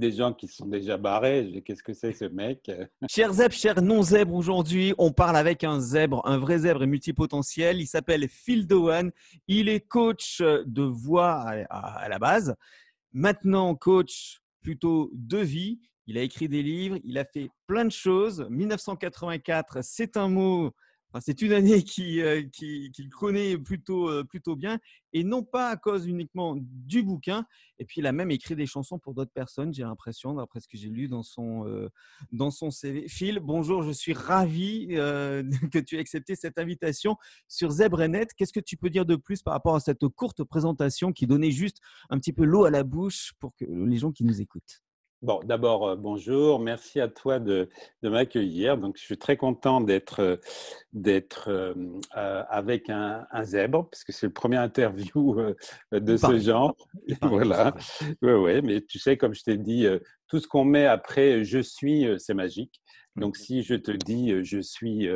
[0.00, 1.62] des gens qui sont déjà barrés.
[1.64, 2.68] Qu'est-ce que c'est ce mec?
[3.08, 7.80] Cher zèbre, cher non-zèbre, aujourd'hui, on parle avec un zèbre, un vrai zèbre et multipotentiel.
[7.80, 9.12] Il s'appelle Phil Dowan.
[9.46, 12.56] Il est coach de voix à la base.
[13.12, 15.80] Maintenant, coach plutôt de vie.
[16.06, 18.44] Il a écrit des livres, il a fait plein de choses.
[18.50, 20.72] 1984, c'est un mot
[21.18, 24.78] c'est une année qu'il euh, qui, connaît plutôt, euh, plutôt bien,
[25.12, 27.44] et non pas à cause uniquement du bouquin.
[27.78, 30.68] Et puis, il a même écrit des chansons pour d'autres personnes, j'ai l'impression, d'après ce
[30.68, 31.88] que j'ai lu dans son, euh,
[32.30, 33.08] dans son CV.
[33.08, 34.88] Phil, bonjour, je suis ravi
[35.72, 37.16] que tu aies accepté cette invitation
[37.48, 38.26] sur ZebraNet.
[38.36, 41.50] Qu'est-ce que tu peux dire de plus par rapport à cette courte présentation qui donnait
[41.50, 41.78] juste
[42.10, 44.82] un petit peu l'eau à la bouche pour que les gens qui nous écoutent?
[45.22, 46.58] Bon, d'abord, euh, bonjour.
[46.60, 47.68] Merci à toi de,
[48.02, 48.78] m'accueillir.
[48.78, 50.36] Donc, je suis très content d'être euh,
[50.94, 51.74] d'être euh,
[52.48, 55.36] avec un, zèbre, parce que c'est le premier interview
[55.92, 56.74] de ce genre.
[57.22, 57.74] voilà.
[58.22, 59.86] Oui, ouais, mais tu sais, comme je t'ai dit,
[60.26, 62.80] tout ce qu'on met après je suis, c'est magique.
[63.16, 65.06] Donc, si je te dis je suis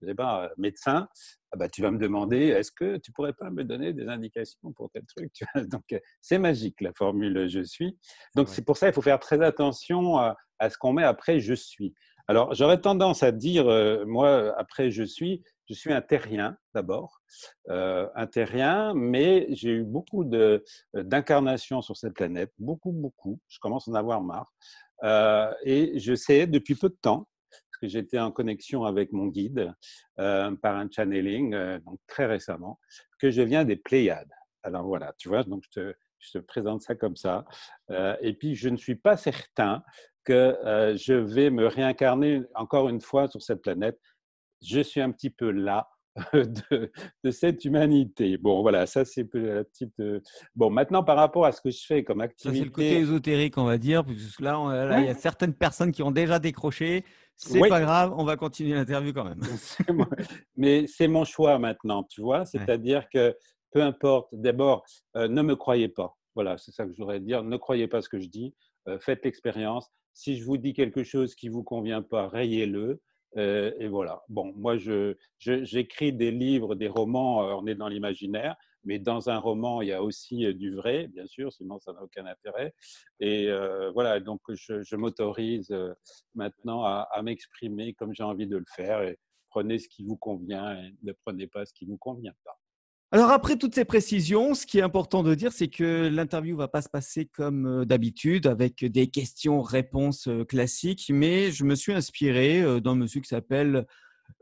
[0.00, 1.08] je sais pas, médecin,
[1.52, 4.72] ah bah, tu vas me demander, est-ce que tu pourrais pas me donner des indications
[4.72, 5.32] pour tel truc
[5.70, 5.84] Donc,
[6.20, 7.98] c'est magique, la formule je suis.
[8.34, 10.36] Donc, c'est pour ça qu'il faut faire très attention à,
[10.68, 11.94] ce qu'on met après je suis.
[12.28, 13.64] Alors, j'aurais tendance à dire,
[14.06, 17.22] moi, après je suis, je suis un terrien d'abord,
[17.70, 20.24] euh, un terrien, mais j'ai eu beaucoup
[20.94, 23.38] d'incarnations sur cette planète, beaucoup, beaucoup.
[23.48, 24.52] Je commence à en avoir marre.
[25.04, 27.26] Euh, et je sais depuis peu de temps
[27.80, 29.72] que j'étais en connexion avec mon guide
[30.18, 32.78] euh, par un channeling, euh, donc très récemment,
[33.18, 34.32] que je viens des Pléiades.
[34.62, 35.92] Alors voilà, tu vois, donc je
[36.30, 37.44] te, présente ça comme ça.
[37.90, 39.82] Euh, et puis, je ne suis pas certain
[40.24, 40.54] que
[40.96, 43.98] je vais me réincarner encore une fois sur cette planète.
[44.62, 45.88] Je suis un petit peu là
[46.32, 46.90] de,
[47.24, 48.36] de, cette humanité.
[48.36, 49.94] Bon, voilà, ça c'est la petite.
[50.54, 52.58] Bon, maintenant par rapport à ce que je fais comme activité.
[52.58, 55.54] c'est le côté ésotérique, on va dire, parce que là, là il y a certaines
[55.54, 57.04] personnes qui ont déjà décroché.
[57.36, 59.40] C'est pas grave, on va continuer l'interview quand même.
[60.56, 62.44] Mais c'est mon choix maintenant, tu vois.
[62.44, 63.34] C'est-à-dire que
[63.72, 64.84] peu importe, d'abord,
[65.16, 66.16] euh, ne me croyez pas.
[66.34, 67.42] Voilà, c'est ça que je voudrais dire.
[67.42, 68.54] Ne croyez pas ce que je dis.
[68.88, 69.88] Euh, faites l'expérience.
[70.12, 73.00] Si je vous dis quelque chose qui ne vous convient pas, rayez-le.
[73.36, 74.22] Euh, et voilà.
[74.28, 74.76] Bon, moi,
[75.38, 79.92] j'écris des livres, des romans, on est dans l'imaginaire, mais dans un roman, il y
[79.92, 82.74] a aussi du vrai, bien sûr, sinon ça n'a aucun intérêt.
[83.20, 83.48] Et
[83.94, 85.74] voilà, donc je, m'autorise
[86.34, 89.02] maintenant à, m'exprimer comme j'ai envie de le faire.
[89.02, 89.18] Et
[89.50, 92.59] prenez ce qui vous convient et ne prenez pas ce qui ne vous convient pas.
[93.12, 96.68] Alors après toutes ces précisions, ce qui est important de dire, c'est que l'interview va
[96.68, 102.94] pas se passer comme d'habitude avec des questions-réponses classiques, mais je me suis inspiré d'un
[102.94, 103.84] monsieur qui s'appelle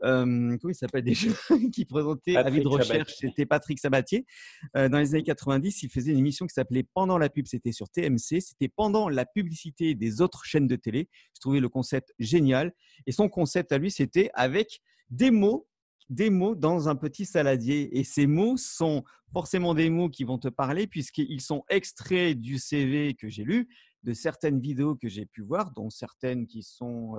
[0.01, 1.29] comment il s'appelle déjà,
[1.73, 4.27] qui présentait Avis de recherche, c'était Patrick Sabatier.
[4.75, 7.89] dans les années 90, il faisait une émission qui s'appelait Pendant la pub, c'était sur
[7.89, 11.09] TMC, c'était pendant la publicité des autres chaînes de télé.
[11.33, 12.71] Je trouvais le concept génial.
[13.07, 15.65] Et son concept à lui, c'était avec des mots
[16.09, 17.97] des mots dans un petit saladier.
[17.97, 22.57] Et ces mots sont forcément des mots qui vont te parler puisqu'ils sont extraits du
[22.57, 23.69] CV que j'ai lu,
[24.03, 27.15] de certaines vidéos que j'ai pu voir, dont certaines qui sont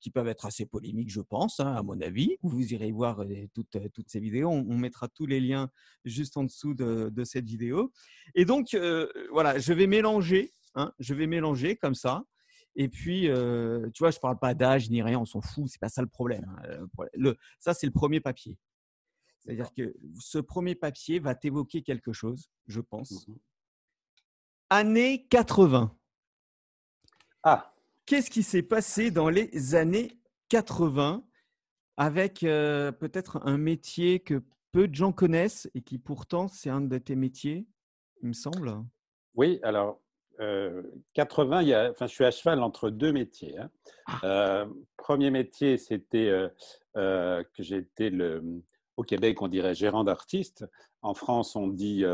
[0.00, 2.36] qui peuvent être assez polémiques, je pense, hein, à mon avis.
[2.42, 3.24] Vous irez voir
[3.54, 4.50] toutes, toutes ces vidéos.
[4.50, 5.70] On, mettra tous les liens
[6.04, 7.92] juste en dessous de, cette vidéo.
[8.34, 8.76] Et donc,
[9.30, 10.50] voilà, je vais mélanger.
[10.74, 12.24] Hein, je vais mélanger comme ça.
[12.76, 15.80] Et puis, tu vois, je ne parle pas d'âge ni rien, on s'en fout, c'est
[15.80, 16.44] pas ça le problème.
[16.64, 18.56] Hein, le, ça, c'est le premier papier.
[19.38, 23.26] C'est-à-dire que ce premier papier va t'évoquer quelque chose, je pense.
[23.26, 23.34] Mmh
[24.72, 25.92] Année 80.
[27.42, 27.74] Ah
[28.06, 31.24] Qu'est-ce qui s'est passé dans les années 80
[31.96, 36.80] avec euh, peut-être un métier que peu de gens connaissent et qui pourtant c'est un
[36.80, 37.66] de tes métiers,
[38.22, 38.84] il me semble?
[39.34, 40.00] Oui, alors
[41.14, 43.58] 80, euh, il y a, enfin, je suis à cheval entre deux métiers.
[43.58, 43.70] Hein.
[44.06, 44.20] Ah.
[44.24, 46.30] Euh, premier métier, c'était
[46.94, 48.42] que j'étais le,
[48.96, 50.66] au Québec, on dirait gérant d'artiste.
[51.02, 52.04] En France, on dit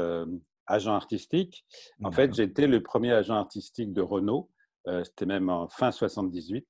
[0.67, 1.65] agent artistique.
[2.03, 4.51] En fait, j'étais le premier agent artistique de Renault.
[4.89, 6.67] Euh, c'était même en fin 78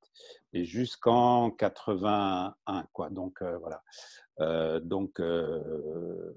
[0.54, 3.10] et jusqu'en 81 quoi.
[3.10, 3.82] Donc euh, voilà.
[4.40, 5.20] Euh, donc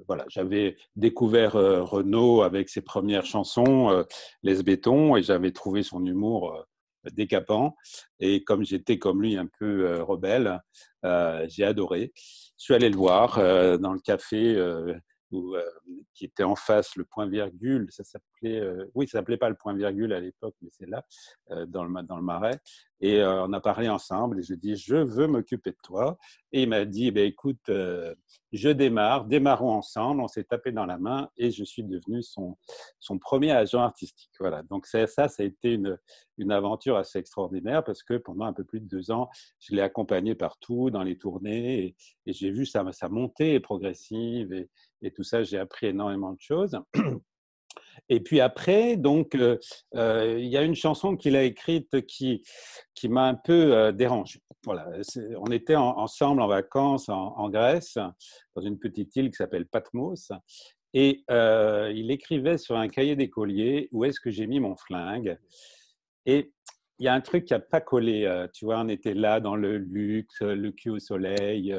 [0.08, 4.06] voilà, j'avais découvert Renaud avec ses premières chansons,
[4.42, 6.66] Les Bétons, et j'avais trouvé son humour
[7.12, 7.76] décapant.
[8.22, 10.62] Et comme j'étais comme lui un peu rebelle,
[11.48, 12.14] j'ai adoré.
[12.16, 13.36] Je suis allé le voir
[13.80, 14.56] dans le café
[16.14, 19.74] qui était en face, le point virgule, ça s'appelait, oui, ça s'appelait pas le point
[19.74, 21.06] virgule à l'époque, mais c'est là,
[21.68, 22.60] dans, le, dans le Marais.
[23.02, 26.18] Et on a parlé ensemble et je dis, je veux m'occuper de toi.
[26.52, 27.70] Et il m'a dit, eh ben, écoute,
[28.52, 30.22] je démarre, démarrons ensemble.
[30.22, 32.58] On s'est tapé dans la main et je suis devenu son,
[33.00, 34.32] son premier agent artistique.
[34.40, 34.64] Voilà.
[34.64, 35.98] Donc ça, ça a été une,
[36.38, 39.82] une aventure assez extraordinaire parce que pendant un peu plus de deux ans, je l'ai
[39.82, 41.96] accompagné partout dans les tournées et,
[42.26, 44.68] j'ai vu sa, sa montée progressive
[45.02, 45.44] et tout ça.
[45.44, 46.80] J'ai appris énormément de choses.
[48.10, 49.58] Et puis après, donc, euh,
[49.96, 52.44] euh, il y a une chanson qu'il a écrite qui,
[52.96, 53.92] qui m'a un peu euh.
[54.66, 54.90] Voilà,
[55.38, 57.98] on était ensemble en vacances en, Grèce,
[58.56, 60.34] dans une petite île qui s'appelle Patmos,
[60.94, 65.38] et il écrivait sur un cahier d'écolier où est-ce que j'ai mis mon flingue?
[66.26, 66.52] Et
[67.00, 68.48] il y a un truc qui n'a pas collé.
[68.54, 71.74] tu vois, on était là dans le luxe, le cul au soleil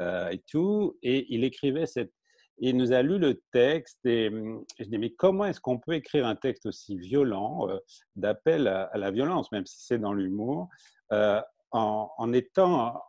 [0.00, 0.98] et tout.
[1.04, 2.12] Et il écrivait cette,
[2.58, 5.94] il nous a lu le texte et, hum, je dis mais comment est-ce qu'on peut
[5.94, 7.78] écrire un texte aussi violent euh,
[8.14, 10.68] d'appel à, la violence, même si c'est dans l'humour,
[11.12, 11.40] euh,
[11.72, 13.02] en, étant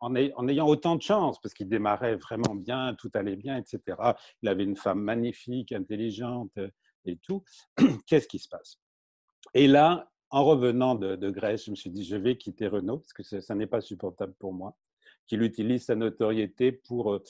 [0.00, 0.14] en,
[0.48, 3.96] ayant autant de chance, parce qu'il démarrait vraiment bien, tout allait bien, etc.
[4.42, 6.68] Il avait une femme magnifique, intelligente euh,
[7.04, 7.42] et tout.
[8.06, 8.78] Qu'est-ce qui se passe?
[9.54, 13.12] Et là, en revenant de, Grèce, je me suis dit, je vais quitter Renault, parce
[13.12, 14.76] que ça, n'est pas supportable pour moi,
[15.26, 17.20] qu'il utilise sa notoriété pour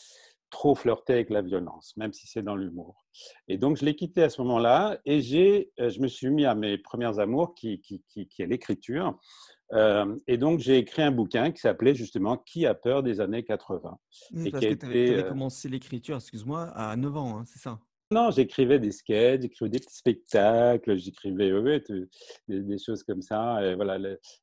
[0.50, 3.04] trop flirter avec la violence, même si c'est dans l'humour.
[3.48, 6.44] Et donc, je l'ai quitté à ce moment-là et j'ai, euh, je me suis mis
[6.44, 9.18] à mes premières amours, qui, qui, qui, est l'écriture.
[9.72, 13.42] Euh, et donc, j'ai écrit un bouquin qui s'appelait justement Qui a peur des années
[13.42, 13.98] 80
[14.44, 17.80] et parce que tu avais, euh, commencé l'écriture, excuse-moi, à 9 ans, hein, c'est ça?
[18.10, 21.50] Non, j'écrivais des sketchs, j'écrivais des petits spectacles, j'écrivais
[22.48, 23.98] des, choses comme ça, et voilà,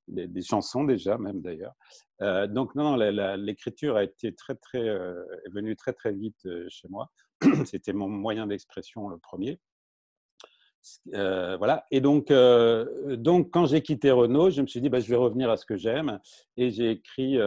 [0.08, 1.74] des chansons déjà même d'ailleurs.
[2.22, 6.68] Euh, donc non, l'écriture a été très très euh, est venue très très vite euh,
[6.70, 7.10] chez moi.
[7.66, 9.60] C'était mon moyen d'expression le premier.
[11.14, 11.86] voilà.
[11.92, 15.50] Et donc, donc quand j'ai quitté Renault, je me suis dit, bah, je vais revenir
[15.50, 16.20] à ce que j'aime,
[16.58, 17.38] et j'ai écrit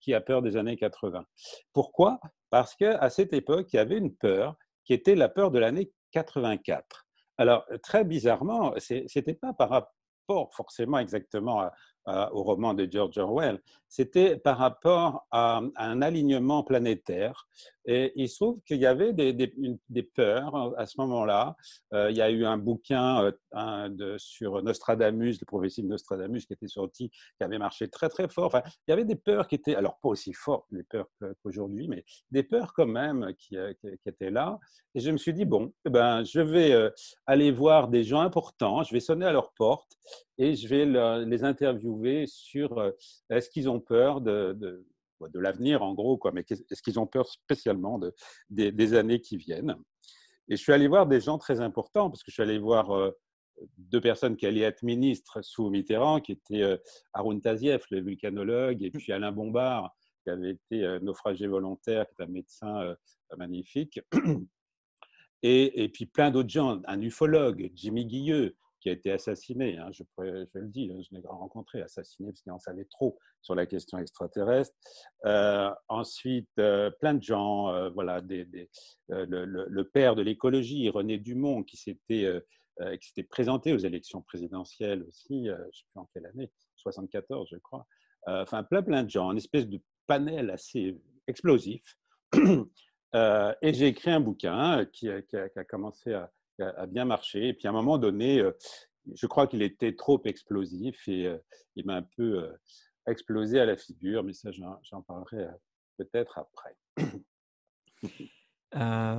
[0.00, 1.24] Qui a peur des années 80.
[1.72, 2.20] Pourquoi?
[2.50, 5.90] Parce qu'à cette époque, il y avait une peur qui était la peur de l'année
[6.12, 7.06] 84.
[7.38, 11.72] Alors, très bizarrement, ce n'était pas par rapport forcément exactement à,
[12.06, 17.48] euh, au roman de George Orwell, c'était par rapport à, un alignement planétaire.
[17.86, 21.56] Et il se trouve qu'il y avait des, peurs à ce moment-là.
[21.94, 26.52] Euh, il y a eu un bouquin euh, sur Nostradamus, le prophétie de Nostradamus, qui
[26.52, 28.46] était sorti, qui avait marché très très fort.
[28.46, 31.08] Enfin, il y avait des peurs qui étaient, alors pas aussi fortes les peurs
[31.42, 34.58] qu'aujourd'hui, mais des peurs quand même qui, qui, étaient là.
[34.94, 36.90] Et je me suis dit, bon, eh ben, je vais
[37.26, 39.96] aller voir des gens importants, je vais sonner à leur porte
[40.38, 42.90] et je vais les interviewer sur euh,
[43.30, 44.84] est-ce qu'ils ont peur de, de,
[45.20, 48.12] de l'avenir en gros, quoi, mais est-ce qu'ils ont peur spécialement de,
[48.50, 49.76] des, années qui viennent.
[50.48, 52.90] Et je suis allé voir des gens très importants, parce que je suis allé voir
[52.90, 53.10] euh,
[53.78, 56.76] deux personnes qui allaient être ministres sous Mitterrand, qui étaient euh,
[57.12, 59.94] Arun Taziev, le vulcanologue, et puis Alain Bombard,
[60.24, 62.96] qui avait été naufragé volontaire, qui est un médecin
[63.36, 64.00] magnifique.
[65.46, 69.88] Et, et, puis plein d'autres gens, un ufologue, Jimmy Guilleux, qui a été assassiné, hein,
[69.92, 73.96] je, le dis, je l'ai rencontré, assassiné parce qu'il en savait trop sur la question
[73.96, 74.76] extraterrestre.
[75.24, 81.78] Euh, ensuite, euh, plein de gens, euh, voilà, le, père de l'écologie, René Dumont, qui
[81.78, 82.42] s'était
[83.30, 87.86] présenté aux élections présidentielles aussi, je ne sais plus en quelle année, 74 je crois.
[88.26, 91.96] enfin, plein plein de gens, une espèce de panel assez explosif.
[92.34, 96.30] et j'ai écrit un bouquin qui, qui a commencé à
[96.60, 97.48] a bien marché.
[97.48, 98.52] Et puis à un moment donné, euh,
[99.14, 101.38] je crois qu'il était trop explosif et euh,
[101.76, 102.52] il m'a un peu euh,
[103.06, 105.46] explosé à la figure, mais ça, j'en parlerai
[105.98, 106.76] peut-être après.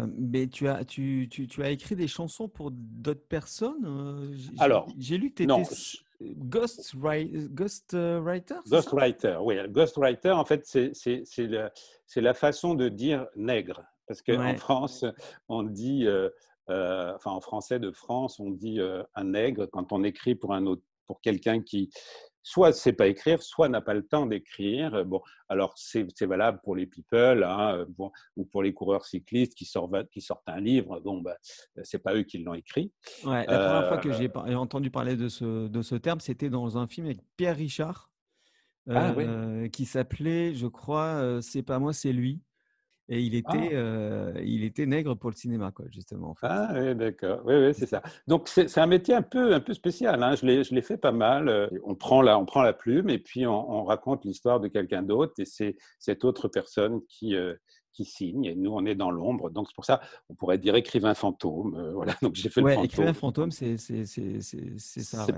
[0.07, 5.17] mais tu as, tu, tu, tu, as écrit des chansons pour d'autres personnes Alors, j'ai
[5.17, 9.55] lu que tu étais ghost, ghost writer Ghostwriter, oui.
[9.69, 11.71] Ghostwriter, en fait, c'est la,
[12.15, 13.83] la façon de dire nègre.
[14.07, 15.05] Parce qu'en France,
[15.49, 16.29] on dit euh,
[16.67, 20.65] enfin en français de France, on dit euh, un nègre quand on écrit pour un
[20.65, 21.89] autre, pour quelqu'un qui
[22.41, 25.03] soit ne sait pas écrire, soit n'a pas le temps d'écrire.
[25.05, 27.85] Bon, alors c'est valable pour les people hein,
[28.35, 30.99] ou pour les coureurs cyclistes qui sortent, qui sortent un livre.
[30.99, 31.37] Bon, bah,
[31.83, 32.91] c'est pas eux qui l'ont écrit.
[33.23, 36.49] Ouais, la première fois que j'ai euh, entendu parler de ce, de ce terme, c'était
[36.49, 38.11] dans un film avec Pierre Richard,
[38.87, 39.15] ah
[39.71, 42.41] qui s'appelait, je crois, C'est pas moi, c'est lui.
[43.07, 44.39] Et il était, ah.
[44.43, 46.35] il était nègre pour le cinéma, quoi, justement.
[46.41, 47.41] Ah oui, d'accord.
[47.45, 48.01] Oui, oui, c'est ça.
[48.27, 50.23] Donc c'est un métier un peu, un peu spécial.
[50.23, 50.35] Hein.
[50.35, 51.69] Je l'ai fait pas mal.
[51.83, 55.33] On prend la, on prend la plume et puis on, raconte l'histoire de quelqu'un d'autre
[55.37, 57.35] et c'est cette autre personne qui,
[57.93, 59.51] qui signe et nous on est dans l'ombre.
[59.51, 61.91] Donc c'est pour ça on pourrait dire écrivain fantôme.
[61.93, 62.15] voilà.
[62.23, 62.85] Donc j'ai fait le fantôme.
[62.85, 65.25] Écrivain fantôme, c'est ça.
[65.27, 65.33] Ouais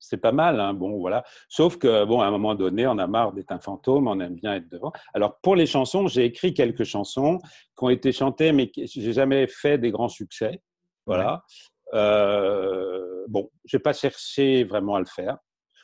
[0.00, 0.74] c'est pas mal, hein.
[0.74, 1.22] bon voilà.
[1.48, 4.34] Sauf que bon, à un moment donné, on a marre d'être un fantôme, on aime
[4.34, 4.92] bien être devant.
[5.14, 7.38] Alors pour les chansons, j'ai écrit quelques chansons
[7.78, 10.62] qui ont été chantées, mais j'ai jamais fait des grands succès.
[11.06, 11.44] Voilà.
[11.94, 15.38] Euh, bon, j'ai pas cherché vraiment à le faire.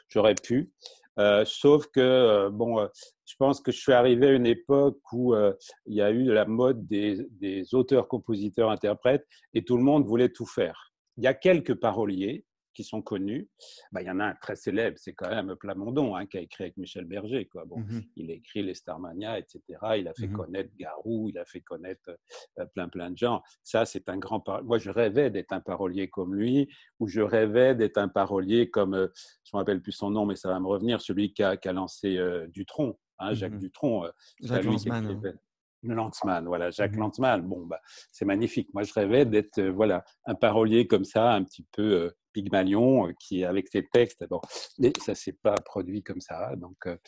[0.09, 0.73] J'aurais pu.
[1.19, 2.87] Euh, sauf que euh, bon,
[3.25, 6.45] je pense que je suis arrivé à une époque où il y a eu la
[6.45, 10.93] mode des, des auteurs, compositeurs, interprètes, et tout le monde voulait tout faire.
[11.17, 12.45] Il y a quelques paroliers,
[12.77, 13.49] qui sont connus,
[13.91, 16.41] bah, il y en a un très célèbre, c'est quand même Plamondon, hein, qui a
[16.43, 17.47] écrit avec Michel Berger.
[17.47, 17.65] Quoi.
[17.65, 19.61] Bon, mmh Il a écrit Les Starmania, etc.
[19.99, 22.11] Il a fait mmh connaître Garou, il a fait connaître
[22.59, 23.43] euh, plein, plein de gens.
[23.63, 26.69] Ça, c'est un grand Moi, je rêvais d'être un parolier comme lui,
[27.01, 29.09] ou je rêvais d'être un parolier comme, euh,
[29.45, 31.57] je ne me rappelle plus son nom, mais ça va me revenir, celui qui a,
[31.57, 34.05] qui a lancé euh, Dutronc, hein, Jacques mmh Dutronc.
[34.43, 35.39] Jacques Lanzmann.
[35.83, 37.43] Lanzmann, voilà, Jacques Lanzmann.
[37.43, 37.81] Bon, bah,
[38.11, 38.69] c'est magnifique.
[38.75, 43.45] Moi, je rêvais d'être voilà, un parolier comme ça, un petit peu Pygmalion, euh, qui
[43.45, 44.43] avec ses textes, bon,
[44.79, 46.99] mais ça s'est pas produit comme ça, donc euh,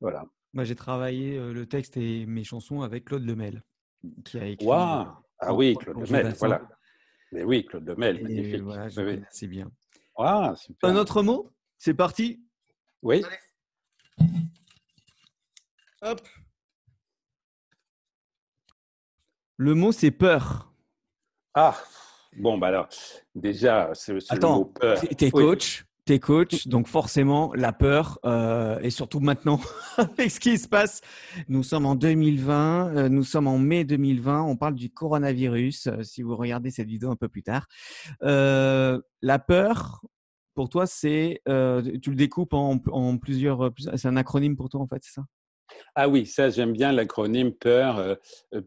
[0.00, 0.24] voilà.
[0.54, 3.62] Moi, j'ai travaillé euh, le texte et mes chansons avec Claude Lemel,
[4.24, 4.66] qui a écrit.
[5.38, 6.68] ah oui, Claude Lemel, voilà.
[7.30, 8.62] Mais oui, Claude Lemel, magnifique.
[8.62, 8.88] Voilà,
[9.30, 9.70] c'est bien.
[10.18, 11.48] Un autre mot?
[11.78, 12.44] C'est parti?
[13.02, 13.22] Oui.
[16.02, 16.20] Hop.
[19.56, 20.72] Le mot, c'est peur.
[21.54, 21.80] Ah,
[22.36, 22.88] Bon, bah alors,
[23.34, 25.00] déjà, c'est le mot peur.
[25.16, 29.60] T'es coach, t'es coach, donc forcément, la peur, euh, et surtout maintenant,
[29.98, 31.02] avec ce qui se passe,
[31.48, 36.02] nous sommes en 2020, euh, nous sommes en mai 2020, on parle du coronavirus, euh,
[36.02, 37.66] si vous regardez cette vidéo un peu plus tard.
[38.20, 40.00] la peur,
[40.54, 44.86] pour toi, c'est, tu le découpes en, en plusieurs, c'est un acronyme pour toi, en
[44.86, 45.22] fait, c'est ça?
[45.94, 48.18] Ah oui, ça j'aime bien l'acronyme peur,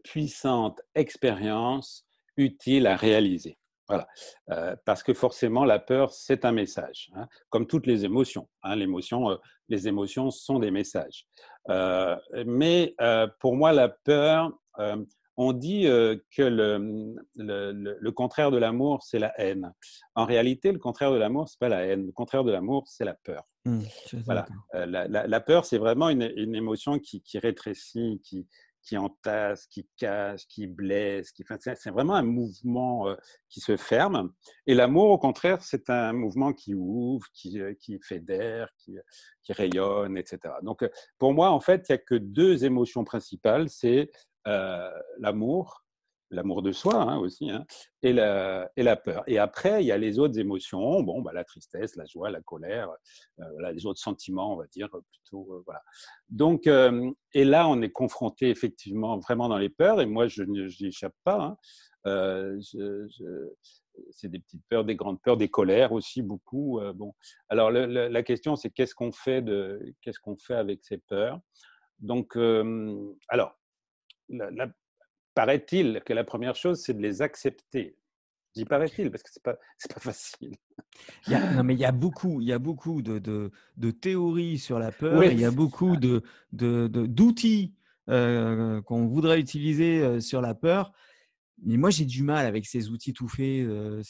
[0.02, 2.05] puissante expérience
[2.36, 3.58] utile à réaliser.
[3.88, 4.08] Voilà.
[4.50, 8.48] Euh, parce que forcément, la peur, c'est un message, hein, comme toutes les émotions.
[8.62, 9.36] Hein, euh,
[9.68, 11.26] les émotions sont des messages.
[11.70, 12.16] Euh,
[12.46, 12.94] mais
[13.40, 14.52] pour moi, la peur,
[15.36, 19.72] on dit que le, le, contraire de l'amour, c'est la haine.
[20.14, 22.06] En réalité, le contraire de l'amour, c'est pas la haine.
[22.06, 23.42] Le contraire de l'amour, c'est la peur.
[23.64, 23.80] Mmh,
[24.24, 24.46] voilà.
[24.72, 28.46] La, la, peur, c'est vraiment une, une émotion qui, qui rétrécit, qui,
[28.86, 31.32] qui entasse, qui cache, qui blesse.
[31.32, 31.44] Qui...
[31.58, 33.16] c'est vraiment un mouvement euh,
[33.48, 34.32] qui se ferme.
[34.66, 38.96] Et l'amour, au contraire, c'est un mouvement qui ouvre, qui, euh, qui fédère, qui,
[39.42, 40.54] qui, rayonne, etc.
[40.62, 40.88] Donc, euh,
[41.18, 44.10] pour moi, en fait, il n'y a que deux émotions principales, c'est
[45.18, 45.85] l'amour
[46.30, 47.64] l'amour de soi hein, aussi, hein,
[48.02, 49.22] et, la, et la peur.
[49.26, 52.40] Et après, il y a les autres émotions, bon, bah, la tristesse, la joie, la
[52.40, 52.90] colère,
[53.40, 55.54] euh, voilà, les autres sentiments, on va dire plutôt.
[55.54, 55.82] Euh, voilà.
[56.28, 60.42] Donc, euh, et là, on est confronté effectivement vraiment dans les peurs, et moi, je
[60.42, 61.56] n'y échappe pas.
[62.04, 62.58] Hein.
[64.10, 66.80] c'est des petites peurs, des grandes peurs, des colères aussi beaucoup.
[66.94, 67.14] bon,
[67.48, 71.40] alors la question, c'est qu'est-ce qu'on fait de, qu'est-ce qu'on fait avec ces peurs?
[71.98, 72.36] Donc,
[73.28, 73.58] alors,
[74.28, 74.68] la,
[75.36, 77.94] paraît-il que la première chose, c'est de les accepter.
[78.54, 79.54] Dis paraît-il parce que ce n'est pas,
[79.94, 80.56] pas facile.
[81.26, 83.52] Il y a, non, mais il y a beaucoup, il y a beaucoup de, de,
[83.76, 87.74] de théories sur la peur, il y a beaucoup de, d'outils
[88.08, 90.92] euh, qu'on voudrait utiliser euh, sur la peur.
[91.64, 93.66] Mais moi, j'ai du mal avec ces outils tout faits.
[93.66, 94.02] Euh,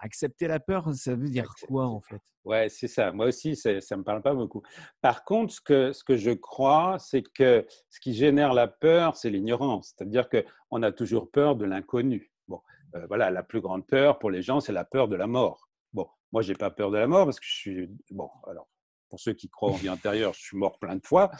[0.00, 2.22] Accepter la peur, ça veut dire quoi en fait?
[2.44, 3.12] Ouais, c'est ça.
[3.12, 4.62] Moi aussi, ça ne me parle pas beaucoup.
[5.02, 9.16] Par contre, ce que, ce que je crois, c'est que ce qui génère la peur,
[9.16, 9.94] c'est l'ignorance.
[9.94, 12.32] C'est-à-dire qu'on a toujours peur de l'inconnu.
[12.48, 12.60] Bon,
[12.94, 15.68] euh, voilà, la plus grande peur pour les gens, c'est la peur de la mort.
[15.92, 17.90] Bon, moi, j'ai pas peur de la mort parce que je suis.
[18.10, 18.68] Bon, alors,
[19.10, 21.30] pour ceux qui croient en vie antérieure, je suis mort plein de fois.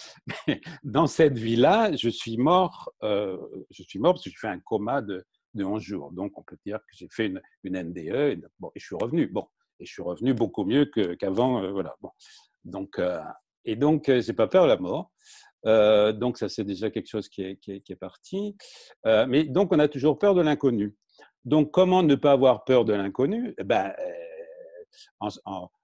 [0.46, 2.92] Mais dans cette vie-là, je suis mort.
[3.02, 3.38] Euh,
[3.70, 5.24] je suis mort parce que j'ai fait un coma de,
[5.54, 6.12] de 11 jours.
[6.12, 8.96] Donc, on peut dire que j'ai fait une, une NDE et, bon, et je suis
[8.96, 9.28] revenu.
[9.28, 9.46] Bon,
[9.80, 10.84] et je suis revenu beaucoup mieux
[11.18, 11.62] qu'avant.
[11.62, 11.96] Euh, voilà.
[12.64, 13.20] Donc, euh,
[13.64, 15.10] et donc, euh, j'ai pas peur de la mort.
[16.18, 18.56] donc, ça, c'est déjà quelque chose qui est, parti.
[19.04, 20.94] mais donc, on a toujours peur de l'inconnu.
[21.44, 23.54] Donc, comment ne pas avoir peur de l'inconnu?
[23.58, 23.92] Eh ben,
[25.20, 25.28] en,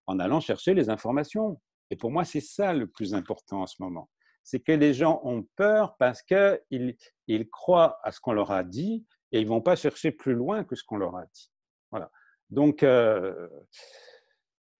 [0.07, 1.61] en, allant chercher les informations.
[1.90, 4.11] Et pour moi, c'est ça le plus important en ce moment.
[4.43, 8.62] C'est que les gens ont peur parce qu'ils ils croient à ce qu'on leur a
[8.62, 11.50] dit et ils vont pas chercher plus loin que ce qu'on leur a dit.
[11.90, 12.11] Voilà.
[12.50, 13.49] Donc, euh,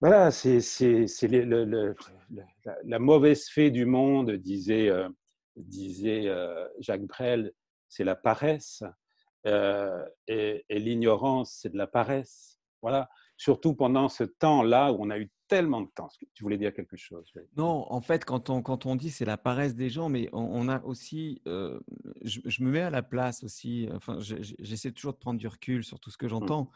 [0.01, 0.61] voilà, c'est
[2.85, 5.09] la, mauvaise fée du monde, disait, euh,
[5.59, 7.53] euh, Jacques Brel.
[7.89, 8.85] c'est la paresse.
[9.45, 12.61] et, et l'ignorance, c'est de la paresse.
[12.83, 13.09] Voilà.
[13.37, 16.09] Surtout pendant ce temps-là où on a eu tellement de temps.
[16.35, 19.37] Tu voulais dire quelque chose Non, en fait, quand on, quand on dit c'est la
[19.37, 21.79] paresse des gens, mais on, a aussi, euh,
[22.23, 26.01] je, me mets à la place aussi, enfin, j'essaie toujours de prendre du recul sur
[26.01, 26.31] tout ce que mmh.
[26.31, 26.71] j'entends.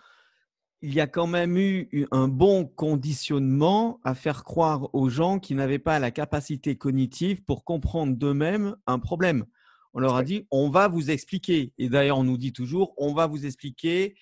[0.83, 5.55] Il y a quand même eu un bon conditionnement à faire croire aux gens qui
[5.55, 9.45] n'avaient pas la capacité cognitive pour comprendre d'eux-mêmes un problème.
[9.93, 11.75] On leur a dit, on va vous expliquer.
[11.77, 14.15] Et d'ailleurs, on nous dit toujours, on va vous expliquer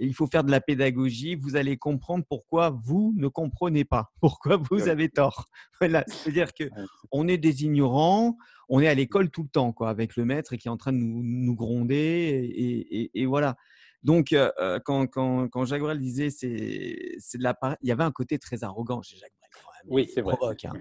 [0.00, 1.34] il faut faire de la pédagogie.
[1.34, 5.48] Vous allez comprendre pourquoi vous ne comprenez pas, pourquoi vous avez tort.
[5.80, 6.64] Voilà, c'est-à-dire que
[7.12, 8.36] on est des ignorants,
[8.68, 10.92] on est à l'école tout le temps, quoi, avec le maître qui est en train
[10.92, 13.56] de nous, gronder, et, voilà.
[14.02, 17.92] Donc, euh, euh, quand, quand, quand, Jacques Brel disait c'est, c'est de la il y
[17.92, 19.50] avait un côté très arrogant chez Jacques Brel.
[19.52, 19.92] Quand même.
[19.92, 20.36] Oui, c'est vrai.
[20.64, 20.72] Hein.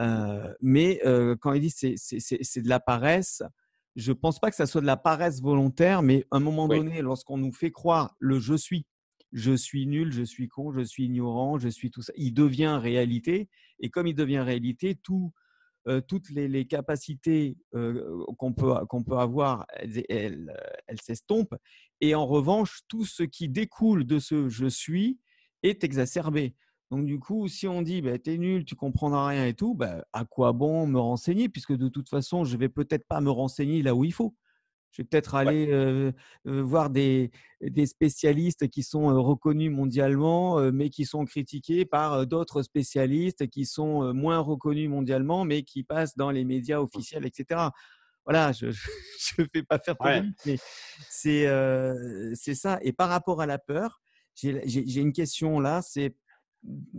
[0.00, 1.00] Euh, mais
[1.40, 3.42] quand il dit c'est, c'est, c'est de la paresse,
[3.96, 6.68] je ne pense pas que ça soit de la paresse volontaire, mais à un moment
[6.68, 8.86] donné, lorsqu'on nous fait croire le je suis,
[9.32, 12.78] je suis nul, je suis con, je suis ignorant, je suis tout ça, il devient
[12.80, 13.48] réalité.
[13.80, 15.32] Et comme il devient réalité, tout,
[15.88, 19.66] euh, toutes les, capacités euh, qu'on peut, qu'on peut avoir,
[20.08, 20.52] elles,
[20.86, 21.56] elles s'estompent.
[22.00, 25.18] Et en revanche, tout ce qui découle de ce je suis
[25.62, 26.54] est exacerbé.
[26.90, 30.04] Donc, du coup, si on dit bah, t'es nul, tu comprendras rien et tout, bah,
[30.12, 31.48] à quoi bon me renseigner?
[31.48, 34.34] Puisque de toute façon, je vais peut-être pas me renseigner là où il faut.
[34.92, 36.12] Je vais peut-être aller
[36.44, 43.48] voir des, des, spécialistes qui sont reconnus mondialement, mais qui sont critiqués par d'autres spécialistes
[43.48, 46.84] qui sont moins reconnus mondialement, mais qui passent dans les médias mmh.
[46.84, 47.70] officiels, etc.
[48.24, 48.66] Voilà, je
[49.38, 50.58] ne vais pas faire de mais
[52.36, 52.78] c'est ça.
[52.82, 54.00] Et par rapport à la peur,
[54.34, 56.14] j'ai une question là, c'est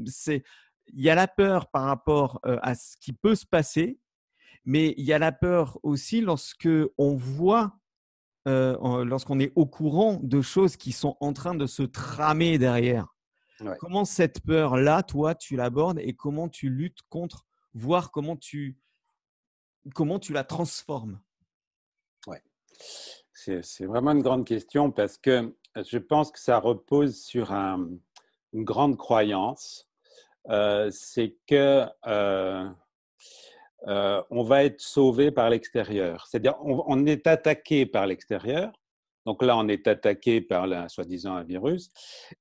[0.05, 0.43] c'est
[0.87, 3.99] il y a la peur par rapport à ce qui peut se passer,
[4.65, 7.79] mais il y a la peur aussi lorsque on voit,
[8.45, 13.15] lorsqu'on est au courant de choses qui sont en train de se tramer derrière.
[13.79, 18.77] Comment cette peur-là, toi, tu l'abordes et comment tu luttes contre, voir comment tu,
[19.93, 21.19] comment tu la transformes?
[22.27, 22.43] Ouais,
[23.33, 27.89] c'est vraiment une grande question parce que je pense que ça repose sur un,
[28.55, 29.89] une grande croyance,
[30.49, 32.69] euh, c'est que euh,
[33.87, 36.25] euh, on va être sauvé par l'extérieur.
[36.27, 38.71] C'est-à-dire, on, est attaqué par l'extérieur.
[39.25, 41.91] Donc là, on est attaqué par, soi-disant, un virus,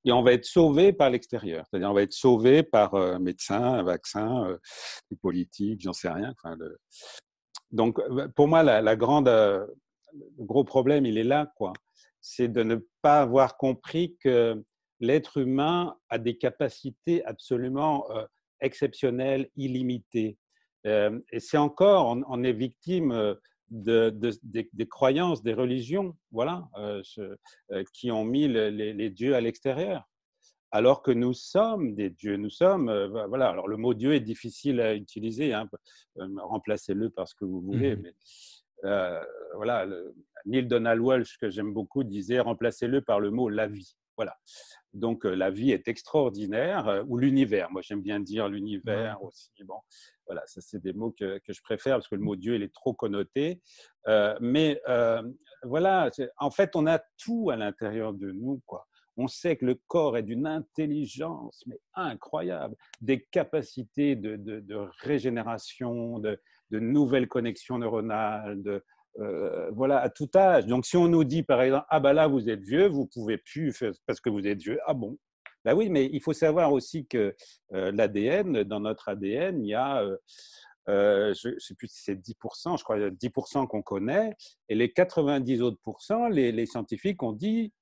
[0.05, 1.65] et on va être sauvé par l'extérieur.
[1.67, 4.57] C'est-à-dire, on va être sauvé par un médecin, un vaccin,
[5.11, 6.35] des politiques, j'en sais rien.
[7.73, 7.99] donc,
[8.35, 9.67] pour moi, la, grande, le
[10.39, 11.73] gros problème, il est là, quoi.
[12.21, 14.63] C'est de ne pas avoir compris que
[15.01, 18.25] l'être humain a des capacités absolument euh,
[18.61, 20.39] exceptionnelles, illimitées.
[20.87, 23.35] Euh, et c'est encore, on, est victime euh,
[23.71, 24.11] de,
[24.43, 26.69] des, croyances, des religions, voilà,
[27.95, 30.05] qui ont mis les, dieux à l'extérieur.
[30.71, 32.93] Alors que nous sommes des dieux, nous sommes,
[33.29, 33.49] voilà.
[33.49, 35.69] Alors le mot Dieu est difficile à utiliser, hein,
[36.17, 38.03] remplacez-le par ce que vous voulez, mmh
[38.83, 39.21] mais
[39.55, 39.87] voilà.
[40.47, 43.97] Neil Donald Walsh que j'aime beaucoup disait remplacez-le par le mot la vie.
[44.17, 44.37] Voilà.
[44.95, 47.71] Donc la vie est extraordinaire, ou l'univers.
[47.71, 49.51] Moi, j'aime bien dire l'univers aussi.
[49.65, 49.79] Bon,
[50.27, 52.73] voilà, ça c'est des mots que, je préfère parce que le mot Dieu, il est
[52.73, 53.61] trop connoté.
[54.41, 54.81] mais
[55.65, 58.87] voilà, en fait, on a tout à l'intérieur de nous, quoi.
[59.17, 66.41] On sait que le corps est d'une intelligence mais incroyable, des capacités de, régénération, de,
[66.71, 68.85] de, nouvelles connexions neuronales, de,
[69.21, 70.67] euh, voilà, à tout âge.
[70.67, 73.39] Donc, si on nous dit, par exemple, ah ben là, vous êtes vieux, vous pouvez
[73.39, 74.79] plus parce que vous êtes vieux.
[74.87, 75.17] Ah bon?
[75.65, 77.35] Ben oui, mais il faut savoir aussi que
[77.73, 80.03] euh, l'ADN, dans notre ADN, il y a,
[80.89, 84.35] euh, je ne sais plus si c'est 10%, je crois, 10% qu'on connaît,
[84.69, 87.73] et les 90 autres pourcents, les, scientifiques ont dit,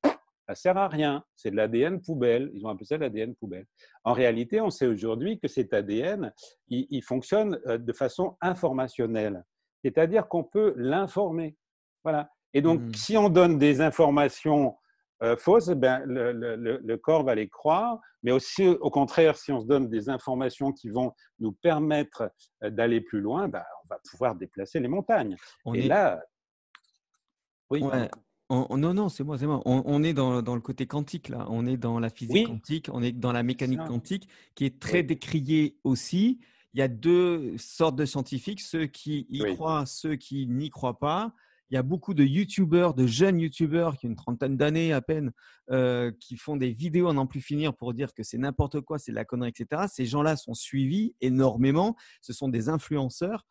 [0.48, 2.50] ça sert à rien, c'est de l'ADN poubelle.
[2.54, 3.66] Ils ont appelé ça l'ADN poubelle.
[4.04, 6.32] En réalité, on sait aujourd'hui que cet ADN,
[6.68, 9.44] il fonctionne de façon informationnelle
[9.82, 11.56] c'est-à-dire qu'on peut l'informer.
[12.04, 12.30] Voilà.
[12.54, 12.94] Et donc, mmh.
[12.94, 14.76] si on donne des informations
[15.22, 19.60] euh, fausses, eh ben, le, corps va les croire, mais aussi, au contraire, si on
[19.60, 22.30] se donne des informations qui vont nous permettre
[22.62, 25.36] euh, d'aller plus loin, ben, on va pouvoir déplacer les montagnes.
[25.74, 26.20] Et là,
[27.70, 27.82] oui.
[28.50, 29.62] non, non, c'est moi, c'est moi.
[29.64, 31.46] On, est dans, le côté quantique, là.
[31.48, 35.02] On est dans la physique quantique, on est dans la mécanique quantique, qui est très
[35.02, 36.40] décriée aussi
[36.74, 40.98] il y a deux sortes de scientifiques, ceux qui y croient, ceux qui n'y croient
[40.98, 41.34] pas.
[41.70, 45.00] Il y a beaucoup de YouTubeurs, de jeunes YouTubeurs qui ont une trentaine d'années à
[45.00, 45.32] peine,
[45.70, 48.98] euh, qui font des vidéos à n'en plus finir pour dire que c'est n'importe quoi,
[48.98, 49.84] c'est de la connerie, etc.
[49.90, 51.96] Ces gens-là sont suivis énormément.
[52.20, 53.46] Ce sont des influenceurs.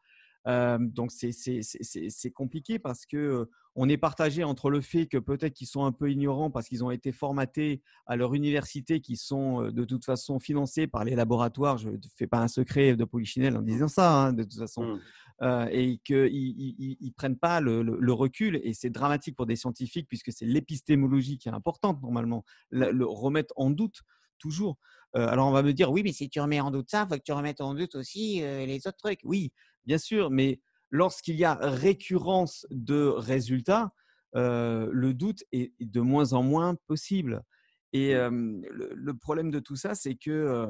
[0.45, 5.85] Donc c'est compliqué parce que on est partagé entre le fait que peut-être qu'ils sont
[5.85, 10.03] un peu ignorants parce qu'ils ont été formatés à leur université, qui sont de toute
[10.03, 11.77] façon financés par les laboratoires.
[11.77, 14.99] Je ne fais pas un secret de Polichinelle en disant ça, hein, de toute façon.
[15.41, 15.67] Mmh.
[15.71, 18.59] et qu'ils ne prennent pas le, recul.
[18.63, 22.43] Et c'est dramatique pour des scientifiques puisque c'est l'épistémologie qui est importante normalement.
[22.71, 24.01] le remettre en doute
[24.41, 24.77] toujours.
[25.13, 27.17] alors on va me dire, oui, mais si tu remets en doute ça, il faut
[27.17, 29.21] que tu remettes en doute aussi les autres trucs.
[29.23, 29.53] Oui,
[29.85, 33.91] bien sûr, mais lorsqu'il y a récurrence de résultats,
[34.33, 37.43] le doute est de moins en moins possible.
[37.93, 38.61] Et mmh.
[38.69, 40.67] le, problème de tout ça, c'est que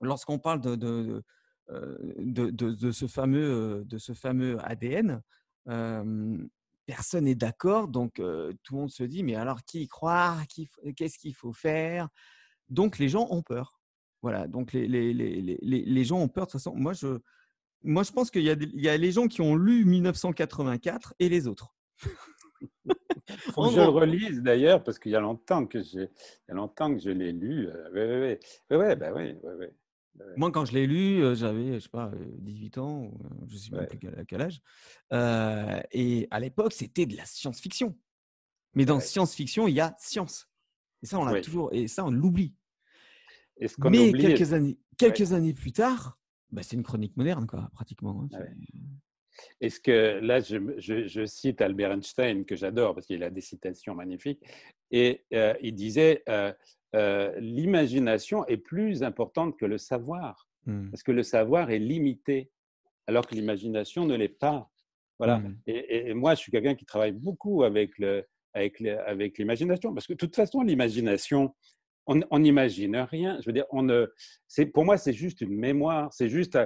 [0.00, 5.22] lorsqu'on parle de, de, de, ce fameux, de ce fameux ADN,
[6.86, 7.88] personne n'est d'accord.
[7.88, 10.42] Donc, tout le monde se dit, mais alors qui y croire
[10.96, 12.08] Qu'est-ce qu'il faut faire?
[12.68, 13.80] Donc, les gens ont peur.
[14.22, 16.46] Voilà, donc les, les, les, les, gens ont peur.
[16.46, 17.18] De toute façon, moi, je,
[17.84, 21.46] moi, je pense qu'il y, y, a les gens qui ont lu 1984 et les
[21.46, 21.74] autres.
[23.52, 26.52] Faut que je le relise d'ailleurs, parce qu'il y a longtemps que je, il y
[26.52, 27.68] a longtemps que je l'ai lu.
[27.92, 28.36] Oui, oui,
[28.70, 28.96] oui.
[28.96, 29.66] bah, oui, oui,
[30.36, 33.10] Moi, quand je l'ai lu, j'avais, je sais pas, 18 ans,
[33.46, 34.60] je ne sais même plus à quel âge.
[35.92, 37.96] et à l'époque, c'était de la science-fiction.
[38.74, 40.48] Mais dans science-fiction, il y a science.
[41.02, 42.54] Et ça, on l'a toujours, et ça, on l'oublie.
[43.78, 46.18] Mais quelques années, quelques années plus tard,
[46.52, 48.28] bah, c'est une chronique moderne, quoi, pratiquement.
[48.32, 48.44] Hein,
[49.60, 53.94] Est-ce que là, je, je, cite Albert Einstein, que j'adore parce qu'il a des citations
[53.94, 54.42] magnifiques,
[54.90, 55.24] et
[55.62, 56.22] il disait
[56.94, 60.90] l'imagination est plus importante que le savoir, mmh.
[60.90, 62.50] parce que le savoir est limité,
[63.06, 64.70] alors que l'imagination ne l'est pas.
[65.18, 65.38] Voilà.
[65.38, 65.58] Mmh.
[65.66, 70.06] Et, et, moi, je suis quelqu'un qui travaille beaucoup avec le, avec, avec l'imagination, parce
[70.06, 71.54] que de toute façon, l'imagination,
[72.06, 73.38] on n'imagine rien.
[73.40, 73.66] Je veux dire,
[74.72, 76.12] pour moi, c'est juste une mémoire.
[76.12, 76.58] C'est juste,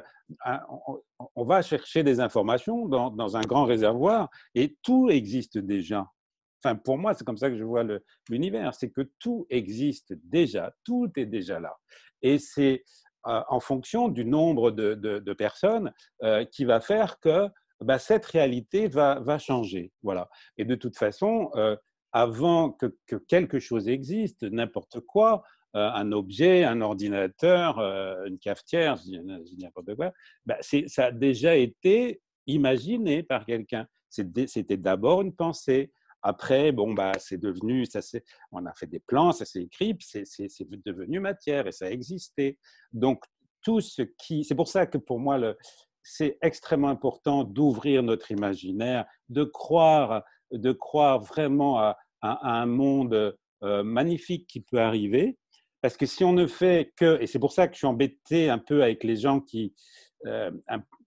[1.35, 6.07] on, va chercher des informations dans, un grand réservoir et tout existe déjà.
[6.65, 7.85] Enfin, pour moi, c'est comme ça que je vois
[8.29, 8.75] l'univers.
[8.75, 10.73] C'est que tout existe déjà.
[10.85, 11.77] Tout est déjà là.
[12.23, 12.83] Et c'est
[13.27, 17.49] euh, en fonction du nombre de, personnes euh, qui va faire que
[17.81, 19.93] bah, cette réalité va, changer.
[20.03, 20.29] Voilà.
[20.57, 21.77] Et de toute façon, euh,
[22.17, 22.87] avant que,
[23.29, 25.43] quelque chose existe, n'importe quoi,
[25.75, 29.21] euh, un objet, un ordinateur, euh, une cafetière, dis
[29.59, 30.15] n'importe quoi,
[30.47, 33.87] bah, ça a déjà été imaginé par quelqu'un.
[34.09, 35.93] C'était d'abord une pensée.
[36.23, 38.01] Après, bon, bah, c'est devenu, ça
[38.51, 40.25] on a fait des plans, ça s'est écrit, c'est
[40.87, 42.59] devenu matière et ça a existé.
[42.95, 43.23] Donc,
[43.61, 44.43] tout ce qui.
[44.43, 45.39] C'est pour ça que pour moi,
[46.03, 53.37] c'est extrêmement important d'ouvrir notre imaginaire, de croire, de croire vraiment à, à, un monde
[53.63, 55.37] euh, magnifique qui peut arriver.
[55.83, 58.49] Parce que si on ne fait que, et c'est pour ça que je suis embêté
[58.49, 59.75] un peu avec les gens qui,
[60.27, 60.51] euh,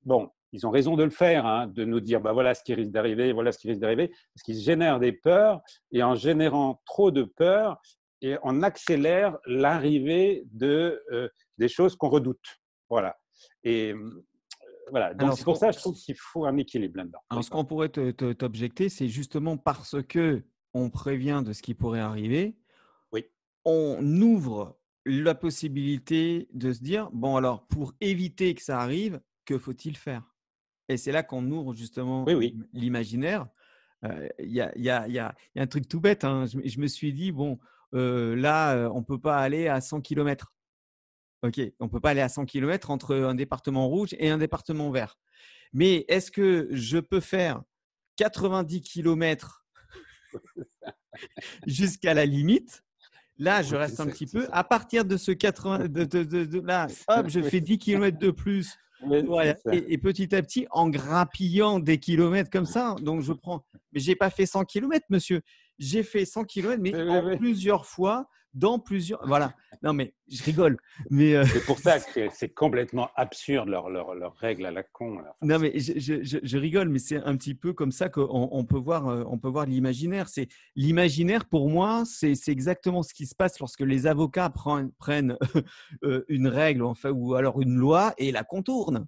[0.06, 2.74] bon, ils ont raison de le faire, hein, de nous dire, bah voilà ce qui
[2.74, 6.82] risque d'arriver, voilà ce qui risque d'arriver, parce qu'ils génèrent des peurs, et en générant
[6.86, 7.80] trop de peurs,
[8.22, 12.60] et on accélère l'arrivée de euh, des choses qu'on redoute.
[12.90, 13.18] Voilà.
[13.64, 13.94] Et
[14.90, 15.14] voilà.
[15.14, 17.20] Donc c'est pour ça que je trouve qu'il faut un équilibre là-dedans.
[17.30, 22.00] Alors ce qu'on pourrait t'objecter, c'est justement parce que on prévient de ce qui pourrait
[22.00, 22.58] arriver,
[23.12, 23.26] oui.
[23.66, 29.58] on ouvre la possibilité de se dire, bon alors, pour éviter que ça arrive, que
[29.58, 30.36] faut-il faire?
[30.88, 32.26] Et c'est là qu'on ouvre justement
[32.74, 33.48] l'imaginaire.
[34.04, 36.24] Il y, a, un truc tout bête.
[36.24, 36.46] Hein.
[36.46, 37.60] Je, me suis dit, bon,
[37.92, 40.54] là, on ne peut pas aller à 100 km.
[41.44, 44.38] OK, on ne peut pas aller à 100 km entre un département rouge et un
[44.38, 45.18] département vert.
[45.74, 47.62] Mais est-ce que je peux faire
[48.18, 49.66] 90 km
[51.66, 52.84] jusqu'à la limite.
[53.38, 54.48] Là, je reste un petit peu.
[54.52, 58.78] À partir de ce 80, de, là, hop, je fais 10 km de plus.
[59.72, 63.64] Et, petit à petit, en grappillant des kilomètres comme ça, donc je prends.
[63.94, 65.42] Mais j'ai pas fait 100 km, monsieur.
[65.78, 69.26] J'ai fait 100 km, mais en plusieurs fois dans plusieurs.
[69.28, 69.54] Voilà.
[69.82, 70.78] Non, mais je rigole.
[71.10, 74.84] Mais euh, C'est pour ça que c'est complètement absurde leur, leur, leur, règle à la
[74.84, 75.20] con.
[75.42, 78.66] non, mais je, je, je, rigole, mais c'est un petit peu comme ça qu'on on
[78.66, 80.28] peut voir, euh, on peut voir l'imaginaire.
[80.30, 85.38] C'est l'imaginaire pour moi, c'est exactement ce qui se passe lorsque les avocats prennent, prennent
[86.04, 89.06] euh, une règle, enfin, ou alors une loi et la contournent.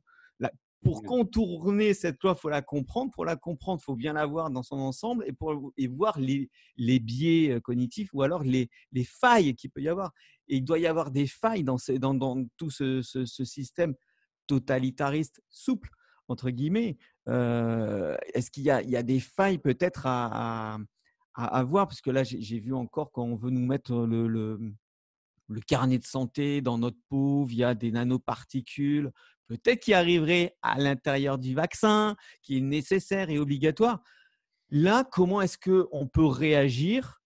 [0.83, 3.11] Pour contourner cette loi, il faut la comprendre.
[3.11, 6.19] Pour la comprendre, il faut bien la voir dans son ensemble et, pour, et voir
[6.19, 10.11] les, les biais cognitifs ou alors les, les failles qu'il peut y avoir.
[10.47, 13.93] Et il doit y avoir des failles dans, ces, dans, dans tout ce, ce, système
[14.47, 15.89] totalitariste souple,
[16.27, 16.97] entre guillemets.
[17.27, 20.79] Est-ce qu'il y, y a, des failles peut-être à,
[21.35, 21.87] à, à, voir?
[21.87, 24.59] Parce que là, j'ai vu encore quand on veut nous mettre le, le,
[25.47, 29.11] le carnet de santé dans notre peau via des nanoparticules
[29.57, 34.01] peut-être qui arriverait à l'intérieur du vaccin, qui est nécessaire et obligatoire.
[34.69, 37.21] Là, comment est-ce qu'on peut réagir?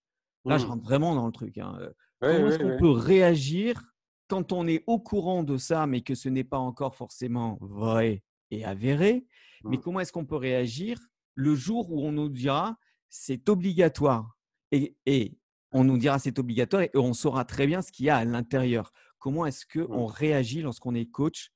[0.45, 0.69] Là, je mmh.
[0.69, 1.57] rentre vraiment dans le truc.
[1.57, 1.77] Hein.
[2.19, 3.81] comment est-ce qu'on peut réagir
[4.27, 8.23] quand on est au courant de ça, mais que ce n'est pas encore forcément vrai
[8.51, 9.27] et avéré?
[9.63, 9.81] Mais mmh.
[9.81, 10.97] comment est-ce qu'on peut réagir
[11.35, 12.77] le jour où on nous dira
[13.09, 14.37] c'est obligatoire?
[14.71, 15.37] Et, et
[15.71, 18.25] on nous dira c'est obligatoire et on saura très bien ce qu'il y a à
[18.25, 18.91] l'intérieur.
[19.19, 21.51] Comment est-ce qu'on réagit lorsqu'on est coach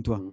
[0.00, 0.18] toi?
[0.18, 0.32] Mmh.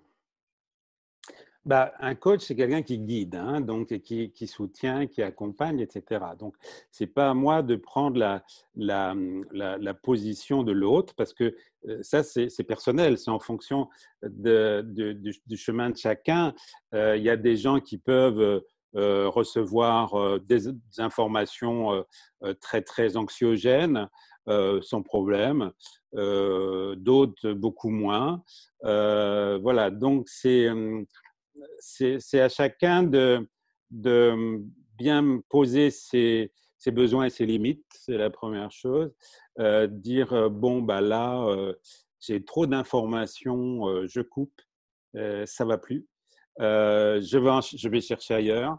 [1.65, 6.23] bah, un coach, c'est quelqu'un qui guide, hein, donc qui, soutient, qui accompagne, etc.
[6.37, 6.55] Donc,
[6.91, 8.41] c'est pas à moi de prendre
[8.75, 11.55] la, position de l'autre, parce que
[11.87, 13.89] euh, ça, c'est personnel, c'est en fonction
[14.23, 16.53] du, chemin de chacun.
[16.93, 18.63] Euh, il y a des gens qui peuvent
[18.95, 20.69] euh, recevoir des,
[20.99, 22.05] informations
[22.61, 24.07] très, très anxiogènes
[24.81, 25.71] sans problème,
[26.13, 28.43] d'autres beaucoup moins.
[28.83, 30.67] voilà, donc c'est
[31.79, 33.47] c'est à chacun de,
[34.97, 36.51] bien poser ses,
[36.87, 39.11] besoins et ses limites, c'est la première chose.
[39.89, 41.45] dire, bon, bah là,
[42.19, 44.61] j'ai trop d'informations, je coupe,
[45.13, 46.07] ça va plus.
[46.59, 48.77] je vais chercher ailleurs.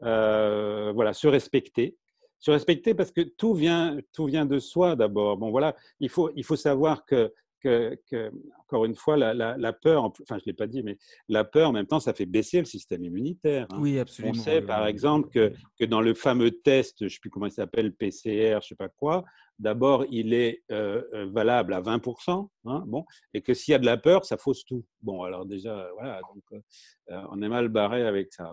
[0.00, 1.96] voilà, se respecter.
[2.40, 5.36] Se respecter parce que tout vient, tout vient de soi d'abord.
[5.36, 10.36] Bon, voilà, il faut, il faut savoir que que, encore une fois, la, peur, enfin
[10.38, 10.98] je ne l'ai pas dit, mais
[11.28, 13.66] la peur en même temps, ça fait baisser le système immunitaire.
[13.70, 13.78] Hein.
[13.80, 14.34] Oui, absolument.
[14.36, 17.46] On sait par exemple que, que, dans le fameux test, je ne sais plus comment
[17.46, 19.24] il s'appelle, PCR, je ne sais pas quoi,
[19.58, 23.78] d'abord il est euh, euh, valable à 20%, hein, bon, et que s'il y a
[23.78, 24.84] de la peur, ça fausse tout.
[25.02, 26.62] Bon, alors déjà, voilà, donc,
[27.10, 28.52] euh, on est mal barré avec ça.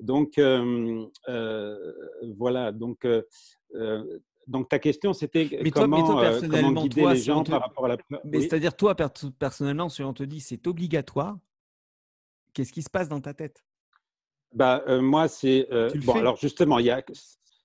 [0.00, 0.40] Donc,
[2.36, 3.06] voilà, donc
[4.50, 8.40] donc ta question, c'était comment, euh, comment, guider les gens par rapport à la Mais
[8.40, 8.96] c'est-à-dire, toi,
[9.38, 11.38] personnellement, si on te dit c'est obligatoire,
[12.52, 13.64] qu'est-ce qui se passe dans ta tête?
[14.52, 15.68] Bah, euh, Moi, c'est.
[15.70, 17.00] Euh, bon, alors justement, il y a.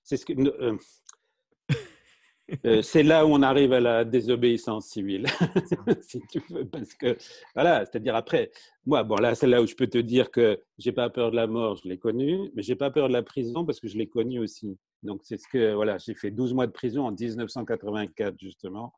[0.04, 0.32] C'est ce que.
[2.82, 5.26] C'est là où on arrive à la désobéissance civile,
[6.02, 7.16] si tu veux, parce que
[7.54, 8.50] voilà, c'est-à-dire après,
[8.84, 11.36] moi, bon là, c'est là où je peux te dire que j'ai pas peur de
[11.36, 13.98] la mort, je l'ai connu, mais j'ai pas peur de la prison parce que je
[13.98, 14.78] l'ai connu aussi.
[15.02, 18.92] Donc, c'est ce que, voilà, j'ai fait 12 mois de prison en 1984, justement.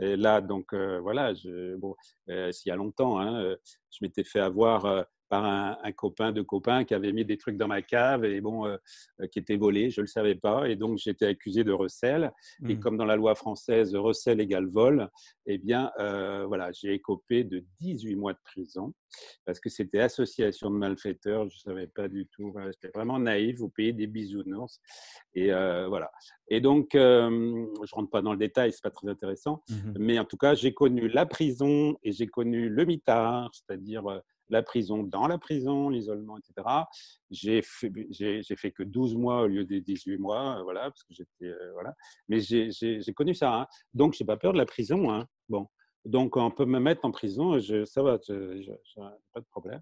[0.00, 1.94] Et là, donc, euh, voilà, je, bon,
[2.30, 3.56] euh, il y a longtemps, hein, euh,
[3.90, 7.66] je m'étais fait avoir par un, copain de copains qui avait mis des trucs dans
[7.66, 8.76] ma cave et bon, euh,
[9.20, 10.68] euh, qui étaient volés, je ne le savais pas.
[10.68, 12.30] Et donc, j'étais accusé de recel.
[12.68, 12.78] Et mmh.
[12.80, 15.10] comme dans la loi française, recel égale vol,
[15.46, 18.94] eh bien, euh, voilà, j'ai écopé de 18 mois de prison
[19.44, 21.48] parce que c'était association de malfaiteurs.
[21.48, 22.54] Je ne savais pas du tout.
[22.66, 23.58] J'étais vraiment naïf.
[23.58, 24.80] Vous payez des bisounours.
[25.34, 26.12] Et voilà.
[26.48, 29.62] Et donc, je ne rentre pas dans le détail, ce n'est pas très intéressant.
[29.68, 34.22] Mmh Mais en tout cas, j'ai connu la prison et j'ai connu le mitard, c'est-à-dire
[34.48, 36.66] la prison dans la prison, l'isolement, etc.
[37.30, 41.02] J'ai fait, j'ai, fait que 12 mois au lieu des 18 mois, euh, voilà, parce
[41.04, 41.94] que j'étais, euh, voilà.
[42.28, 42.70] Mais j'ai,
[43.14, 43.54] connu ça.
[43.54, 43.66] Hein.
[43.94, 45.10] Donc, j'ai pas peur de la prison.
[45.10, 45.26] Hein.
[45.48, 45.66] Bon.
[46.04, 48.70] Donc, on peut me mettre en prison, je, ça va, je,
[49.32, 49.80] pas de problème.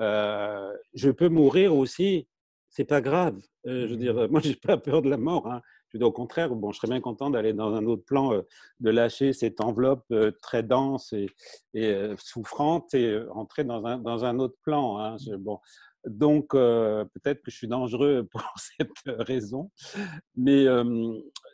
[0.00, 2.28] Euh, je peux mourir aussi,
[2.68, 3.40] c'est pas grave.
[3.64, 5.46] je veux dire, moi, j'ai pas peur de la mort.
[5.46, 5.62] Hein
[6.00, 8.42] au contraire, bon, je serais bien content d'aller dans un autre plan, euh,
[8.80, 11.28] de lâcher cette enveloppe euh, très dense et,
[11.76, 14.98] euh, souffrante et rentrer dans un, autre plan.
[14.98, 15.16] Hein.
[15.38, 15.58] bon.
[16.04, 19.70] Donc, peut-être que je suis dangereux pour cette raison.
[20.36, 20.66] Mais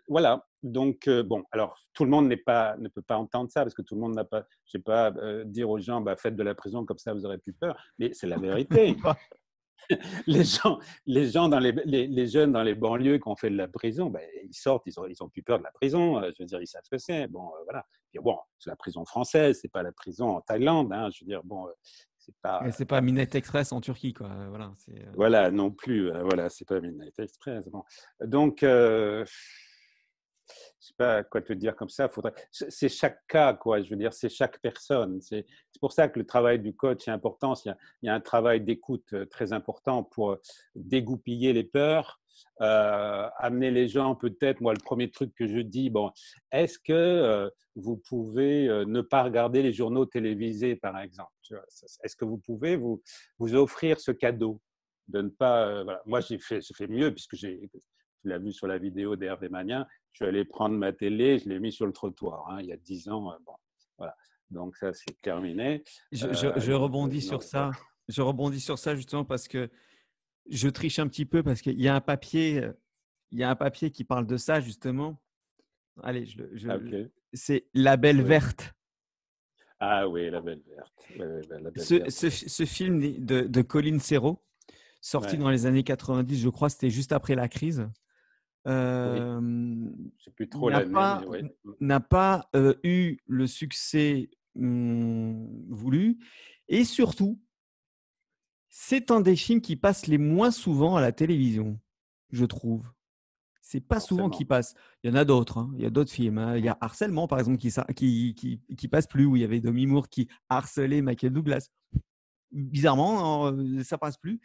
[0.08, 0.44] voilà.
[0.62, 3.94] Donc, bon, alors, tout le monde pas, ne peut pas entendre ça parce que tout
[3.94, 5.12] le monde n'a pas, je sais pas,
[5.44, 7.76] dire aux gens, bah, faites de la prison comme ça, vous aurez plus peur.
[7.98, 8.96] Mais c'est la vérité.
[10.26, 13.56] les gens, les gens dans les, les, jeunes dans les banlieues qui ont fait de
[13.56, 16.18] la prison, ben, ils sortent, ils ont, ils ont plus peur de la prison.
[16.18, 17.26] Euh, je veux dire, ils savent ce que c'est.
[17.28, 17.84] Bon, euh, voilà.
[18.20, 20.92] bon, c'est la prison française, c'est pas la prison en Thaïlande.
[20.92, 21.72] Hein, je veux dire, bon, euh,
[22.18, 22.62] c'est pas.
[22.72, 24.30] C'est pas Midnight Express en Turquie, quoi.
[24.48, 24.72] Voilà.
[25.14, 26.10] Voilà, non plus.
[26.10, 27.68] Voilà, c'est pas Midnight Express.
[27.68, 27.82] Bon.
[28.20, 28.64] Donc
[30.88, 32.08] sais pas quoi te dire comme ça.
[32.08, 32.34] Faudrait...
[32.50, 33.82] C'est chaque cas, quoi.
[33.82, 35.20] Je veux dire, c'est chaque personne.
[35.20, 35.46] C'est
[35.80, 37.54] pour ça que le travail du coach est important.
[37.64, 40.40] Il y a, un travail d'écoute euh, très important pour euh,
[40.74, 42.20] dégoupiller les peurs,
[42.60, 44.60] euh, amener les gens peut-être.
[44.60, 46.10] Moi, le premier truc que je dis, bon,
[46.52, 51.30] est-ce que vous pouvez ne pas regarder les journaux télévisés, par exemple
[52.02, 53.02] Est-ce que vous pouvez vous,
[53.38, 54.60] vous offrir ce cadeau
[55.08, 55.82] de ne pas.
[55.84, 56.02] Voilà.
[56.06, 57.70] Moi, j'ai fait, fait mieux puisque j'ai
[58.28, 61.48] tu l'as vu sur la vidéo d'Hervé Magnin, je suis allé prendre ma télé, je
[61.48, 63.32] l'ai mis sur le trottoir, hein, il y a dix ans.
[63.32, 63.54] Euh, bon,
[63.96, 64.14] voilà.
[64.50, 65.82] Donc ça, c'est terminé.
[66.12, 67.70] Je, euh, rebondis sur ça.
[68.08, 69.70] Je rebondis sur ça justement parce que
[70.48, 72.72] je triche un petit peu parce qu'il y a un papier, euh,
[73.30, 75.20] il y a un papier qui parle de ça justement.
[76.02, 78.74] Allez, je, je, c'est la belle verte.
[79.80, 81.78] Ah oui, La Belle Verte.
[81.78, 84.42] ce, film de, Colin Serrault,
[85.00, 87.88] sorti dans les années 90, je crois, c'était juste après la crise.
[88.68, 89.40] Euh,
[91.80, 96.18] n'a pas, euh, eu le succès mmh, voulu.
[96.68, 97.40] Et surtout,
[98.68, 101.80] c'est un des films qui passe les moins souvent à la télévision,
[102.30, 102.86] je trouve.
[103.62, 104.74] C'est pas souvent qu'il passe.
[105.02, 105.58] Il y en a d'autres.
[105.58, 105.70] Hein.
[105.76, 106.38] Il y a d'autres films.
[106.38, 106.56] Hein.
[106.56, 109.44] Il y a Harcèlement, par exemple, qui, qui, qui, qui, passe plus, où il y
[109.44, 111.68] avait Demi Moore qui harcelait Michael Douglas.
[112.50, 113.54] Bizarrement,
[113.84, 114.40] ça passe plus.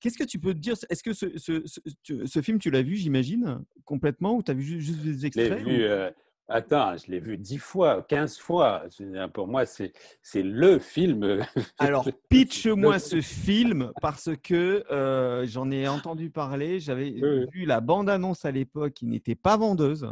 [0.00, 0.74] Qu'est-ce que tu peux te dire?
[0.90, 1.62] Est-ce que ce, ce,
[2.24, 5.82] ce, film, tu l'as vu, j'imagine, complètement, ou tu as vu juste des extraits vu,
[5.82, 6.10] euh,
[6.50, 8.84] Attends, je l'ai vu dix fois, quinze fois.
[9.34, 9.92] Pour moi, c'est
[10.34, 11.44] le film.
[11.78, 16.80] Alors, pitch-moi ce film parce que euh, j'en ai entendu parler.
[16.80, 17.10] J'avais
[17.52, 20.10] vu la bande-annonce à l'époque qui n'était pas vendeuse,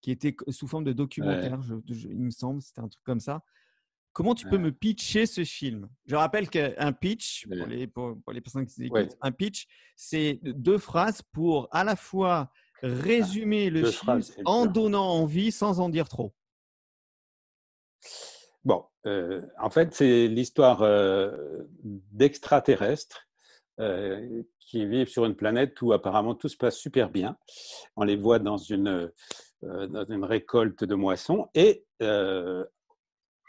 [0.00, 3.42] qui était sous forme de documentaire, il me semble, c'était un truc comme ça.
[4.16, 5.90] Comment tu peux me pitcher ce film?
[6.06, 10.78] Je rappelle qu'un pitch, pour les, pour, les, personnes qui écoutent, un pitch, c'est deux
[10.78, 12.50] phrases pour à la fois
[12.80, 16.32] résumer le film en donnant envie sans en dire trop.
[18.64, 21.36] Bon, euh, en fait, c'est l'histoire euh,
[21.84, 23.28] d'extraterrestres
[23.80, 27.36] euh, qui vivent sur une planète où apparemment tout se passe super bien.
[27.96, 29.12] On les voit dans une,
[29.60, 31.84] dans une récolte de moissons et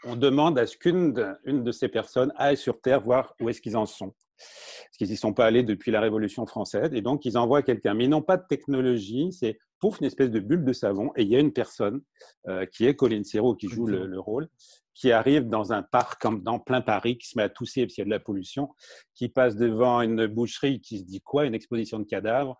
[0.04, 3.76] on demande à ce qu'une de, ces personnes aille sur Terre voir où est-ce qu'ils
[3.76, 6.90] en sont parce qu'ils n'y sont pas allés depuis la Révolution française.
[6.92, 7.94] Et donc, ils envoient quelqu'un.
[7.94, 9.32] Mais ils n'ont pas de technologie.
[9.32, 11.10] C'est pouf, une espèce de bulle de savon.
[11.16, 12.00] Et il y a une personne
[12.48, 14.48] euh, qui est Colin Serrault, qui joue le, rôle,
[14.94, 18.02] qui arrive dans un parc dans plein Paris, qui se met à tousser parce qu'il
[18.02, 18.70] y a de la pollution,
[19.14, 22.56] qui passe devant une boucherie qui se dit quoi Une exposition de cadavres.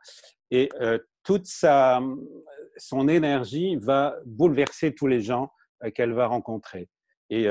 [0.51, 2.01] Et euh, toute sa,
[2.77, 5.51] son énergie va bouleverser tous les gens
[5.85, 6.89] euh, qu'elle va rencontrer.
[7.31, 7.47] Et,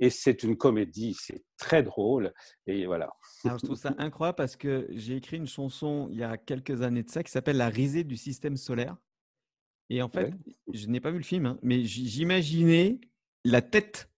[0.00, 2.32] et c'est une comédie, c'est très drôle.
[2.66, 3.10] Et voilà.
[3.44, 6.82] Alors, je trouve ça incroyable parce que j'ai écrit une chanson il y a quelques
[6.82, 8.96] années de ça qui s'appelle La risée du système solaire.
[9.90, 10.32] Et en fait,
[10.72, 13.00] je n'ai pas vu le film, hein, mais j'imaginais
[13.44, 14.10] la tête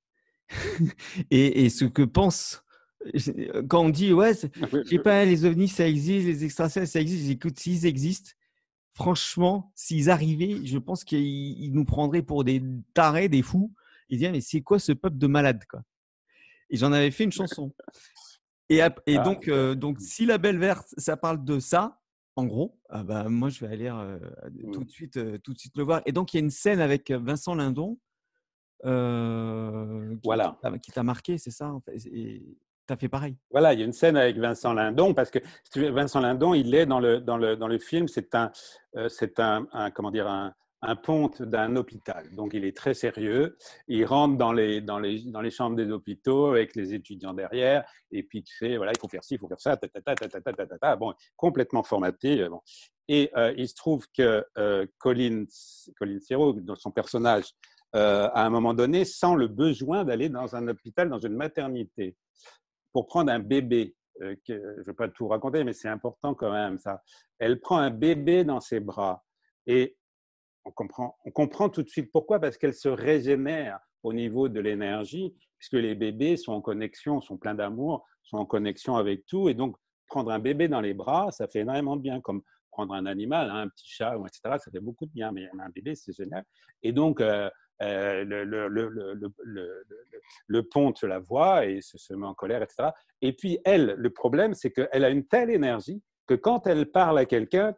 [1.30, 2.64] et, ce que pense.
[3.68, 7.26] Quand on dit, ouais, je sais pas, les ovnis, ça existe, les extraterrestres, ça existe,
[7.26, 8.32] j'écoute, s'ils existent,
[8.92, 12.62] franchement, s'ils arrivaient, je pense qu'ils nous prendraient pour des
[12.92, 13.72] tarés, des fous.
[14.10, 15.82] Ils disaient, mais c'est quoi ce peuple de malades, quoi?
[16.68, 17.72] Et j'en avais fait une chanson.
[18.68, 22.00] Et, et ah, donc, euh, donc, si la belle verte, ça parle de ça,
[22.36, 24.18] en gros, ah bah, moi, je vais aller euh,
[24.72, 24.84] tout, mmh.
[24.84, 26.02] de suite, euh, tout de suite le voir.
[26.06, 27.98] Et donc, il y a une scène avec Vincent Lindon
[28.82, 28.88] qui,
[30.24, 30.56] voilà.
[30.80, 31.74] qui t'a marqué, c'est ça
[32.12, 32.42] Et
[32.88, 33.36] as fait pareil.
[33.50, 35.38] Voilà, il y a une scène avec Vincent Lindon, parce que
[35.90, 38.50] Vincent Lindon, il est dans le, dans le, dans le film, c'est un,
[39.08, 42.34] c'est un, comment dire, un, un ponte d'un hôpital.
[42.34, 43.56] Donc, il est très sérieux.
[43.86, 47.84] Il rentre dans les, dans les, dans les chambres des hôpitaux avec les étudiants derrière.
[48.10, 50.14] Et puis, tu sais, voilà, il faut faire ci, il faut faire ça, ta, ta,
[50.14, 52.40] ta, ta bon, complètement formaté.
[52.40, 52.62] Euh, bon.
[53.08, 55.44] Et euh, il se trouve que euh, Colin,
[55.98, 57.44] Colin Serrault, dans son personnage,
[57.92, 62.16] à un moment donné, sent le besoin d'aller dans un hôpital, dans une maternité,
[62.92, 63.96] pour prendre un bébé.
[64.20, 67.02] que, je ne vais pas tout raconter, mais c'est important quand même, ça.
[67.40, 69.24] Elle prend un bébé dans ses bras.
[69.66, 69.96] Et
[70.64, 75.74] on comprend, tout de suite pourquoi, parce qu'elle se régénère au niveau de l'énergie, puisque
[75.74, 79.48] les bébés sont en connexion, sont pleins d'amour, sont en connexion avec tout.
[79.48, 82.94] Et donc, prendre un bébé dans les bras, ça fait énormément de bien, comme prendre
[82.94, 85.94] un animal, hein, un petit chat, etc., ça fait beaucoup de bien, mais un bébé,
[85.94, 86.44] c'est génial.
[86.82, 87.50] Et donc, euh,
[87.82, 88.68] euh, le,
[90.46, 92.90] le, ponte la voix et se, se met en colère, etc.
[93.22, 97.18] Et puis, elle, le problème, c'est qu'elle a une telle énergie que quand elle parle
[97.18, 97.74] à quelqu'un,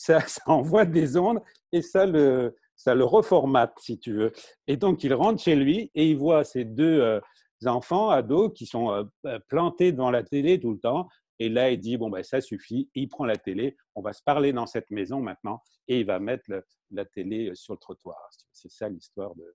[0.18, 1.40] ça, envoie des ondes
[1.72, 4.32] et ça le, ça le reformate, si tu veux.
[4.66, 7.20] Et donc, il rentre chez lui et il voit ses deux euh,
[7.66, 11.06] enfants, ados, qui sont euh, euh, plantés devant la télé tout le temps.
[11.38, 12.88] Et là, il dit, bon, ben, ça suffit.
[12.94, 13.76] Il prend la télé.
[13.94, 15.62] On va se parler dans cette maison maintenant.
[15.86, 16.50] Et il va mettre
[16.90, 18.16] la télé sur le trottoir.
[18.52, 19.54] C'est ça l'histoire de,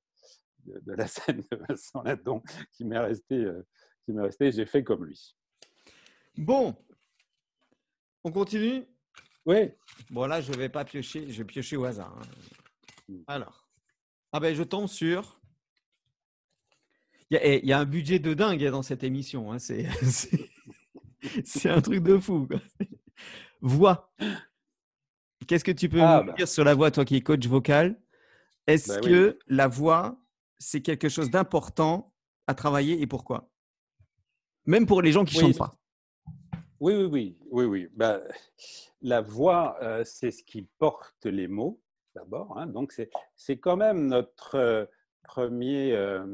[0.81, 3.47] de, la scène de Vincent Ladon qui m'est resté,
[4.03, 4.51] qui m'est resté.
[4.51, 5.35] J'ai fait comme lui.
[6.37, 6.75] Bon,
[8.23, 8.85] on continue?
[9.45, 9.71] Oui.
[10.09, 12.15] Bon, là, je ne vais pas piocher, je vais piocher au hasard.
[12.17, 12.25] Hein.
[13.07, 13.23] Hmm.
[13.27, 13.67] Alors.
[14.31, 15.39] Ah ben, je tombe sur.
[17.29, 19.51] Il y, a, eh, un budget de dingue dans cette émission.
[19.51, 19.59] Hein.
[19.59, 19.87] C'est
[21.69, 22.47] un truc de fou.
[23.61, 24.13] Voix.
[25.47, 26.33] Qu'est-ce que tu peux ah, me bah.
[26.33, 27.99] dire sur la voix, toi qui es coach vocal?
[28.67, 30.19] Est-ce bah que la voix,
[30.59, 32.13] c'est quelque chose d'important
[32.47, 33.49] à travailler et pourquoi?
[34.65, 35.79] Même pour les gens qui ne chantent pas.
[36.79, 37.89] Oui, oui, oui, oui, oui.
[37.95, 38.21] Bah,
[39.01, 41.81] la voix, euh, c'est ce qui porte les mots,
[42.15, 42.57] d'abord.
[42.57, 42.67] Hein.
[42.67, 42.93] donc,
[43.35, 44.85] c'est quand même notre euh,
[45.23, 46.25] premier euh,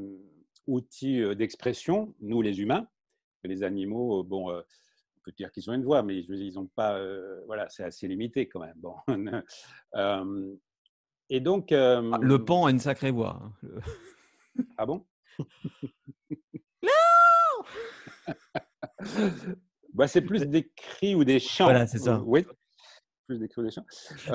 [0.68, 2.88] outil d'expression, nous les humains.
[3.44, 7.04] Les animaux, bon, on peut dire qu'ils ont une voix, mais ils n'ont pas.
[7.48, 8.78] voilà, c'est assez limité quand même.
[8.78, 8.94] Bon.
[11.30, 11.72] et donc.
[11.72, 13.42] Ah, le pan a une sacrée voix.
[13.42, 13.52] Hein,
[14.78, 15.04] ah bon?
[16.84, 16.92] Non
[19.94, 21.66] bah, C'est plus des cris ou des chants.
[21.66, 22.22] Voilà, c'est ça.
[22.26, 22.46] Oui,
[23.28, 23.86] plus des cris ou des chants.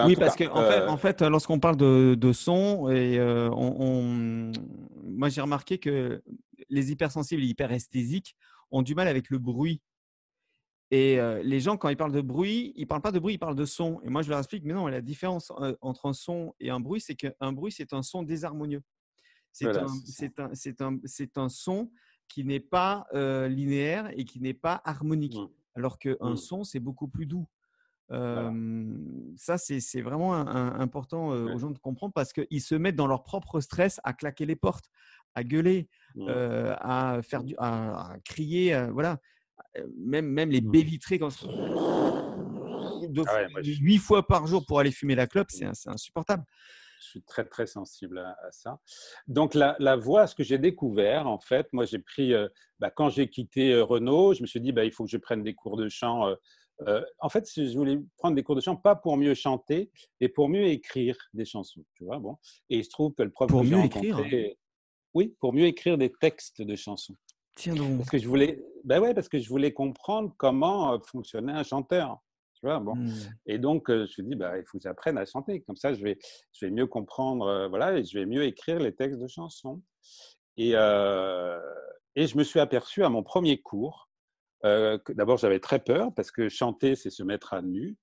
[0.07, 4.53] oui, parce qu'en en fait, en fait lorsqu'on parle de, de, son, et, on,
[5.05, 6.23] moi j'ai remarqué que
[6.69, 8.37] les hypersensibles et hyperesthésiques
[8.71, 9.83] ont du mal avec le bruit.
[10.93, 13.39] Et les gens, quand ils parlent de bruit, ils ne parlent pas de bruit, ils
[13.39, 14.01] parlent de son.
[14.05, 17.01] Et moi, je leur explique, mais non, la différence entre un son et un bruit,
[17.01, 18.83] c'est qu'un bruit, c'est un son désharmonieux.
[19.53, 21.91] C'est un, un, un, son
[22.29, 25.37] qui n'est pas linéaire et qui n'est pas harmonique.
[25.37, 25.49] Mmh.
[25.75, 26.37] Alors qu'un mmh.
[26.37, 27.47] son, c'est beaucoup plus doux.
[28.09, 33.61] Ça, c'est vraiment important aux gens de comprendre parce qu'ils se mettent dans leur propre
[33.61, 34.91] stress à claquer les portes,
[35.35, 36.29] à gueuler, mmh.
[36.29, 38.89] à, faire du, à, crier.
[38.93, 39.19] voilà.
[39.99, 41.31] Même, même les baies vitrées, quand
[43.27, 46.45] ah huit fois par jour pour aller fumer la clope, c'est insupportable
[47.01, 48.81] je suis très, très sensible à, ça.
[49.27, 52.91] Donc, la, la, voix, ce que j'ai découvert, en fait, moi, j'ai pris, euh, bah,
[52.91, 55.43] quand j'ai quitté euh, Renault, je me suis dit, bah, il faut que je prenne
[55.43, 56.35] des cours de chant.
[56.87, 59.91] Euh, en fait, je voulais prendre des cours de chant, pas pour mieux chanter,
[60.21, 62.19] mais pour mieux écrire des chansons, tu vois.
[62.19, 62.37] Bon.
[62.71, 64.21] Et il se trouve que le prof pour mieux écrire?
[65.15, 67.17] Oui, pour mieux écrire des textes de chansons.
[67.55, 67.97] Tiens donc.
[67.97, 72.21] Parce que je voulais, ben ouais, parce que je voulais comprendre comment fonctionnait un chanteur.
[72.63, 72.97] Bon.
[72.97, 73.13] Mmh.
[73.47, 75.63] Et donc, je me suis dit, bah, il faut que j'apprenne à chanter.
[75.63, 76.19] Comme ça, je vais,
[76.53, 79.83] je vais mieux comprendre, voilà, et je vais mieux écrire les textes de chansons.
[80.57, 84.07] Et, et je me suis aperçu à mon premier cours
[85.09, 87.97] d'abord, j'avais très peur parce que chanter, c'est se mettre à nu.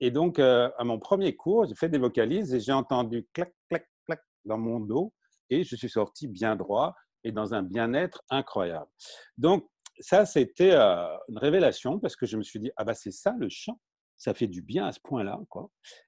[0.00, 3.88] et donc, à mon premier cours, j'ai fait des vocalises et j'ai entendu clac, clac,
[4.06, 5.12] clac dans mon dos
[5.50, 8.90] et je suis sorti bien droit et dans un bien-être incroyable.
[9.38, 9.66] Donc,
[10.00, 13.48] ça, c'était une révélation parce que je me suis dit, ah bah c'est ça le
[13.48, 13.78] chant,
[14.16, 15.40] ça fait du bien à ce point-là.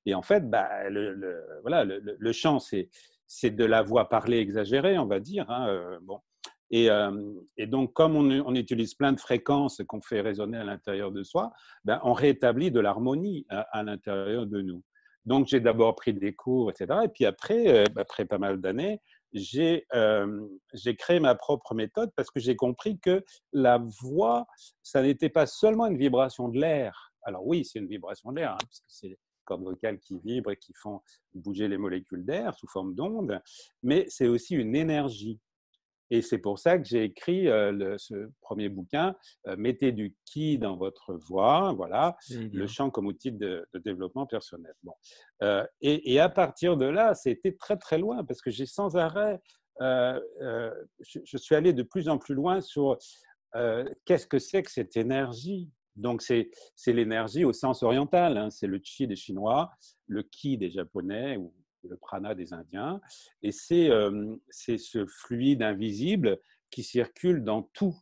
[0.05, 2.89] Et en fait, bah, le, voilà, le, chant, c'est,
[3.43, 5.51] de la voix parlée exagérée, on va dire.
[5.51, 6.21] Hein, bon.
[6.71, 6.89] Et,
[7.57, 11.23] et, donc, comme on, on, utilise plein de fréquences qu'on fait résonner à l'intérieur de
[11.23, 11.53] soi,
[11.85, 14.83] ben, on rétablit de l'harmonie à, l'intérieur de nous.
[15.25, 17.01] Donc, j'ai d'abord pris des cours, etc.
[17.05, 19.01] Et puis après, après pas mal d'années,
[19.37, 19.85] j'ai
[20.99, 24.47] créé ma propre méthode parce que j'ai compris que la voix,
[24.83, 27.13] ça n'était pas seulement une vibration de l'air.
[27.23, 30.51] Alors oui, c'est une vibration de l'air, hein, puisque c'est les cordes vocales qui vibrent
[30.51, 31.01] et qui font
[31.35, 33.41] bouger les molécules d'air sous forme d'ondes,
[33.83, 35.41] mais c'est aussi une énergie.
[36.11, 39.15] Et c'est pour ça que j'ai écrit ce premier bouquin,
[39.57, 44.75] Mettez du qui dans votre voix, voilà, le chant comme outil de, développement personnel.
[44.83, 44.95] Bon.
[45.81, 49.41] Et, à partir de là, c'était très très loin parce que j'ai sans arrêt,
[49.81, 52.99] je, suis allé de plus en plus loin sur
[54.05, 55.71] qu'est-ce que c'est que cette énergie?
[55.97, 56.51] Donc c'est
[56.87, 59.71] l'énergie au sens oriental, hein, c'est le chi des Chinois,
[60.07, 61.53] le ki des Japonais ou
[61.89, 63.01] le prana des Indiens.
[63.43, 66.39] Et c'est ce fluide invisible
[66.71, 67.97] qui circule dans tout,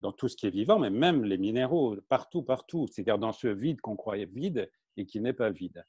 [0.00, 2.86] dans tout ce qui est vivant, mais même les minéraux, partout, partout.
[2.90, 5.84] C'est-à-dire dans ce vide qu'on croyait vide et qui n'est pas vide.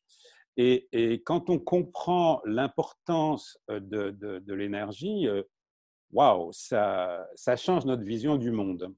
[0.56, 0.88] Et,
[1.26, 5.28] quand on comprend l'importance de, de l'énergie,
[6.12, 8.94] waouh, ça, ça change notre vision du monde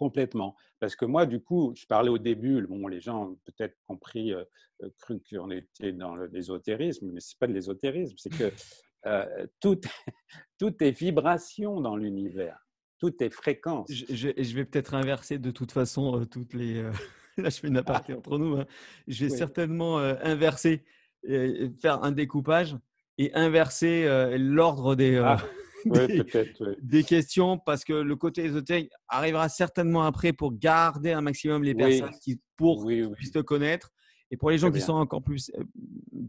[0.00, 0.56] complètement.
[0.80, 4.32] Parce que moi, du coup, je parlais au début, bon, les gens ont peut-être compris,
[4.32, 4.42] euh,
[4.82, 8.50] euh, cru qu'on était dans l'ésotérisme, mais ce n'est pas de l'ésotérisme, c'est que
[9.06, 9.78] euh, tout,
[10.58, 12.66] tout est vibration dans l'univers,
[12.98, 13.92] tout est fréquence.
[13.92, 16.82] Je, je, vais peut-être inverser de toute façon toutes les.
[17.36, 18.56] Là, je fais une aparté entre nous.
[18.56, 18.66] Hein.
[19.06, 20.84] Je vais certainement inverser,
[21.26, 22.76] faire un découpage
[23.18, 25.18] et inverser l'ordre des.
[25.18, 25.38] Ah
[26.82, 31.74] des, questions parce que le côté ésotérique arrivera certainement après pour garder un maximum les
[31.74, 33.90] personnes qui pour puissent te connaître
[34.30, 35.64] et pour les gens qui sont encore plus euh,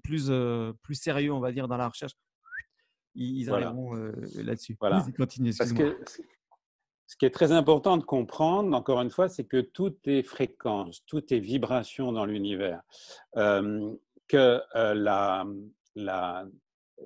[0.04, 2.14] plus euh, plus sérieux on va dire dans la recherche
[3.14, 4.78] ils, arriveront euh, là-dessus.
[4.80, 5.06] Voilà.
[5.18, 6.00] parce que
[7.08, 11.04] ce qui est très important de comprendre, encore une fois, c'est que tout est fréquence,
[11.06, 12.82] tout est vibration dans l'univers.
[13.36, 15.46] que la,
[15.96, 16.46] la,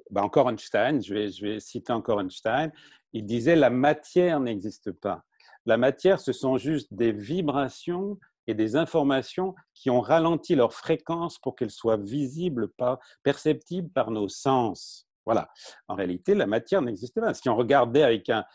[0.10, 2.72] bah, encore Einstein, je vais, je vais citer encore Einstein,
[3.14, 5.24] il disait la matière n'existe pas.
[5.66, 11.40] La matière, ce sont juste des vibrations et des informations qui ont ralenti leur fréquence
[11.40, 12.70] pour qu'elles soient visibles,
[13.24, 15.08] perceptibles par nos sens.
[15.26, 15.50] Voilà.
[15.88, 17.34] En réalité, la matière n'existe pas.
[17.34, 18.46] Si on regardait avec un,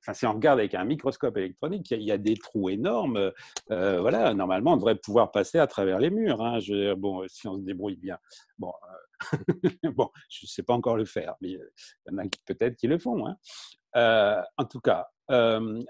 [0.00, 3.32] enfin, si on regarde avec un microscope électronique, il y a, des trous énormes.
[3.70, 4.34] Euh, voilà.
[4.34, 6.42] Normalement, on devrait pouvoir passer à travers les murs.
[6.42, 6.58] Hein.
[6.96, 8.18] Bon, si on se débrouille bien.
[8.58, 11.60] Bon, euh, bon, je ne sais pas encore le faire, mais il
[12.10, 13.26] y en a peut-être qui le font.
[13.26, 14.44] Hein.
[14.56, 15.08] en tout cas,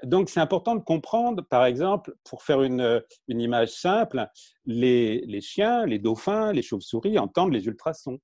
[0.03, 4.27] donc c'est important de comprendre, par exemple, pour faire une, une image simple,
[4.67, 8.19] les, les, chiens, les dauphins, les chauves-souris entendent les ultrasons.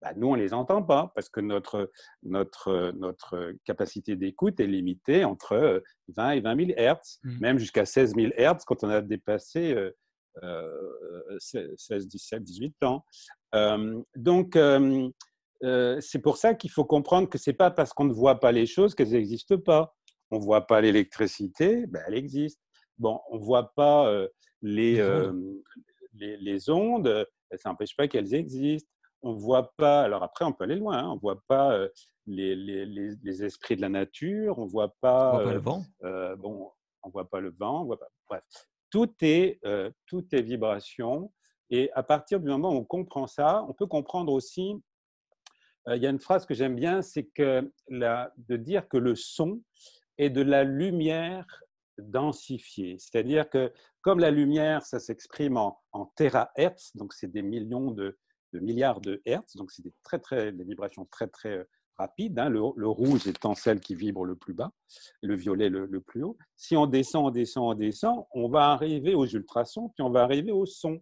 [0.00, 1.90] Bah, nous, on ne les entend pas parce que notre,
[2.22, 7.40] notre, notre capacité d'écoute est limitée entre 20 et 20 000 Hertz, mmh.
[7.40, 9.74] même jusqu'à 16 000 Hertz quand on a dépassé
[11.40, 13.04] 16, 17, 18 ans.
[14.14, 14.56] donc,
[16.00, 18.52] c'est pour ça qu'il faut comprendre que ce n'est pas parce qu'on ne voit pas
[18.52, 19.94] les choses qu'elles n'existent pas.
[20.30, 22.60] On ne voit pas l'électricité, ben elle existe.
[22.98, 24.12] Bon, on ne voit pas
[24.62, 25.02] les,
[26.14, 27.26] les, les, ondes,
[27.56, 28.92] ça n'empêche pas qu'elles existent.
[29.22, 31.76] On ne voit pas, alors après on peut aller loin, hein, on ne voit pas
[32.26, 35.84] les, les, esprits de la nature, on ne voit pas, on voit pas le vent.
[36.36, 36.70] bon,
[37.02, 38.44] on voit pas le vent, on voit pas, bref,
[38.90, 39.60] tout est,
[40.06, 41.32] tout est vibration.
[41.70, 44.74] Et à partir du moment où on comprend ça, on peut comprendre aussi,
[45.86, 49.14] il y a une phrase que j'aime bien, c'est que la, de dire que le
[49.14, 49.62] son
[50.18, 51.46] est de la lumière
[51.98, 52.96] densifiée.
[52.98, 58.18] C'est-à-dire que comme la lumière, ça s'exprime en, en terahertz, donc c'est des millions de,
[58.52, 61.66] de, milliards de hertz, donc c'est des, très, très, des vibrations très, très
[61.98, 64.72] rapide, hein, le, rouge étant celle qui vibre le plus bas,
[65.22, 66.38] le violet le, plus haut.
[66.56, 70.22] Si on descend, on descend, on descend, on va arriver aux ultrasons, puis on va
[70.22, 71.00] arriver au son.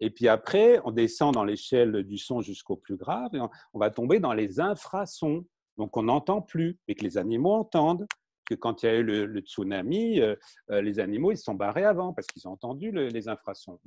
[0.00, 3.90] Et puis après, on descend dans l'échelle du son jusqu'au plus grave, et on, va
[3.90, 5.44] tomber dans les infrasons.
[5.76, 8.06] Donc on n'entend plus, mais que les animaux entendent.
[8.46, 10.36] Que quand il y a eu le, tsunami, euh,
[10.70, 13.80] euh, les animaux ils sont barrés avant parce qu'ils ont entendu les infrasons.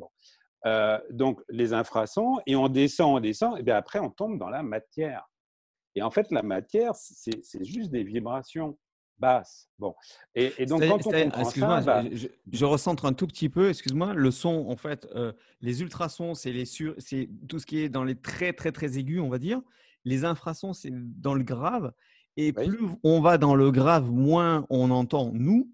[0.66, 4.50] Euh, donc les infrasons, et on descend, on descend, et bien après on tombe dans
[4.50, 5.28] la matière.
[5.96, 8.78] Et en fait, la matière, c'est juste des vibrations
[9.18, 9.68] basses.
[9.80, 9.96] Bon.
[10.36, 14.68] Et, donc, quand on excuse-moi, bah je, recentre un tout petit peu, excuse-moi, le son,
[14.70, 16.54] en fait, euh, les ultrasons, c'est
[17.48, 19.60] tout ce qui est dans les très, très, très aigus, on va dire.
[20.06, 21.92] Les infrasons, c'est dans le grave.
[22.38, 25.72] Et plus on va dans le grave, moins on entend nous.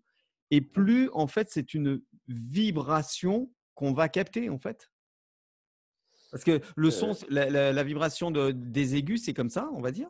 [0.51, 4.89] Et plus, en fait, c'est une vibration qu'on va capter, en fait.
[6.31, 10.09] Parce que le son, la, vibration de, des aigus, c'est comme ça, on va dire.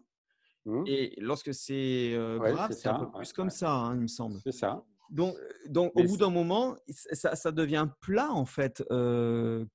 [0.66, 0.84] Mmh.
[0.88, 4.40] Et lorsque c'est grave, c'est un peu plus comme ça, hein, il me semble.
[4.44, 4.84] C'est ça.
[5.10, 5.36] Donc,
[5.68, 8.84] donc au bout d'un moment, ça, ça, devient plat, en fait.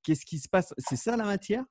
[0.03, 0.75] Qu'est-ce qui se passe?
[0.79, 1.65] C'est ça la matière?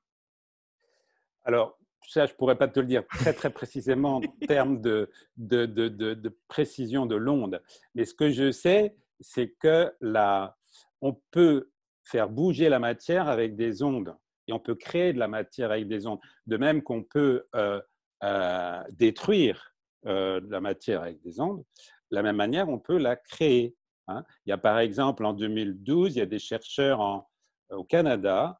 [1.42, 5.10] Alors, ça, je ne pourrais pas te le dire très, très précisément en termes de,
[5.36, 7.62] de, de, de, précision de l'onde.
[7.94, 10.56] Mais ce que je sais, c'est que la,
[11.00, 11.70] on peut
[12.08, 14.16] faire bouger la matière avec des ondes
[14.48, 16.20] et on peut créer de la matière avec des ondes.
[16.46, 17.80] De même qu'on peut euh,
[18.24, 19.74] euh, détruire
[20.06, 21.62] euh, la matière avec des ondes,
[22.10, 23.76] de la même manière, on peut la créer.
[24.08, 24.24] Hein.
[24.46, 27.26] Il y a par exemple en 2012, il y a des chercheurs
[27.70, 28.58] au Canada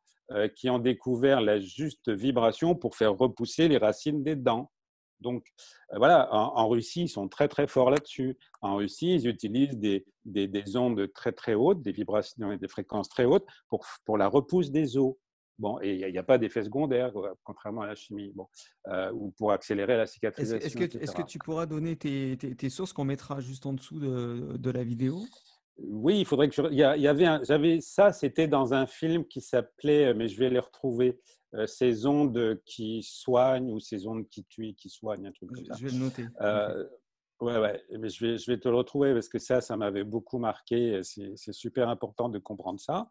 [0.54, 4.70] qui ont découvert la juste vibration pour faire repousser les racines des dents.
[5.20, 5.46] Donc
[5.94, 8.38] voilà, en, Russie, ils sont très très forts là-dessus.
[8.60, 12.68] En Russie, ils utilisent des, des, des, ondes très très hautes, des vibrations et des
[12.68, 15.14] fréquences très hautes pour, pour la repousse des os.
[15.58, 17.12] Bon, et il n'y a, pas d'effet secondaire,
[17.42, 18.46] contrairement à la chimie, bon,
[18.86, 20.64] euh, ou pour accélérer la cicatrisation.
[20.64, 23.98] Est-ce que, est que, tu pourras donner tes, tes, sources qu'on mettra juste en dessous
[23.98, 25.20] de, de la vidéo?
[25.78, 26.62] Oui, il faudrait que je.
[26.70, 30.58] Il y, avait, j'avais ça, c'était dans un film qui s'appelait, mais je vais les
[30.58, 31.20] retrouver.
[31.54, 35.64] Euh, ces ondes qui soignent ou ces ondes qui tuent, qui soignent, un truc comme
[35.64, 35.76] ça.
[35.78, 36.26] Je vais le noter.
[36.42, 36.84] Euh,
[37.40, 40.02] Ouais, ouais, mais je vais, je vais te le retrouver parce que ça, ça m'avait
[40.02, 41.00] beaucoup marqué.
[41.04, 43.06] C'est super important de comprendre ça.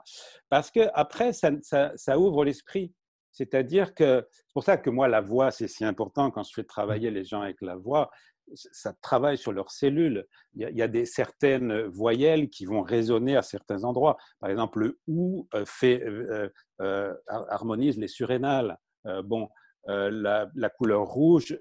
[0.49, 2.93] Parce que après, ça, ça, ça ouvre l'esprit.
[3.31, 6.63] C'est-à-dire que c'est pour ça que moi, la voix, c'est si important quand je fais
[6.63, 8.11] travailler les gens avec la voix.
[8.53, 10.25] Ça travaille sur leurs cellules.
[10.53, 14.17] Il y a, il y a des certaines voyelles qui vont résonner à certains endroits.
[14.39, 16.49] Par exemple, le ou euh, fait, euh,
[16.81, 18.77] euh, harmonise les surrénales.
[19.23, 19.49] bon,
[19.85, 21.57] la, couleur rouge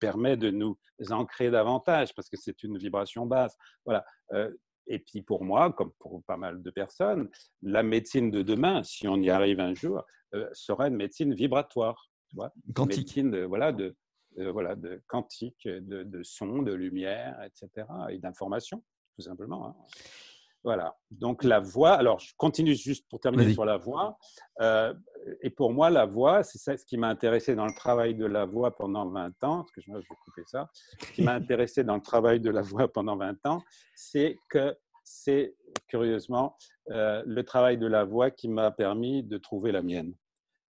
[0.00, 0.76] permet de nous
[1.10, 3.56] ancrer davantage parce que c'est une vibration basse.
[3.86, 4.04] Voilà.
[4.86, 7.30] Et puis pour moi, comme pour pas mal de personnes,
[7.62, 10.04] la médecine de demain, si on y arrive un jour,
[10.52, 12.10] sera une médecine vibratoire.
[12.28, 12.98] Tu vois quantique.
[12.98, 13.96] Médecine de, voilà, de,
[14.36, 17.86] voilà, de quantique, de, de, son, de lumière, etc.
[18.10, 18.82] et d'information,
[19.16, 19.66] tout simplement.
[19.68, 19.76] Hein.
[20.62, 20.94] Voilà.
[21.10, 24.18] Donc la voix, alors je continue juste pour terminer sur la voix.
[24.60, 24.92] Euh,
[25.42, 28.26] et pour moi, la voix, c'est ça ce qui m'a intéressé dans le travail de
[28.26, 30.68] la voix pendant 20 ans, parce que je vais couper ça.
[31.00, 33.62] Ce qui m'a intéressé dans le travail de la voix pendant 20 ans,
[33.94, 35.56] c'est que c'est
[35.88, 36.56] curieusement
[36.90, 40.14] euh, le travail de la voix qui m'a permis de trouver la mienne.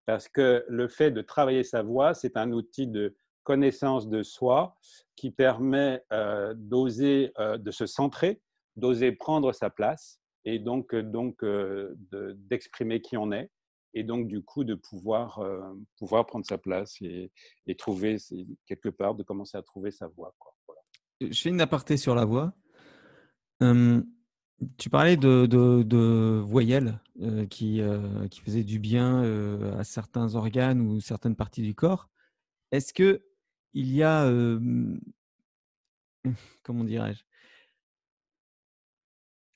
[0.05, 3.16] Parce que le fait de travailler sa voix, c'est un outil de
[3.50, 4.78] connaissance de soi
[5.16, 8.41] qui permet euh, d'oser, de se centrer,
[8.76, 11.95] d'oser prendre sa place et donc, euh, donc euh,
[12.50, 13.50] d'exprimer qui on est
[13.93, 15.62] et donc du coup de pouvoir, euh,
[15.97, 17.32] pouvoir prendre sa place et,
[17.78, 18.18] trouver
[18.68, 20.36] quelque part, de commencer à trouver sa voix.
[21.22, 22.54] Je fais une aparté sur la voix.
[23.60, 27.00] tu parlais de, de, voyelles
[27.50, 27.82] qui,
[28.30, 29.24] qui faisaient du bien
[29.78, 32.10] à certains organes ou certaines parties du corps.
[32.72, 33.24] Est-ce que
[33.74, 34.30] il y a,
[36.63, 37.24] comment dirais-je,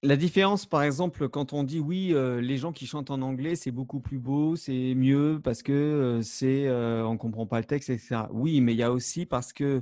[0.06, 3.72] la différence, par exemple, quand on dit oui, les gens qui chantent en anglais, c'est
[3.72, 8.24] beaucoup plus beau, c'est mieux parce que c'est, on comprend pas le texte, etc.
[8.32, 9.82] Oui, mais il y a aussi parce que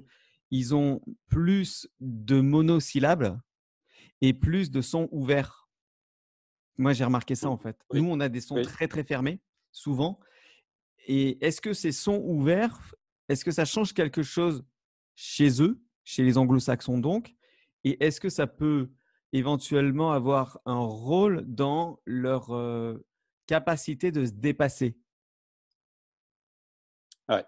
[0.51, 3.39] ils ont plus de monosyllabes
[4.19, 5.69] et plus de sons ouverts.
[6.77, 7.77] Moi, j'ai remarqué ça en fait.
[7.93, 10.19] Nous, on a des sons très très fermés, souvent.
[11.07, 12.93] Et est-ce que ces sons ouverts,
[13.31, 14.65] est-ce que ça change quelque chose
[15.15, 17.33] chez eux, chez les anglo-saxons donc?
[17.83, 18.89] Et est-ce que ça peut
[19.31, 22.51] éventuellement avoir un rôle dans leur
[23.47, 24.97] capacité de se dépasser?
[27.29, 27.45] Ouais.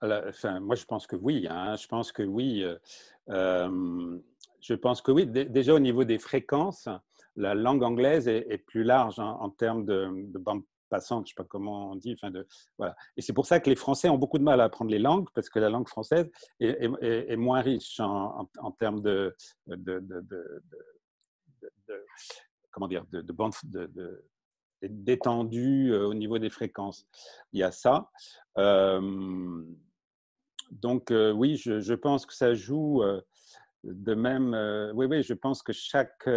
[0.00, 1.46] moi, je pense que oui.
[1.50, 1.74] Hein.
[1.74, 2.64] je pense que oui.
[3.26, 5.26] je pense que oui.
[5.26, 6.88] déjà, au niveau des fréquences,
[7.34, 10.62] la langue anglaise est, plus large en termes de, de bande
[10.94, 12.16] passante, je sais pas comment on dit.
[13.16, 15.28] Et c'est pour ça que les Français ont beaucoup de mal à apprendre les langues,
[15.34, 16.30] parce que la langue française
[16.60, 19.34] est, moins riche en, termes de,
[22.70, 23.20] comment dire, de,
[24.82, 27.06] d'étendue euh, au niveau des fréquences.
[27.52, 28.08] Il y a ça.
[30.70, 33.20] donc euh, oui, je, pense que ça joue euh,
[33.82, 34.54] de même.
[34.94, 36.28] oui, oui, je pense que chaque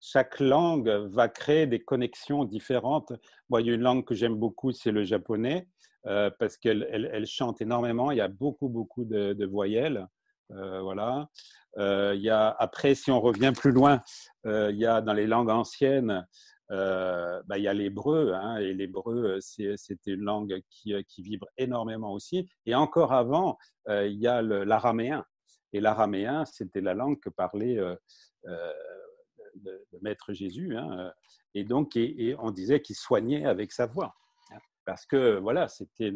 [0.00, 3.12] chaque langue va créer des connexions différentes.
[3.48, 5.68] Moi, il y a une langue que j'aime beaucoup, c'est le japonais,
[6.06, 8.10] euh, parce qu'elle elle, chante énormément.
[8.10, 10.06] Il y a beaucoup, beaucoup de, voyelles.
[10.52, 11.28] Euh, voilà.
[11.78, 14.02] Euh, il y a, après, si on revient plus loin,
[14.44, 16.26] il y a dans les langues anciennes,
[16.70, 22.48] bah, il y a l'hébreu, hein, et l'hébreu, c'était une langue qui, vibre énormément aussi.
[22.64, 25.24] Et encore avant, il y a l'araméen.
[25.72, 27.78] Et l'araméen, c'était la langue que parlait
[29.56, 30.76] de, Maître Jésus.
[30.76, 31.10] Hein, euh,
[31.54, 34.14] et donc, et, on disait qu'il soignait avec sa voix.
[34.52, 36.12] Hein, parce que, voilà, c'était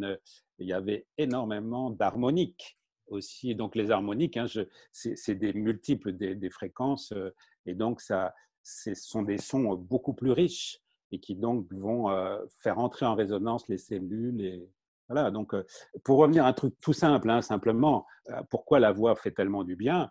[0.59, 2.79] il y avait énormément d'harmoniques
[3.09, 3.55] aussi.
[3.55, 4.47] Donc, les harmoniques, hein,
[4.93, 7.13] c'est des multiples des, fréquences.
[7.13, 7.35] Euh,
[7.67, 10.81] et donc, ça, ce sont des sons beaucoup plus riches
[11.13, 14.41] et qui donc vont euh, faire entrer en résonance les cellules.
[14.41, 14.69] Et,
[15.09, 15.55] voilà, donc
[16.03, 18.07] pour revenir à un truc tout simple, simplement,
[18.49, 20.09] pourquoi la voix fait tellement du bien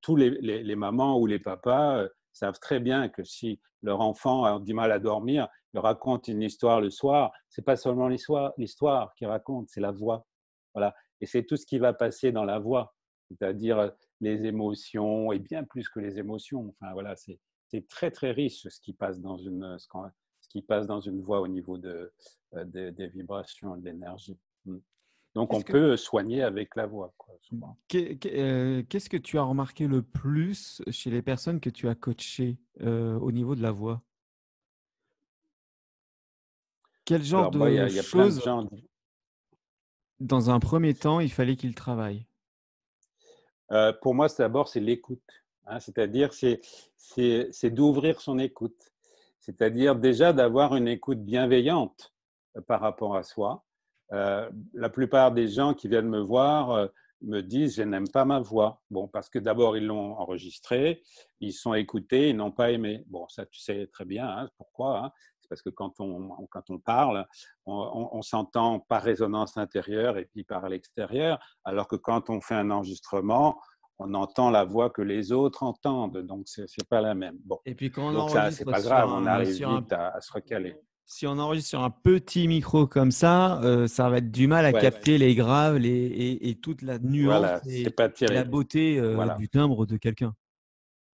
[0.00, 2.08] Tous les, les, mamans ou les papas
[2.38, 6.42] savent très bien que si leur enfant a du mal à dormir, leur raconte une
[6.42, 10.26] histoire le soir, c'est pas seulement l'histoire qu'il raconte, c'est la voix.
[10.74, 10.94] Voilà.
[11.20, 12.94] Et c'est tout ce qui va passer dans la voix,
[13.28, 16.74] c'est-à-dire les émotions et bien plus que les émotions.
[16.80, 19.88] Enfin voilà, c'est très très riche ce qui passe dans une ce,
[20.48, 22.12] qui passe dans une voix au niveau de,
[22.54, 24.38] euh, des vibrations, de l'énergie.
[25.38, 27.14] Donc, on peut soigner avec la voix.
[27.54, 32.58] Euh, qu'est-ce que tu as remarqué le plus chez les personnes que tu as coachées
[32.80, 34.02] euh, au niveau de la voix?
[37.04, 38.42] Quel genre de choses,
[40.18, 42.26] dans un premier temps, il fallait qu'ils travaillent?
[43.70, 45.22] Euh, Pour moi, d'abord, c'est l'écoute.
[45.66, 48.90] Hein, c'est-à-dire, c'est d'ouvrir son écoute.
[49.38, 52.12] C'est-à-dire déjà d'avoir une écoute bienveillante
[52.66, 53.64] par rapport à soi
[54.12, 56.86] euh, la plupart des gens qui viennent me voir euh,
[57.22, 58.80] me disent je n'aime pas ma voix.
[58.90, 61.02] Bon, parce que d'abord ils l'ont enregistrée,
[61.40, 63.04] ils sont écoutés, ils n'ont pas aimé.
[63.08, 65.04] Bon, ça tu sais très bien hein, pourquoi.
[65.04, 65.12] Hein.
[65.40, 67.26] C'est parce que quand on, quand on parle,
[67.66, 72.70] on, s'entend par résonance intérieure et puis par l'extérieur, alors que quand on fait un
[72.70, 73.58] enregistrement,
[73.98, 77.38] on entend la voix que les autres entendent, donc c'est pas la même.
[77.44, 80.32] Bon, et puis quand on donc ça c'est pas grave, on arrive vite à se
[80.32, 80.76] recaler
[81.08, 84.66] si on enregistre sur un petit micro comme ça, euh, ça va être du mal
[84.66, 87.86] à capter les graves les, et, toute la nuance et,
[88.28, 90.34] la beauté euh, du timbre de quelqu'un.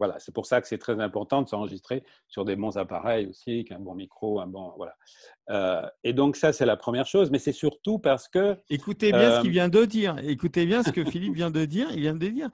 [0.00, 3.64] Voilà, c'est pour ça que c'est très important de s'enregistrer sur des bons appareils aussi,
[3.64, 4.96] qu'un bon micro, un bon voilà.
[5.50, 9.36] Euh, et donc ça, c'est la première chose, mais c'est surtout parce que écoutez bien
[9.36, 10.16] ce qu'il vient de dire.
[10.24, 11.86] Écoutez bien ce que Philippe vient de dire.
[11.92, 12.50] Il vient de dire.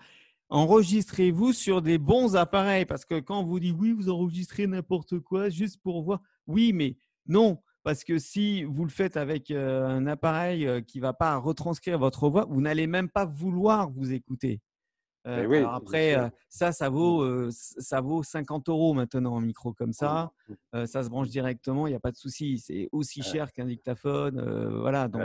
[0.51, 5.21] Enregistrez-vous sur des bons appareils parce que quand on vous dit oui, vous enregistrez n'importe
[5.21, 6.21] quoi juste pour voir.
[6.47, 6.97] Oui, mais
[7.31, 11.99] non, parce que si vous le faites avec un appareil qui ne va pas retranscrire
[11.99, 14.61] votre voix, vous n'allez même pas vouloir vous écouter.
[15.25, 20.31] après, ça, ça vaut, ça vaut 50 euros maintenant un micro comme ça.
[20.73, 22.59] ça se branche directement, il n'y a pas de souci.
[22.59, 24.79] C'est aussi cher qu'un dictaphone.
[24.81, 25.23] voilà, donc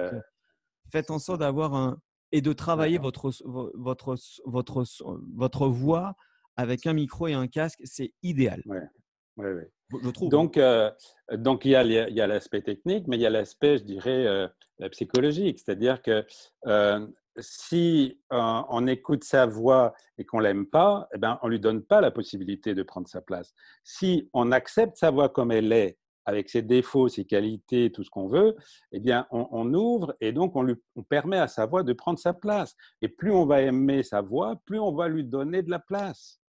[0.92, 2.00] faites en sorte d'avoir un
[2.32, 4.86] et de travailler votre, votre, votre,
[5.34, 6.16] votre voix
[6.58, 8.62] avec un micro et un casque, c'est idéal.
[9.92, 10.30] Oui.
[10.30, 10.92] Donc, euh,
[11.32, 14.48] donc il y a, l'aspect technique, mais il y a l'aspect, je dirais, euh,
[14.92, 15.60] psychologique.
[15.60, 16.26] C'est-à-dire que
[16.68, 17.08] euh,
[17.38, 22.02] si on écoute sa voix et qu'on l'aime pas, eh ben, on lui donne pas
[22.02, 23.54] la possibilité de prendre sa place.
[23.84, 28.10] Si on accepte sa voix comme elle est, avec ses défauts, ses qualités, tout ce
[28.10, 28.56] qu'on veut,
[28.92, 32.18] eh bien, on, ouvre et donc on, lui, on permet à sa voix de prendre
[32.18, 32.76] sa place.
[33.02, 36.40] Et plus on va aimer sa voix, plus on va lui donner de la place.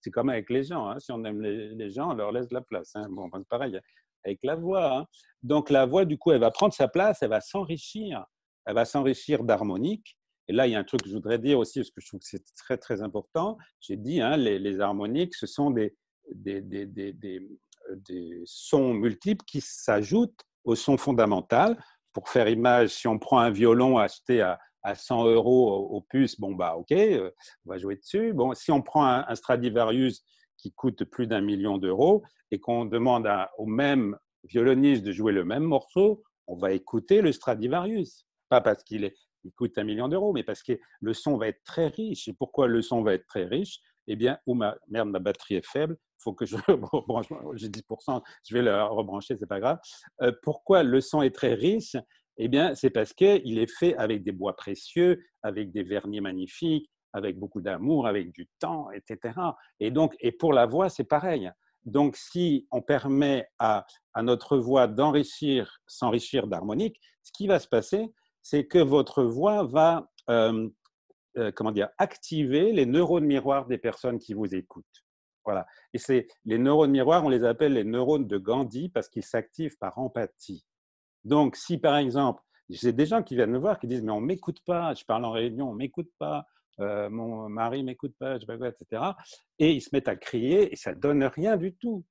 [0.00, 0.88] C'est comme avec les gens.
[0.88, 0.98] Hein.
[1.00, 2.92] Si on aime les, gens, on leur laisse la place.
[2.94, 3.06] Hein.
[3.10, 3.78] Bon, ben, pareil
[4.26, 4.98] avec la voix.
[4.98, 5.06] Hein.
[5.42, 8.24] Donc la voix, du coup, elle va prendre sa place, elle va s'enrichir
[8.66, 10.16] elle va s'enrichir d'harmoniques.
[10.48, 12.08] Et là, il y a un truc que je voudrais dire aussi, parce que je
[12.08, 13.56] trouve que c'est très, très important.
[13.80, 15.94] J'ai dit, les, harmoniques, ce sont des,
[16.30, 21.82] des, des sons multiples qui s'ajoutent au son fondamental.
[22.12, 26.38] Pour faire image, si on prend un violon acheté à, à 100 euros au, puce,
[26.38, 27.30] bon, bah, OK, euh,
[27.66, 28.32] on va jouer dessus.
[28.34, 30.22] Bon, si on prend un, Stradivarius
[30.56, 33.28] qui coûte plus d'un million d'euros et qu'on demande
[33.58, 38.26] au même violoniste de jouer le même morceau, on va écouter le Stradivarius.
[38.50, 39.10] Pas parce qu'il
[39.56, 42.28] coûte un million d'euros, mais parce que le son va être très riche.
[42.28, 43.80] Et pourquoi le son va être très riche?
[44.06, 46.56] Eh bien, ou ma, merde, ma batterie est faible, faut que je
[46.92, 49.78] rebranche, j'ai 10%, je vais le rebrancher, c'est pas grave.
[50.20, 51.96] Euh, pourquoi le son est très riche?
[52.38, 56.90] Eh bien, c'est parce qu'il est fait avec des bois précieux, avec des vernis magnifiques,
[57.12, 59.38] avec beaucoup d'amour, avec du temps, etc.
[59.78, 61.50] Et donc, et pour la voix, c'est pareil.
[61.84, 63.86] Donc, si on permet à,
[64.22, 68.12] notre voix d'enrichir, s'enrichir d'harmonique, ce qui va se passer,
[68.42, 70.68] c'est que votre voix va euh,
[71.36, 75.04] euh, comment dire, activer les neurones miroirs des personnes qui vous écoutent.
[75.44, 75.66] Voilà.
[75.92, 79.76] Et c'est les neurones miroirs, on les appelle les neurones de Gandhi parce qu'ils s'activent
[79.78, 80.64] par empathie.
[81.24, 84.20] Donc, si par exemple, j'ai des gens qui viennent me voir qui disent mais on
[84.20, 86.46] m'écoute pas, je parle en réunion, on m'écoute pas,
[86.80, 89.02] euh, mon mari m'écoute pas, je etc.
[89.58, 92.04] Et ils se mettent à crier et ça donne rien du tout.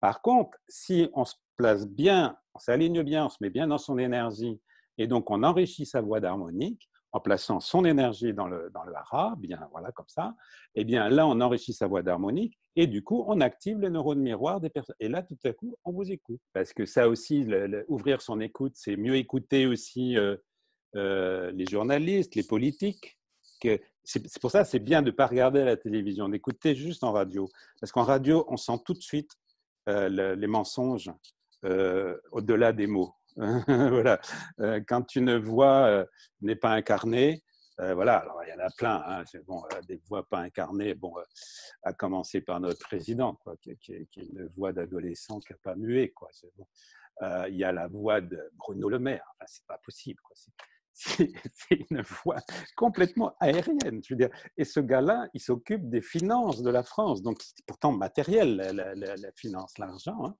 [0.00, 3.78] Par contre, si on se place bien, on s'aligne bien, on se met bien dans
[3.78, 4.60] son énergie,
[4.98, 9.34] et donc, on enrichit sa voix d'harmonique en plaçant son énergie dans le, dans hara,
[9.38, 10.34] bien voilà comme ça.
[10.74, 13.88] Et eh bien là, on enrichit sa voix d'harmonique et du coup, on active les
[13.88, 14.96] neurones miroirs des personnes.
[15.00, 16.40] Et là, tout à coup, on vous écoute.
[16.52, 17.48] Parce que ça aussi,
[17.88, 20.36] ouvrir son écoute, c'est mieux écouter aussi euh,
[20.94, 23.18] euh, les journalistes, les politiques.
[24.04, 27.48] C'est pour ça c'est bien de ne pas regarder la télévision, d'écouter juste en radio.
[27.80, 29.30] Parce qu'en radio, on sent tout de suite
[29.88, 31.10] euh, les mensonges
[32.30, 33.15] au-delà des mots.
[33.66, 34.18] voilà.
[34.60, 36.04] Euh, quand une voix euh,
[36.40, 37.42] n'est pas incarnée,
[37.80, 39.24] euh, voilà, alors il y en a plein, hein,
[39.86, 41.12] des voix pas incarnées, bon,
[41.82, 46.10] à commencer par notre président, quoi, qui, est une voix d'adolescent qui n'a pas mué.
[46.12, 46.30] Quoi,
[47.48, 50.22] il y a la voix de Bruno Le Maire, enfin, c'est pas possible.
[50.98, 51.30] C'est
[51.90, 52.38] une voix
[52.74, 54.00] complètement aérienne.
[54.08, 54.30] Veux dire.
[54.56, 59.32] Et ce gars-là, il s'occupe des finances de la France, donc pourtant matériel, la, la
[59.32, 60.24] finance, l'argent.
[60.24, 60.34] Hein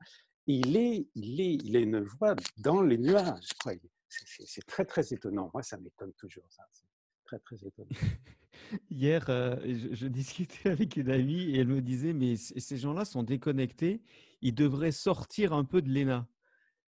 [0.47, 3.49] il est, il est, il est une voix dans les nuages.
[4.09, 5.51] C'est très, très étonnant.
[5.53, 6.45] Moi, ça m'étonne toujours.
[6.51, 6.63] Ça.
[8.91, 9.57] Hier, euh,
[9.93, 14.01] je, discutais avec une amie et elle me disait, mais ces gens-là sont déconnectés.
[14.43, 16.27] Ils devraient sortir un peu de l'ENA.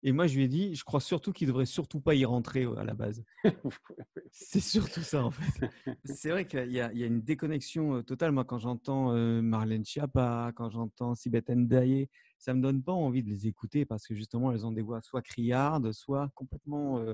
[0.01, 2.23] Et moi, je lui ai dit, je crois surtout qu'il ne devrait surtout pas y
[2.23, 3.23] rentrer à la base.
[4.31, 5.69] c'est surtout ça, en fait.
[6.05, 8.31] C'est vrai qu'il y, y, a une déconnexion euh, totale.
[8.31, 13.23] Moi, quand j'entends euh, Marlène Schiappa, quand j'entends Sibeth Ndaye, ça me donne pas envie
[13.23, 16.99] de les écouter parce que justement, elles ont des voix soit criardes, soit complètement.
[16.99, 17.13] Euh,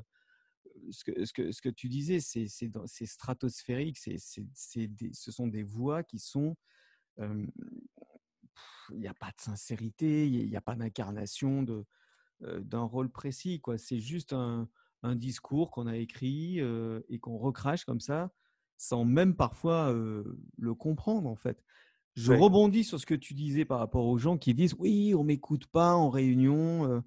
[0.92, 6.04] ce, que, ce, que, ce, que, tu disais, c'est stratosphérique, c'est ce sont des voix
[6.04, 6.56] qui sont.
[7.18, 7.50] il
[8.92, 11.64] n'y a pas de sincérité, il n'y a pas d'incarnation
[12.42, 13.62] d'un rôle précis.
[13.78, 14.68] C'est juste un,
[15.04, 16.60] un discours qu'on a écrit
[17.10, 18.32] et qu'on recrache comme ça,
[18.78, 21.64] sans même parfois le comprendre en fait.
[22.16, 25.24] Je rebondis sur ce que tu disais par rapport aux gens qui disent oui, on
[25.24, 27.04] m'écoute pas en réunion.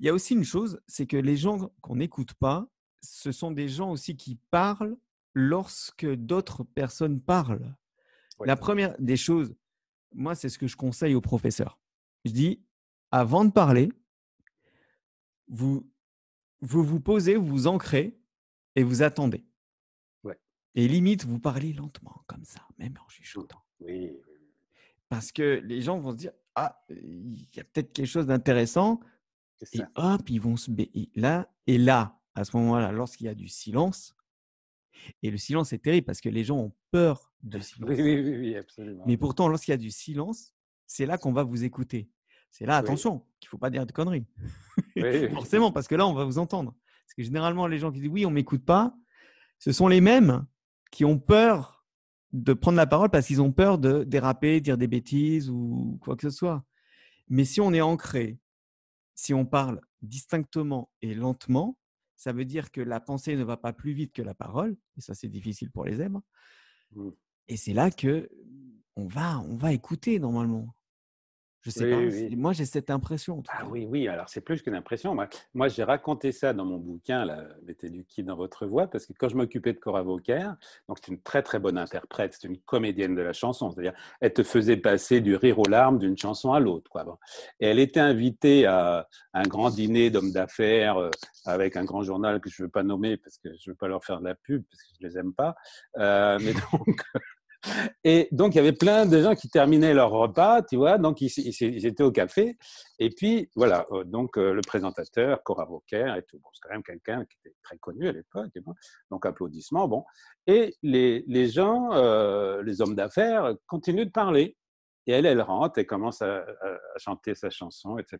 [0.00, 2.68] Il y a aussi une chose, c'est que les gens qu'on n'écoute pas,
[3.02, 4.96] ce sont des gens aussi qui parlent
[5.34, 7.76] lorsque d'autres personnes parlent.
[8.44, 9.54] La première des choses,
[10.14, 11.78] moi, c'est ce que je conseille aux professeurs.
[12.24, 12.62] Je dis,
[13.10, 13.90] avant de parler,
[15.48, 15.90] vous
[16.60, 18.18] vous, vous posez, vous vous ancrez
[18.74, 19.44] et vous attendez.
[20.78, 23.62] Et limite, vous parlez lentement, comme ça, même en chuchotant.
[23.80, 24.12] Oui,
[25.08, 29.00] Parce que les gens vont se dire Ah, il y a peut-être quelque chose d'intéressant.
[29.72, 30.70] Et hop, ils vont se.
[31.18, 34.14] Là, et là, à ce moment-là, lorsqu'il y a du silence,
[35.22, 37.88] et le silence est terrible parce que les gens ont peur du silence.
[37.88, 39.04] Oui, oui, oui, absolument.
[39.06, 40.54] Mais pourtant, lorsqu'il y a du silence,
[40.86, 42.10] c'est là qu'on va vous écouter.
[42.56, 44.24] C'est là, attention, qu'il ne faut pas dire de conneries.
[45.34, 46.74] Forcément, parce que là, on va vous entendre.
[47.04, 48.96] Parce que généralement, les gens qui disent oui, on ne m'écoute pas,
[49.58, 50.46] ce sont les mêmes
[50.90, 51.84] qui ont peur
[52.32, 56.16] de prendre la parole parce qu'ils ont peur de déraper, dire des bêtises ou quoi
[56.16, 56.64] que ce soit.
[57.28, 58.38] Mais si on est ancré,
[59.14, 61.76] si on parle distinctement et lentement,
[62.16, 65.02] ça veut dire que la pensée ne va pas plus vite que la parole, et
[65.02, 66.22] ça c'est difficile pour les zèbres.
[66.94, 67.10] Mmh.
[67.48, 68.30] Et c'est là que
[68.96, 70.74] on va, on va écouter normalement.
[71.66, 72.36] Je sais pas.
[72.36, 73.42] Moi, j'ai cette impression.
[73.48, 74.06] Ah oui, oui.
[74.06, 75.16] Alors, c'est plus qu'une impression.
[75.52, 79.04] Moi, j'ai raconté ça dans mon bouquin, là, Mettez du qui dans votre voix, parce
[79.04, 80.48] que quand je m'occupais de Cora Vauquer,
[80.88, 83.72] donc c'est une très très bonne interprète, c'est une comédienne de la chanson.
[83.72, 87.04] C'est-à-dire, elle te faisait passer du rire aux larmes d'une chanson à l'autre, quoi.
[87.58, 91.10] Et elle était invitée à un grand dîner d'hommes d'affaires euh,
[91.46, 93.76] avec un grand journal que je ne veux pas nommer parce que je ne veux
[93.76, 95.56] pas leur faire de la pub parce que je les aime pas.
[95.98, 97.02] Euh, mais donc
[98.04, 101.20] et donc, il y avait plein de gens qui terminaient leur repas, tu vois, donc
[101.20, 102.56] ils, étaient au café.
[102.98, 106.40] Et puis, voilà, euh, donc euh, le présentateur, Cora Vauquer et tout.
[106.52, 108.50] C'est quand même quelqu'un qui était très connu à l'époque.
[109.10, 110.04] Donc, applaudissements, bon.
[110.46, 114.56] Et les, les gens, euh, les hommes d'affaires, continuent de parler.
[115.06, 116.44] Et elle, elle rentre et commence à
[116.96, 118.18] chanter sa chanson, etc.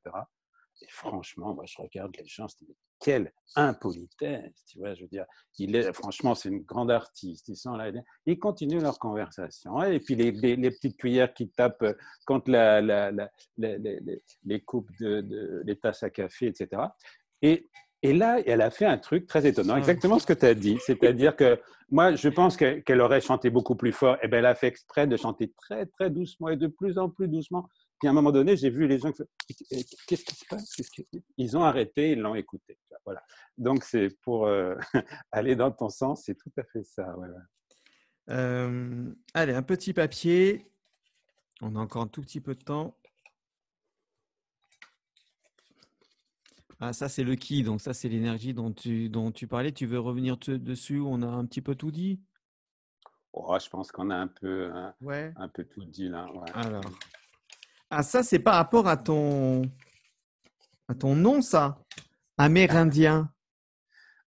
[0.83, 5.09] Et franchement, moi, je regarde les gens, je dis, quelle impolitesse, tu vois, je veux
[5.09, 5.25] dire,
[5.59, 7.91] il est, franchement, c'est une grande artiste, ils sont là,
[8.27, 11.97] ils continuent leur conversation, et puis les, les, petites cuillères qui tapent
[12.27, 16.83] contre la, la, la, les coupes de, de, les tasses à café, etc.
[17.43, 17.69] Et,
[18.03, 19.79] et là, elle a fait un truc très étonnant, ah.
[19.79, 21.61] exactement ce que tu as dit, c'est-à-dire que
[21.91, 25.07] moi, je pense qu'elle aurait chanté beaucoup plus fort, et bien elle a fait exprès
[25.07, 27.69] de chanter très, très doucement, et de plus en plus doucement,
[27.99, 30.77] puis à un moment donné, j'ai vu les gens, qu'est-ce qui se passe?
[31.39, 32.79] Ils ont arrêté, ils l'ont écouté.
[33.05, 33.23] Voilà.
[33.57, 34.75] Donc c'est pour euh,
[35.33, 37.15] aller dans ton sens, c'est tout à fait ça.
[38.31, 40.71] Euh, allez, un petit papier.
[41.63, 42.99] On a encore un tout petit peu de temps.
[46.79, 49.73] Ah, ça, c'est le qui, donc ça, c'est l'énergie dont tu, dont tu parlais.
[49.73, 51.01] Tu veux revenir dessus?
[51.01, 52.21] On a un petit peu tout dit?
[53.33, 54.95] Oh, Je pense qu'on a un peu, un,
[55.37, 56.29] un, peu tout dit là.
[56.53, 56.85] Alors,
[57.91, 59.63] ah, ça, c'est par rapport à ton,
[60.89, 61.79] à ton nom, ça.
[62.39, 63.31] Amérindien.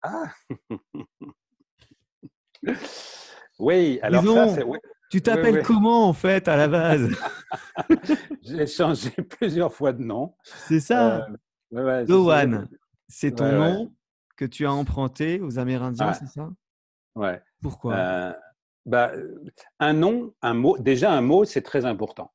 [0.02, 0.32] Ah
[3.60, 4.66] Oui, alors ça, c'est.
[5.12, 7.10] Tu t'appelles comment, en fait, à la base?
[8.42, 10.34] J'ai changé plusieurs fois de nom.
[10.68, 11.28] C'est ça
[11.74, 12.66] euh,
[13.10, 13.94] c'est ton nom
[14.38, 16.50] que tu as emprunté aux Amérindiens, c'est ça?
[17.16, 17.42] Ouais.
[17.62, 17.96] Pourquoi?
[17.96, 18.34] Euh,
[18.86, 19.12] bah,
[19.80, 22.32] Un nom, un mot, déjà un mot, c'est très important.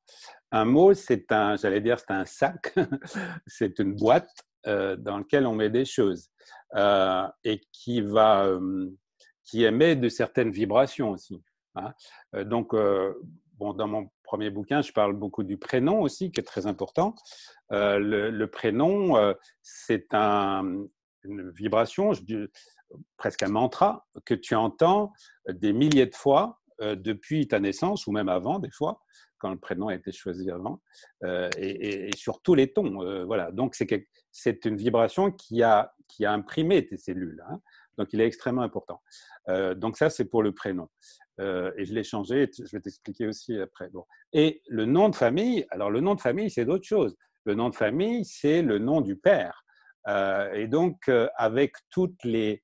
[0.51, 2.73] Un mot, c'est un, j'allais dire, c'est un sac,
[3.47, 6.29] c'est une boîte euh, dans laquelle on met des choses
[6.75, 8.89] euh, et qui va, euh,
[9.45, 11.41] qui émet de certaines vibrations aussi.
[11.75, 11.93] Hein.
[12.43, 12.73] Donc,
[13.53, 17.13] bon, dans mon premier bouquin, je parle beaucoup du prénom aussi, qui est très important.
[17.69, 20.87] Le, prénom, c'est un,
[21.23, 22.11] une vibration,
[23.15, 25.13] presque un mantra que tu entends
[25.47, 29.03] des milliers de fois depuis ta naissance ou même avant des fois
[29.39, 30.81] quand le prénom a été choisi avant,
[31.23, 33.01] euh, et, sur tous les tons.
[33.01, 33.51] Euh, voilà.
[33.51, 37.43] Donc, c'est une vibration qui a, imprimé tes cellules.
[37.49, 37.59] Hein.
[37.97, 39.01] Donc, il est extrêmement important.
[39.49, 40.89] Euh, donc, ça, c'est pour le prénom.
[41.39, 43.89] et je l'ai changé, je vais t'expliquer aussi après.
[44.33, 47.15] Et le nom de famille, alors le nom de famille, c'est d'autres choses.
[47.45, 49.63] Le nom de famille, c'est le nom du père.
[50.07, 52.61] et donc, avec toutes les,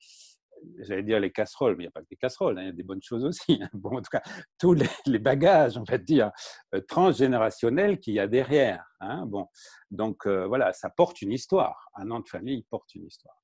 [0.79, 2.69] j'allais dire les casseroles, mais il n'y a pas que des casseroles, hein, il y
[2.69, 3.59] a des bonnes choses aussi.
[3.61, 3.69] Hein.
[3.73, 4.21] Bon, en tout cas,
[4.59, 6.31] tous les, bagages, on va dire,
[6.73, 8.83] euh, transgénérationnels qu'il y a derrière.
[8.99, 9.25] Hein.
[9.27, 9.47] Bon,
[9.91, 11.89] donc euh, voilà, ça porte une histoire.
[11.95, 13.35] Un nom de famille porte une histoire.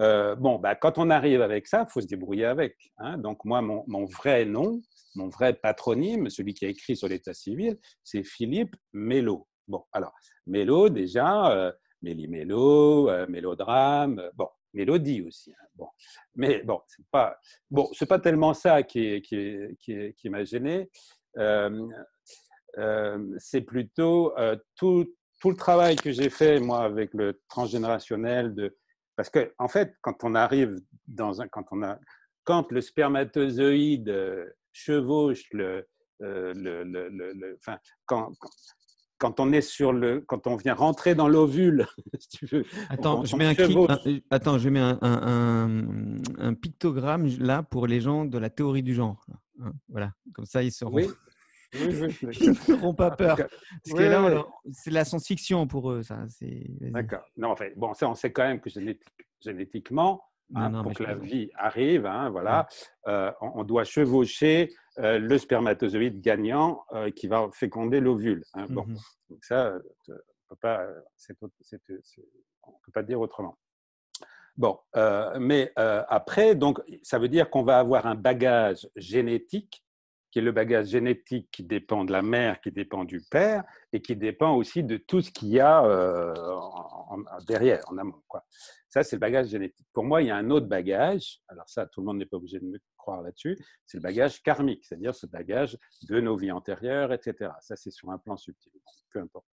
[0.00, 2.76] Euh, bon, bah, quand on arrive avec ça, il faut se débrouiller avec.
[3.18, 4.82] Donc moi, mon, vrai nom,
[5.14, 9.48] mon vrai patronyme, celui qui a écrit sur l'état civil, c'est Philippe Mello.
[9.68, 10.12] Bon, alors,
[10.46, 15.50] Mello, déjà, Méli-Mélo, mélodrame, bon, mélodie aussi.
[15.50, 15.66] Hein.
[15.74, 15.88] Bon.
[16.34, 17.38] Mais bon, c'est pas
[17.70, 20.90] bon, pas tellement ça qui, qui, qui, qui m'a gêné.
[21.38, 21.88] Euh,
[22.78, 25.06] euh, c'est plutôt euh, tout,
[25.40, 28.76] tout, le travail que j'ai fait moi avec le transgénérationnel de
[29.16, 31.98] parce que en fait quand on arrive dans un quand on a
[32.44, 34.14] quand le spermatozoïde
[34.72, 35.86] chevauche le,
[36.20, 36.52] le,
[36.84, 38.30] le, le, enfin, quand,
[39.18, 41.86] quand on est sur le, quand on vient rentrer dans l'ovule,
[42.18, 42.64] si tu veux.
[42.90, 45.84] Attends, je mets un, euh, attends, je mets un, un,
[46.38, 49.24] un, pictogramme là pour les gens de la théorie du genre.
[49.60, 50.94] Hein, voilà, comme ça ils seront.
[50.94, 51.06] Oui.
[51.72, 53.36] ils n'auront pas peur.
[53.36, 56.24] Parce que là, c'est la science-fiction pour eux, ça.
[56.80, 57.24] D'accord.
[57.36, 58.70] Non, en fait, bon, ça, on sait quand même que
[59.40, 60.22] génétiquement,
[60.54, 62.68] Hein, pour que la vie arrive, hein, voilà,
[63.08, 68.44] euh, on, doit chevaucher euh, le spermatozoïde gagnant euh, qui va féconder l'ovule.
[68.54, 68.96] Hein, bon, mmh
[69.28, 69.76] donc ça,
[70.50, 70.86] on pas,
[71.28, 73.58] peut pas dire autrement.
[74.56, 74.78] Bon,
[75.40, 79.84] mais après, donc, ça veut dire qu'on va avoir un bagage génétique
[80.36, 83.64] qui est le bagage génétique qui dépend de la mère, qui dépend du père,
[83.94, 86.34] et qui dépend aussi de tout ce qu'il y a euh,
[87.48, 88.22] derrière, en amont.
[88.90, 89.86] Ça, c'est le bagage génétique.
[89.94, 92.36] Pour moi, il y a un autre bagage, alors ça, tout le monde n'est pas
[92.36, 93.56] obligé de me croire là-dessus,
[93.86, 97.52] c'est le bagage karmique, c'est-à-dire ce bagage de nos vies antérieures, etc.
[97.62, 98.72] Ça, c'est sur un plan subtil,
[99.14, 99.46] peu importe.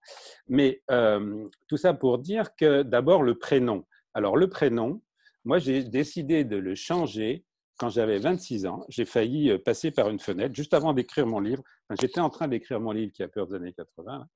[0.50, 3.86] Mais euh, tout ça pour dire que d'abord, le prénom.
[4.14, 5.02] Alors, le prénom,
[5.46, 7.46] moi, j'ai décidé de le changer
[7.78, 11.40] quand j'avais 26 ans, j'ai failli euh, passer par une fenêtre juste avant d'écrire mon
[11.40, 11.64] livre.
[12.00, 14.28] J'étais en train d'écrire mon livre qui a peur des années 80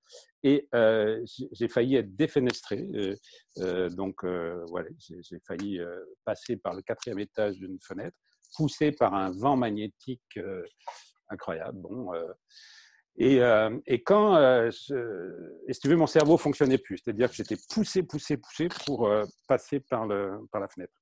[0.44, 2.88] et euh, j'ai failli être défenestré.
[3.60, 5.80] Euh, donc voilà, j'ai failli
[6.26, 8.16] passer par le quatrième étage d'une fenêtre,
[8.56, 10.40] poussé par un vent magnétique
[11.30, 11.80] incroyable.
[11.80, 12.12] Bon,
[13.18, 13.40] et,
[14.06, 14.36] quand,
[14.70, 19.10] je, et tu veux, mon cerveau fonctionnait plus, c'est-à-dire que j'étais poussé, poussé, poussé pour
[19.48, 20.94] passer par, le, par la fenêtre.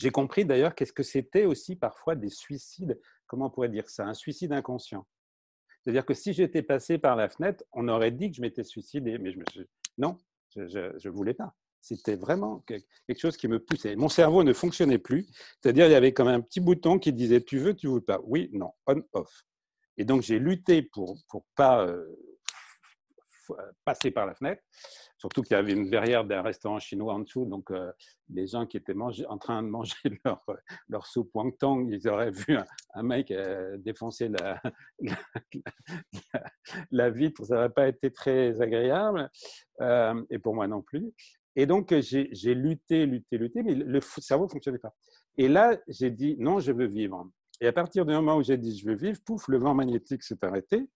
[0.00, 4.06] J'ai compris d'ailleurs qu'est-ce que c'était aussi parfois des suicides, comment on pourrait dire ça,
[4.06, 5.06] un suicide inconscient.
[5.82, 9.18] C'est-à-dire que si j'étais passé par la fenêtre, on aurait dit que je m'étais suicidé,
[9.18, 9.66] mais je me suis...
[9.98, 10.16] non,
[10.56, 10.62] je
[11.06, 11.54] ne voulais pas.
[11.82, 13.94] C'était vraiment quelque chose qui me poussait.
[13.94, 15.28] Mon cerveau ne fonctionnait plus,
[15.60, 18.20] c'est-à-dire il y avait comme un petit bouton qui disait tu veux, tu veux pas.
[18.24, 19.44] Oui, non, on, off.
[19.98, 22.06] Et donc j'ai lutté pour pour pas euh,
[23.84, 24.62] passer par la fenêtre.
[25.20, 27.92] Surtout qu'il y avait une verrière d'un restaurant chinois en dessous, donc euh,
[28.30, 28.94] les gens qui étaient
[29.28, 29.94] en train de manger
[30.24, 30.42] leur,
[30.88, 32.56] leur soupe wonton, ils auraient vu
[32.94, 34.62] un, mec euh, défoncer la,
[36.90, 39.30] la, vitre, ça n'aurait pas été très agréable,
[39.82, 41.12] euh, et pour moi non plus.
[41.54, 44.94] Et donc j'ai lutté, lutté, lutté, mais le cerveau ne fonctionnait pas.
[45.36, 47.28] Et là, j'ai dit non, je veux vivre.
[47.60, 50.22] Et à partir du moment où j'ai dit je veux vivre, pouf, le vent magnétique
[50.22, 50.88] s'est arrêté.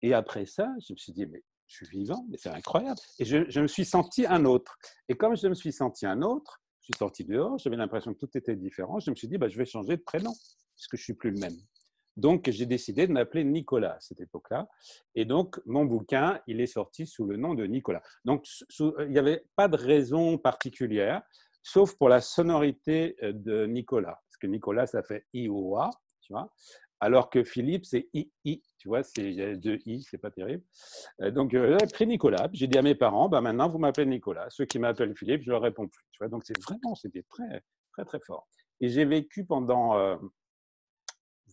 [0.00, 2.98] Et après ça, je me suis dit, mais je suis vivant, mais c'est incroyable.
[3.18, 4.78] Et je, me suis senti un autre.
[5.08, 8.18] Et comme je me suis senti un autre, je suis sorti dehors, j'avais l'impression que
[8.18, 9.00] tout était différent.
[9.00, 10.32] Je me suis dit, bah, je vais changer de prénom,
[10.76, 11.56] puisque je suis plus le même.
[12.16, 14.68] Donc, j'ai décidé de m'appeler Nicolas à cette époque-là.
[15.14, 18.02] Et donc, mon bouquin, il est sorti sous le nom de Nicolas.
[18.24, 18.46] Donc,
[18.78, 21.22] il n'y avait pas de raison particulière,
[21.62, 24.22] sauf pour la sonorité euh, de Nicolas.
[24.28, 25.90] Parce que Nicolas, ça fait I-O-A,
[26.22, 26.52] tu vois.
[27.00, 30.64] Alors que Philippe, c'est I-I, tu vois, c'est deux I, c'est pas terrible.
[31.20, 32.48] Euh, donc, euh, pris Nicolas.
[32.52, 34.46] J'ai dit à mes parents, bah, maintenant, vous m'appelez Nicolas.
[34.48, 36.04] Ceux qui m'appellent Philippe, je leur réponds plus.
[36.12, 38.48] Tu vois, donc, c'est vraiment, c'était très, très, très fort.
[38.80, 40.16] Et j'ai vécu pendant euh,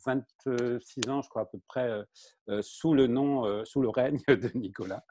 [0.06, 2.04] 26 ans, je crois à peu près, euh,
[2.50, 5.04] euh, sous le nom, sous le règne de Nicolas.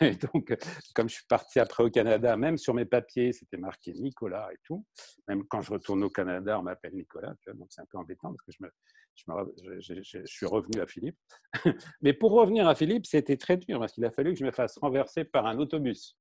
[0.00, 0.56] Et donc,
[0.94, 4.58] comme je suis parti après au Canada, même sur mes papiers, c'était marqué Nicolas et
[4.64, 4.86] tout.
[5.28, 7.34] Même quand je retourne au Canada, on m'appelle Nicolas.
[7.54, 8.70] donc, c'est un peu embêtant parce que je, me,
[9.16, 11.16] je, je, suis revenu à Philippe.
[12.02, 14.50] Mais pour revenir à Philippe, c'était très dur parce qu'il a fallu que je me
[14.50, 16.16] fasse renverser par un autobus.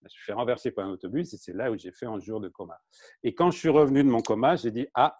[0.00, 2.18] Je me suis fait renverser par un autobus et c'est là où j'ai fait un
[2.20, 2.78] jour de coma.
[3.22, 5.18] Et quand je suis revenu de mon coma, j'ai dit Ah,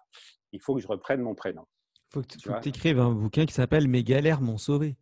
[0.51, 1.65] il faut que je reprenne mon prénom
[2.09, 4.97] faut que tu écrives un bouquin qui s'appelle Mes galères m'ont sauvé.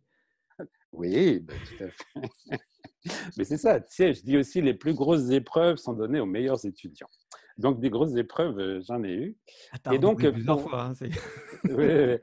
[0.92, 2.60] Oui, ben, tout à fait.
[3.36, 6.26] Mais c'est ça, tu sais, je dis aussi les plus grosses épreuves sont données aux
[6.26, 7.10] meilleurs étudiants.
[7.58, 9.36] Donc, des grosses épreuves, euh, j'en ai eu.
[9.84, 10.90] Ah, et donc, plusieurs fois.
[10.90, 10.92] Hein,
[11.64, 12.18] oui,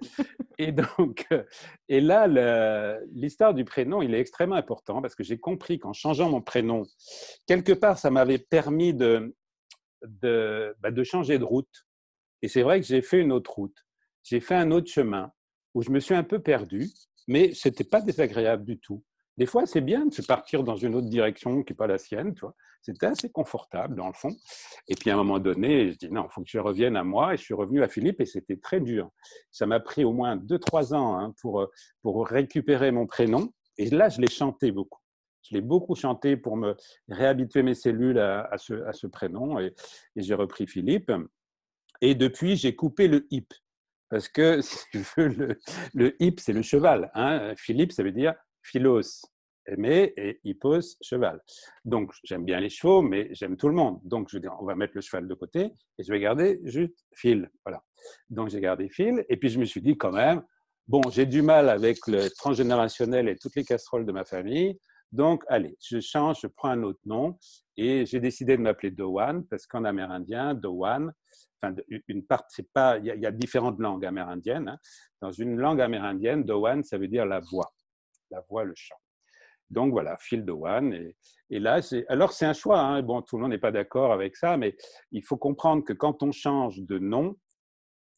[0.59, 1.43] et donc, euh,
[1.89, 2.27] et là,
[3.11, 6.84] l'histoire du prénom, il est extrêmement important parce que j'ai compris qu'en changeant mon prénom,
[7.47, 9.36] quelque part, ça m'avait permis de,
[10.03, 11.88] de, bah, de changer de route.
[12.43, 13.84] Et c'est vrai que j'ai fait une autre route
[14.23, 15.31] j'ai fait un autre chemin
[15.73, 16.89] où je me suis un peu perdu,
[17.27, 19.03] mais ce n'était pas désagréable du tout.
[19.38, 21.97] Des fois, c'est bien de se partir dans une autre direction qui n'est pas la
[21.97, 22.45] sienne, tu.
[22.81, 24.36] C'était assez confortable, dans le fond.
[24.88, 27.03] Et puis, à un moment donné, je dis non, il faut que je revienne à
[27.03, 27.34] moi.
[27.34, 29.09] Et je suis revenu à Philippe et c'était très dur.
[29.51, 31.67] Ça m'a pris au moins 2-3 ans hein, pour,
[32.01, 33.53] pour récupérer mon prénom.
[33.77, 34.99] Et là, je l'ai chanté beaucoup.
[35.49, 36.75] Je l'ai beaucoup chanté pour me
[37.09, 39.59] réhabituer mes cellules à, ce, à ce, prénom.
[39.59, 39.73] Et,
[40.15, 41.11] et j'ai repris Philippe.
[42.01, 43.47] Et depuis, j'ai coupé le hip
[44.09, 45.59] parce que si tu veux, le,
[45.93, 47.09] le hip, c'est le cheval.
[47.15, 47.53] Hein.
[47.57, 49.22] Philippe, ça veut dire philos,
[49.68, 51.41] aimer, et hippos, cheval.
[51.86, 53.99] Donc, j'aime bien les chevaux, mais j'aime tout le monde.
[54.03, 57.49] Donc, je on va mettre le cheval de côté et je vais garder juste fil.
[57.66, 57.84] Voilà.
[58.30, 59.26] Donc, j'ai gardé fil.
[59.30, 60.43] Et puis, je me suis dit, quand même,
[60.88, 64.78] bon, j'ai du mal avec le transgénérationnel et toutes les casseroles de ma famille.
[65.11, 67.38] Donc, allez, je change, je prends un autre nom.
[67.78, 71.14] Et j'ai décidé de m'appeler Dowan parce qu'en amérindien, Dowan,
[72.07, 74.70] une partie, pas, il y, a différentes langues amérindiennes.
[74.70, 74.78] Hein.
[75.22, 77.74] Dans une langue amérindienne, Dowan, ça veut dire la voix,
[78.34, 78.95] la voix, le chant.
[79.69, 80.93] Donc voilà, Phil Dowan.
[80.93, 81.15] Et,
[81.49, 81.79] et là,
[82.09, 82.79] alors c'est un choix.
[82.79, 83.01] Hein.
[83.01, 84.75] Bon, tout le monde n'est pas d'accord avec ça, mais
[85.11, 87.36] il faut comprendre que quand on change de nom,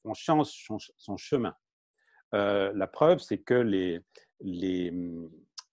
[0.03, 0.49] on change
[0.97, 1.55] son, chemin.
[2.33, 3.99] Euh, la preuve, c'est que les,
[4.41, 4.91] les,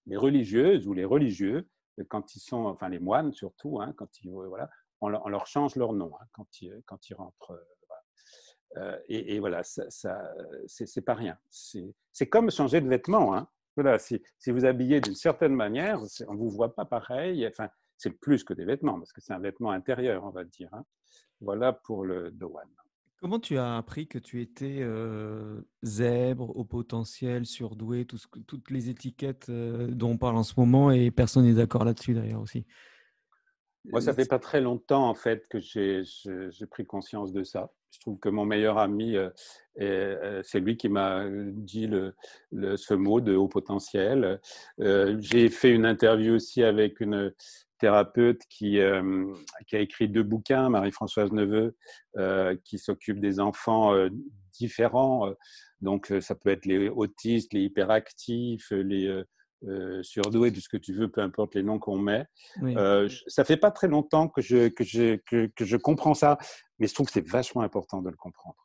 [0.07, 1.69] les, religieuses ou les religieux,
[2.09, 4.71] quand ils sont, enfin les moines surtout, hein, quand ils, voilà,
[5.01, 7.61] on, leur change leur nom hein, quand, ils, quand ils rentrent.
[8.79, 10.19] Euh, et, voilà, ça, ça
[10.67, 11.37] c'est pas rien.
[11.51, 13.35] C'est comme changer de vêtements.
[13.35, 13.49] Hein.
[13.77, 17.47] Voilà, si, si, vous habillez d'une certaine manière, on ne vous voit pas pareil.
[17.47, 20.69] Enfin, c'est plus que des vêtements, parce que c'est un vêtement intérieur, on va dire.
[20.73, 20.85] Hein.
[21.41, 22.69] Voilà pour le Dowan.
[23.21, 24.85] Comment tu as appris que tu étais
[25.85, 31.45] zèbre, au potentiel, surdoué, toutes les étiquettes dont on parle en ce moment et personne
[31.45, 32.67] n'est d'accord là-dessus d'ailleurs aussi?
[33.85, 37.73] Moi, ça fait pas très longtemps en fait que j'ai pris conscience de ça.
[37.93, 39.17] Je trouve que mon meilleur ami,
[39.77, 42.15] c'est lui qui m'a dit le,
[42.77, 44.41] ce mot de haut potentiel.
[44.79, 47.33] j'ai fait une interview aussi avec une,
[47.83, 49.35] thérapeute qui, euh,
[49.73, 51.75] a écrit deux bouquins, Marie-Françoise Neveu,
[52.17, 54.09] euh, qui s'occupe des enfants euh,
[54.53, 55.35] différents.
[55.81, 59.25] Donc, ça peut être les autistes, les hyperactifs, les
[60.03, 62.27] surdoués, tout ce que tu veux, peu importe les noms qu'on met.
[63.29, 66.39] ça fait pas très longtemps que je, que, je, que, je comprends ça,
[66.79, 68.57] mais je trouve que c'est vachement important de le comprendre.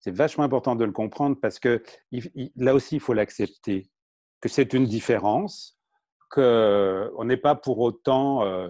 [0.00, 1.82] C'est vachement important de le comprendre parce que
[2.56, 3.90] là aussi, il faut l'accepter,
[4.40, 5.78] que c'est une différence,
[6.36, 8.68] on n'est pas pour autant euh,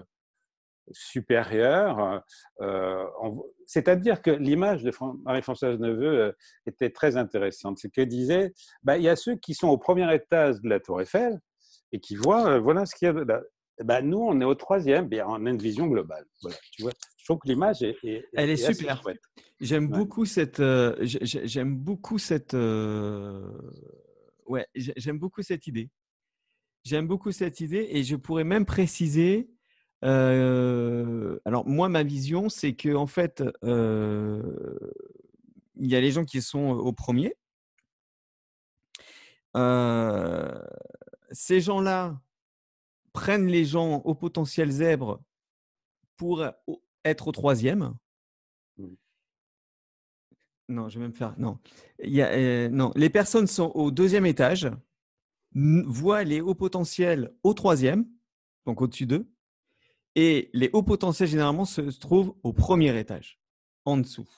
[0.91, 2.23] supérieur.
[2.61, 3.05] Euh,
[3.65, 4.91] c'est-à-dire que l'image de
[5.23, 6.31] Marie-Françoise Neveu euh,
[6.65, 7.79] était très intéressante.
[7.79, 8.53] C'est qu'elle disait,
[8.83, 11.39] bah, il y a ceux qui sont au premier étage de la Tour Eiffel
[11.95, 13.41] et qui voient, voilà ce qu'il y a là.
[13.83, 16.25] Bah, nous, on est au troisième, bien, on a une vision globale.
[16.41, 17.97] Voilà, tu vois, je trouve que l'image est,
[18.33, 19.01] Elle est, super.
[19.59, 20.61] J'aime beaucoup cette.
[21.01, 22.53] j'aime beaucoup cette.
[24.45, 25.89] ouais, j'aime beaucoup cette idée.
[26.85, 29.49] J'aime beaucoup cette idée et je pourrais même préciser.
[30.03, 34.77] Euh, alors moi, ma vision, c'est que en fait, euh,
[35.77, 37.35] il y a les gens qui sont au premier.
[39.57, 40.61] Euh,
[41.35, 42.19] ces gens-là
[43.13, 45.21] prennent les gens au potentiel zèbre
[46.17, 46.45] pour
[47.03, 47.93] être au troisième.
[50.67, 51.37] Non, je vais même faire.
[51.37, 51.59] Non.
[52.03, 54.71] Il y a, non, les personnes sont au deuxième étage
[55.53, 58.05] voit les hauts potentiels au troisième,
[58.65, 59.29] donc au-dessus d'eux,
[60.15, 63.39] et les hauts potentiels généralement se trouvent au premier étage,
[63.85, 64.29] en dessous.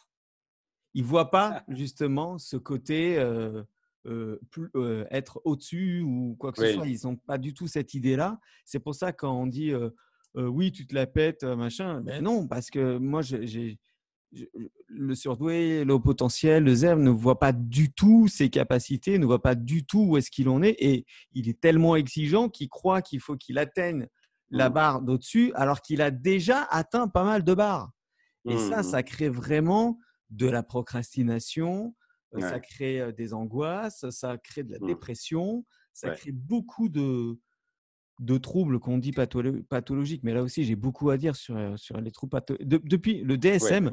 [0.93, 3.64] Ils ne voient pas justement ce côté euh,
[4.08, 4.39] euh,
[4.76, 6.88] euh, être au-dessus ou quoi que ce soit.
[6.88, 8.39] Ils n'ont pas du tout cette idée-là.
[8.66, 9.74] C'est pour ça quand on dit
[10.36, 13.80] oui, tu te la pètes, machin, ben non, parce que moi j'ai
[14.88, 19.41] le surdoué, le potentiel, le zèbre ne voit pas du tout ses capacités, ne voit
[19.41, 23.01] pas du tout où est-ce qu'il en est et il est tellement exigeant qu'il croit
[23.01, 24.08] qu'il faut qu'il atteigne
[24.49, 24.74] la mmh.
[24.74, 27.91] barre d'au-dessus alors qu'il a déjà atteint pas mal de barres.
[28.45, 28.84] Et ça, mmh.
[28.84, 29.99] ça crée vraiment
[30.30, 31.95] de la procrastination,
[32.38, 34.88] euh, ça crée des angoisses, ça crée de la mmh.
[34.88, 37.40] dépression, ça crée beaucoup de,
[38.20, 42.12] de troubles qu'on dit pathologiques, mais là aussi j'ai beaucoup à dire sur, sur les
[42.12, 42.68] troubles pathologiques.
[42.86, 43.92] depuis le DSM,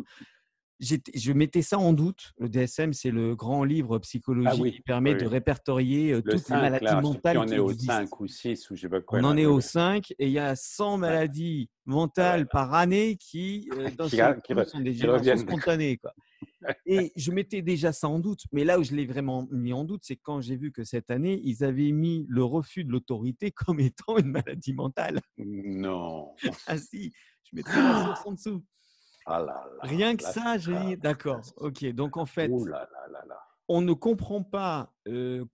[0.81, 2.33] je mettais ça en doute.
[2.39, 6.57] Le DSM, c'est le grand livre ah psychologique qui permet de répertorier euh, toutes les
[6.57, 7.39] maladies mentales.
[7.39, 9.19] On est au 5 ou 6 ou je sais pas quoi.
[9.21, 13.69] On en est au 5 et il y a 100 maladies mentales par année qui,
[13.79, 14.19] euh, dans qui,
[14.67, 15.97] sont des générations spontanées.
[15.99, 16.13] Quoi.
[16.87, 18.45] Et je mettais déjà ça en doute.
[18.53, 21.11] Mais là où je l'ai vraiment mis en doute, c'est quand j'ai vu que cette
[21.11, 25.21] année, ils avaient mis le refus de l'autorité comme étant une maladie mentale.
[25.39, 26.35] Non.
[26.67, 27.12] ah si,
[27.45, 28.65] je mettrais la source en dessous.
[29.27, 29.47] Ah
[29.81, 31.85] Rien que ça, j'ai dit, d'accord, ok.
[31.93, 32.51] Donc en fait,
[33.69, 34.93] on ne comprend pas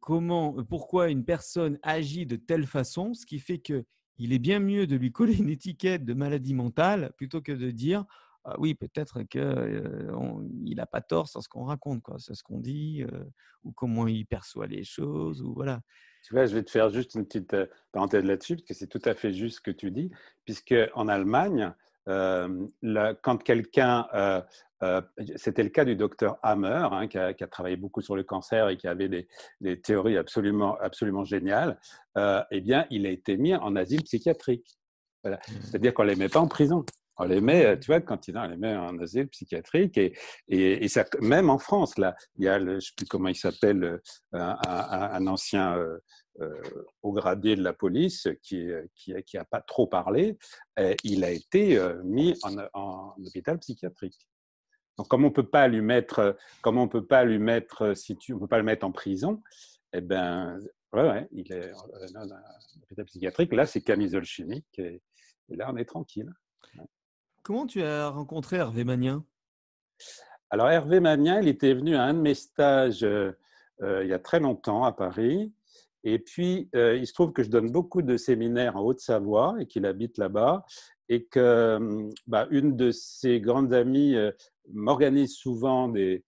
[0.00, 3.84] comment, pourquoi une personne agit de telle façon, ce qui fait que
[4.20, 7.70] il est bien mieux de lui coller une étiquette de maladie mentale plutôt que de
[7.70, 8.04] dire
[8.44, 12.58] ah oui, peut-être qu'il n'a pas tort sur ce qu'on raconte, quoi, sur ce qu'on
[12.58, 13.04] dit,
[13.64, 15.80] ou comment il perçoit les choses, ou voilà.
[16.22, 17.54] Tu vois, je vais te faire juste une petite
[17.92, 20.10] parenthèse là-dessus, parce que c'est tout à fait juste ce que tu dis,
[20.44, 21.74] puisque en Allemagne,
[22.08, 22.66] euh,
[23.22, 24.40] quand quelqu'un, euh,
[24.82, 25.02] euh,
[25.36, 28.76] c'était le cas du docteur Hammer, hein, qui, a, travaillé beaucoup sur le cancer et
[28.76, 29.08] qui avait
[29.60, 31.78] des, théories absolument, absolument géniales,
[32.16, 34.78] eh bien, il a été mis en asile psychiatrique.
[35.24, 35.34] Mmh.
[35.62, 36.84] C'est-à-dire qu'on ne les met pas en prison.
[37.20, 40.14] On les met, tu vois, quand il les met en asile psychiatrique et,
[40.48, 43.28] et, ça, même en France, là, il y a, le, je ne sais plus comment
[43.28, 44.00] il s'appelle,
[44.32, 45.76] un, ancien
[46.40, 46.62] euh,
[47.02, 48.64] au gradé de la police qui
[49.08, 50.38] n'a qui, a pas trop parlé,
[50.78, 52.34] euh, il a été euh, mis
[52.72, 54.26] en, hôpital psychiatrique.
[54.96, 58.32] Donc, comme on peut pas lui mettre, comme on peut pas lui mettre, si tu,
[58.32, 59.42] on peut pas le mettre en prison,
[59.92, 60.58] eh ben,
[60.94, 61.84] ouais, il est en
[62.84, 63.52] hôpital psychiatrique.
[63.52, 65.02] Là, c'est camisole chimique et,
[65.48, 66.32] là, on est tranquille.
[67.42, 69.24] Comment tu as rencontré Hervé Magnien
[70.50, 74.40] Alors, Hervé Magnien, il était venu à un de mes stages il y a très
[74.40, 75.52] longtemps à Paris.
[76.04, 79.66] Et puis, euh, il se trouve que je donne beaucoup de séminaires en Haute-Savoie et
[79.66, 80.64] qu'il habite là-bas.
[81.08, 84.30] Et que bah, une de ses grandes amies euh,
[84.72, 86.24] m'organise souvent des,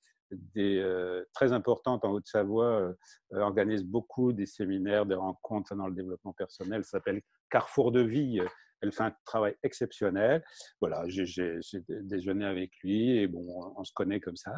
[1.34, 2.94] très importantes en Haute-Savoie
[3.32, 6.84] organisent beaucoup des séminaires, des rencontres dans le développement personnel.
[6.84, 7.20] S'appelle
[7.50, 8.40] Carrefour de vie.
[8.82, 10.44] Elle fait un travail exceptionnel.
[10.80, 14.52] Voilà, j'ai déjeuné avec lui et bon, on, se connaît comme ça.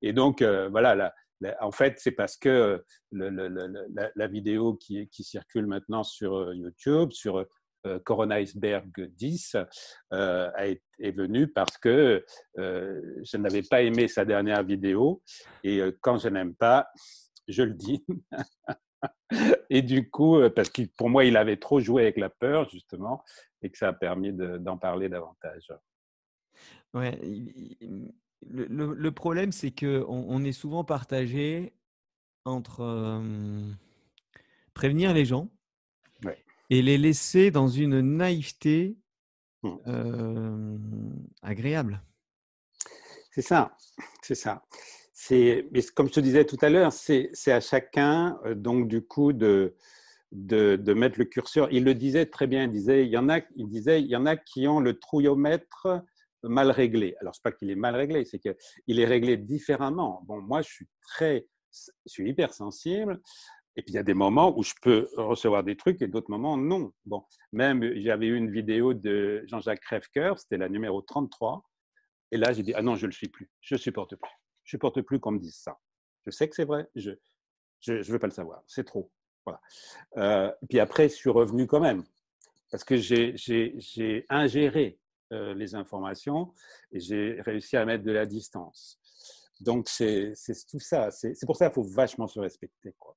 [0.00, 1.12] Et, donc, voilà,
[1.60, 2.82] en fait, c'est parce que
[3.12, 7.46] la, vidéo qui, circule maintenant sur YouTube, sur
[7.86, 9.56] euh, Corona Iceberg 10
[10.12, 10.50] euh,
[10.98, 12.24] est, venu parce que
[12.58, 15.22] euh, je n'avais pas aimé sa dernière vidéo
[15.62, 16.88] et quand je n'aime pas,
[17.46, 18.04] je le dis.
[19.70, 23.24] et du coup, parce que pour moi, il avait trop joué avec la peur, justement,
[23.62, 25.72] et que ça a permis d'en parler davantage.
[26.94, 27.18] Ouais,
[28.50, 31.74] le, problème, c'est qu'on on est souvent partagé
[32.44, 33.22] entre
[34.74, 35.50] prévenir les gens
[36.70, 38.96] et les laisser dans une naïveté
[39.62, 40.76] mmh.
[41.42, 42.02] agréable.
[43.30, 43.76] C'est ça,
[44.22, 44.64] c'est ça.
[45.20, 49.74] C'est, comme je te disais tout à l'heure, c'est, à chacun donc du coup de,
[50.30, 51.68] mettre le curseur.
[51.72, 52.62] Il le disait très bien.
[52.62, 54.96] Il disait, il y en a, il disait, il y en a qui ont le
[54.96, 55.88] trouillomètre
[56.44, 57.16] mal réglé.
[57.20, 60.22] Alors c'est pas qu'il est mal réglé, c'est qu'il est réglé différemment.
[60.28, 63.20] Bon, moi je suis très, je suis hypersensible
[63.74, 66.30] et puis il y a des moments où je peux recevoir des trucs et d'autres
[66.30, 66.92] moments non.
[67.06, 71.68] Bon, même j'avais eu une vidéo de Jean-Jacques Crèvecoeur, c'était la numéro 33.
[72.30, 73.50] Et là, j'ai dit ah non, je le suis plus.
[73.60, 74.30] Je supporte plus.
[74.68, 75.78] Je supporte plus qu'on me dise ça.
[76.26, 76.86] Je sais que c'est vrai.
[76.94, 77.12] Je
[77.80, 78.62] je, veux pas le savoir.
[78.66, 79.10] C'est trop.
[79.46, 79.60] Voilà.
[80.18, 82.04] Euh, puis après, je suis revenu quand même
[82.70, 84.98] parce que j'ai ingéré
[85.32, 86.52] euh, les informations
[86.92, 89.00] et j'ai réussi à mettre de la distance.
[89.60, 90.34] Donc c'est
[90.68, 91.10] tout ça.
[91.10, 92.94] C'est pour ça qu'il faut vachement se respecter.
[92.98, 93.16] Quoi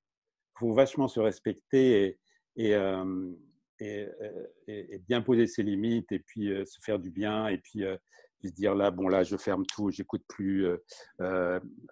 [0.56, 2.20] faut vachement se respecter
[2.56, 3.34] et, euh,
[3.80, 7.84] et, bien poser ses limites et puis se faire du bien et puis,
[8.46, 10.68] euh, se dire là, bon là, je ferme tout, j'écoute plus.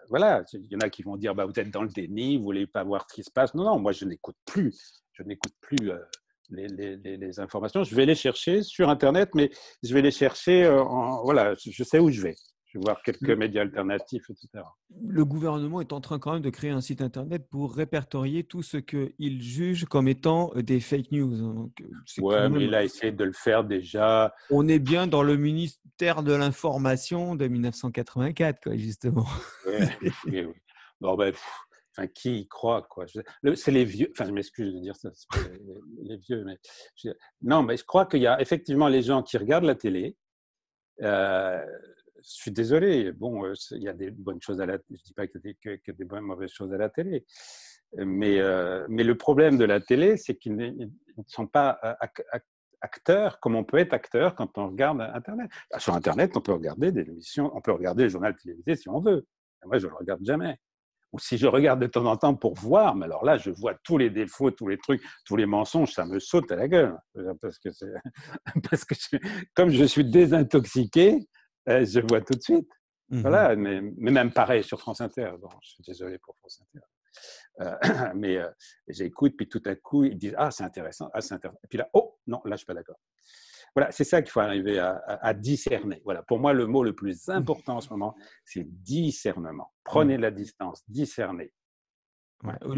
[0.09, 2.43] voilà, il y en a qui vont dire bah, vous êtes dans le déni, vous
[2.43, 3.53] voulez pas voir ce qui se passe.
[3.53, 5.91] Non, non, moi je n'écoute plus, je n'écoute plus.
[6.51, 9.51] Les, les, les, informations, je vais les chercher sur Internet, mais
[9.83, 12.35] je vais les chercher, en, voilà, je sais où je vais.
[12.69, 14.63] Je vais voir quelques médias alternatifs, etc.
[15.01, 18.61] Le gouvernement est en train quand même de créer un site internet pour répertorier tout
[18.61, 21.43] ce qu'il juge comme étant euh, des fake news.
[21.43, 24.35] Hein, euh, ouais, mais il a essayé de le faire déjà.
[24.51, 29.25] On est bien dans le ministère de l'information de 1984, quoi, justement.
[29.65, 30.47] Oui, oui,
[31.01, 31.33] Bon, ben,
[31.97, 33.05] enfin, qui y croit, quoi?
[33.07, 34.09] C'est les vieux.
[34.11, 35.09] Enfin, je m'excuse de dire ça,
[36.03, 36.57] les, vieux, mais
[37.41, 40.15] non, mais je crois qu'il y a effectivement les gens qui regardent la télé.
[41.01, 41.65] Euh,
[42.21, 43.11] suis désolé.
[43.11, 44.77] Bon, euh, il y a des bonnes choses à la.
[44.89, 47.25] Je dis pas qu'il y a que, des mauvaises choses à la télé,
[47.97, 50.87] mais euh, mais le problème de la télé, c'est qu'ils ne
[51.27, 51.93] sont pas euh,
[52.81, 55.49] acteurs comme on peut être acteur quand on regarde Internet.
[55.71, 58.89] Bah, sur Internet, on peut regarder des émissions, on peut regarder le journal télévisé si
[58.89, 59.25] on veut.
[59.65, 60.57] moi, je le regarde jamais.
[61.11, 63.73] Ou si je regarde de temps en temps pour voir, mais alors là, je vois
[63.83, 66.95] tous les défauts, tous les trucs, tous les mensonges, ça me saute à la gueule.
[67.41, 67.69] Parce que,
[69.55, 71.27] comme je suis désintoxiqué,
[71.69, 72.69] je vois tout de suite.
[73.09, 75.31] Mmh voilà, mais, même pareil sur France Inter.
[75.39, 76.85] Bon, je suis désolé pour France Inter.
[77.61, 77.75] Euh,
[78.15, 78.49] mais euh,
[78.87, 81.59] j'écoute, puis tout à coup, ils disent Ah, c'est intéressant, ah, c'est intéressant.
[81.63, 82.99] Et puis là, oh, non, là, je ne suis pas d'accord.
[83.75, 86.01] Voilà, c'est ça qu'il faut arriver à, discerner.
[86.03, 87.31] Voilà, pour moi, le mot le plus mmh.
[87.31, 89.71] important en ce moment, c'est discernement.
[89.83, 90.21] Prenez mmh.
[90.21, 90.83] la distance,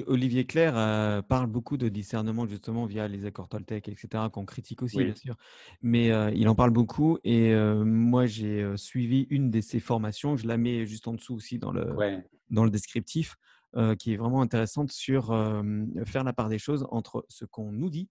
[0.07, 4.81] Olivier Claire euh, parle beaucoup de discernement justement via les accords Toltec, etc., qu'on critique
[4.81, 5.35] aussi, bien sûr.
[5.81, 10.35] Mais euh, il en parle beaucoup et euh, moi, j'ai suivi une de ses formations.
[10.35, 11.95] Je la mets juste en dessous aussi dans le,
[12.49, 13.35] dans le descriptif,
[13.99, 15.27] qui est vraiment intéressante sur
[16.05, 18.09] faire la part des choses entre ce qu'on nous dit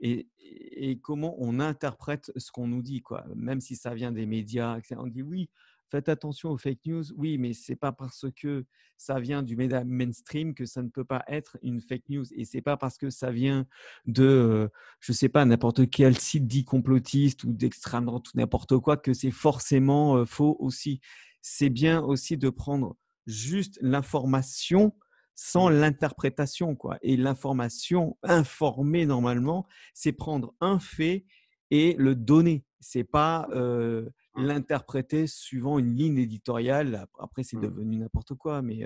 [0.00, 3.02] et, et, comment on interprète ce qu'on nous dit.
[3.02, 3.24] Quoi.
[3.34, 5.50] Même si ça vient des médias, on dit oui,
[5.90, 7.04] faites attention aux fake news.
[7.16, 8.64] Oui, mais c'est pas parce que
[8.96, 12.24] ça vient du mainstream que ça ne peut pas être une fake news.
[12.34, 13.66] Et c'est pas parce que ça vient
[14.06, 14.68] de, euh,
[15.00, 19.12] je sais pas, n'importe quel site dit complotiste ou d'extrême droite ou n'importe quoi que
[19.12, 21.00] c'est forcément euh, faux aussi.
[21.40, 22.96] C'est bien aussi de prendre
[23.26, 24.94] juste l'information
[25.34, 25.74] sans mmh.
[25.74, 26.98] l'interprétation, quoi.
[27.00, 31.24] Et l'information informée normalement, c'est prendre un fait
[31.70, 32.64] et le donner.
[32.80, 34.10] C'est pas euh.
[34.36, 37.06] L'interpréter suivant une ligne éditoriale.
[37.18, 37.62] Après, c'est mmh.
[37.62, 38.84] devenu n'importe quoi, mais,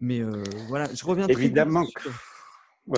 [0.00, 0.22] mais
[0.68, 0.92] voilà.
[0.94, 1.86] Je reviens évidemment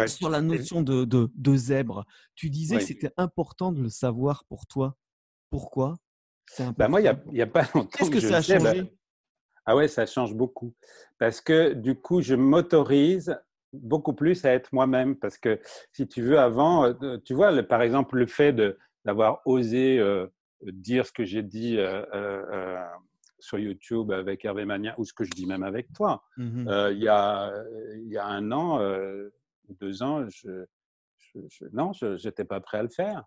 [0.06, 2.04] sur la notion de, de, zèbre.
[2.34, 4.96] Tu disais que c'était important de le savoir pour toi.
[5.50, 5.96] Pourquoi?
[6.76, 7.88] Bah moi, il n'y a, a, pas longtemps.
[7.92, 8.92] Qu'est-ce que, ça a bah changé?
[9.66, 10.74] Ah ouais, ça change beaucoup.
[11.18, 13.38] Parce que du coup, je m'autorise
[13.72, 15.16] beaucoup plus à être moi-même.
[15.16, 15.60] Parce que
[15.92, 18.54] si tu veux, avant, tu vois, par exemple, le fait
[19.04, 20.00] d'avoir osé
[20.62, 22.84] dire ce que j'ai dit euh, euh,
[23.38, 26.24] sur YouTube avec Hervé Mania, ou ce que je dis même avec toi.
[26.36, 27.52] Mmh il, y a,
[28.06, 28.80] y a un an,
[29.68, 30.64] deux ans, je,
[31.72, 33.24] non, je n'étais pas prêt à le faire,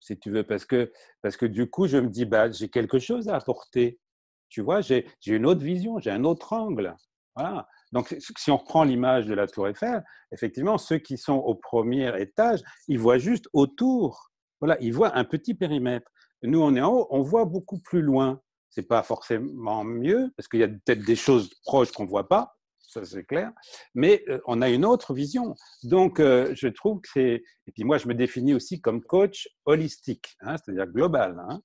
[0.00, 2.98] si tu veux, parce que, parce que du coup, je me dis, bah, j'ai quelque
[2.98, 4.00] chose à apporter.
[4.48, 6.94] Tu vois, j'ai une autre vision, j'ai un autre angle.
[7.34, 7.66] Voilà.
[7.92, 12.20] Donc, si on reprend l'image de la Tour Eiffel, effectivement, ceux qui sont au premier
[12.20, 14.30] étage, ils voient juste autour.
[14.60, 16.10] Voilà, ils voient un petit périmètre.
[16.42, 18.40] Nous, on est en haut, on voit beaucoup plus loin.
[18.70, 22.56] C'est pas forcément mieux, parce qu'il y a peut-être des choses proches qu'on voit pas,
[22.92, 23.50] ça c'est clair,
[23.94, 25.54] mais euh, on a une autre vision.
[25.82, 27.42] Donc, euh, je trouve que c'est.
[27.66, 31.42] Et puis moi, je me définis aussi comme coach holistique, hein, c'est-à-dire global.
[31.48, 31.60] Hein,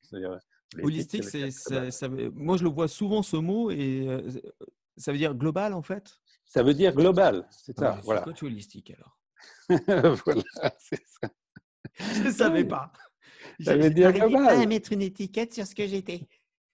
[0.81, 4.21] holistique, c'est, ça, moi je le vois souvent ce mot et euh,
[4.97, 6.09] ça veut dire global en fait?
[6.45, 7.99] Ça veut dire global, c'est ça.
[8.03, 8.21] voilà.
[8.21, 9.17] Coach holistique alors.
[10.25, 11.29] voilà, c'est ça.
[11.99, 12.91] Je ne savais pas.
[13.59, 14.45] Veut dire global.
[14.45, 16.21] pas à mettre une étiquette sur ce que j'étais.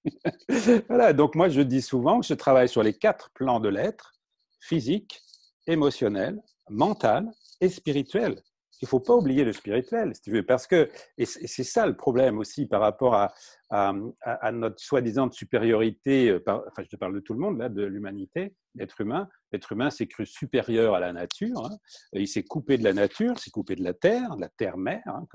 [0.90, 4.14] voilà, donc moi je dis souvent que je travaille sur les quatre plans de l'être
[4.60, 5.22] physique,
[5.68, 7.32] émotionnel, mental
[7.62, 8.42] et spirituel.
[8.82, 11.86] Il ne faut pas oublier le spirituel, si tu veux, parce que, et c'est ça
[11.86, 13.34] le problème aussi par rapport à,
[13.70, 17.84] à, notre soi-disant supériorité, euh, enfin je te parle de tout le monde, là, de
[17.84, 19.30] l'humanité, l'être humain.
[19.54, 21.78] L'être humain s'est cru supérieur à la nature, hein.
[22.12, 25.26] il s'est coupé de la nature, s'est coupé de la terre, de la terre-mère, hein,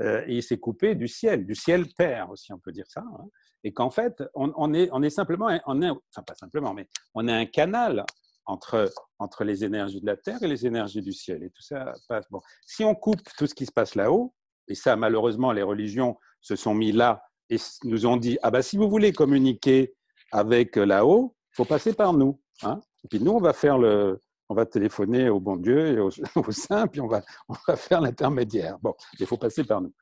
[0.00, 3.02] euh, et il s'est coupé du ciel, du ciel père aussi, on peut dire ça.
[3.02, 3.26] Hein.
[3.64, 7.46] et qu'en fait, on, est, simplement, on est, enfin pas simplement, mais on est un
[7.46, 8.04] canal
[8.46, 11.42] entre, entre les énergies de la terre et les énergies du ciel.
[11.42, 12.26] Et tout ça passe.
[12.30, 12.40] Bon.
[12.66, 14.34] Si on coupe tout ce qui se passe là-haut,
[14.68, 18.62] et ça, malheureusement, les religions se sont mis là et nous ont dit ah bah
[18.62, 19.94] si vous voulez communiquer
[20.30, 22.40] avec là-haut, il faut passer par nous.
[22.62, 22.80] Hein.
[23.04, 24.22] Et puis nous, on va faire le,
[24.52, 25.98] on va téléphoner au bon Dieu et
[26.36, 28.78] au, saint, puis on va, on va faire l'intermédiaire.
[28.82, 29.92] Bon, il faut passer par nous.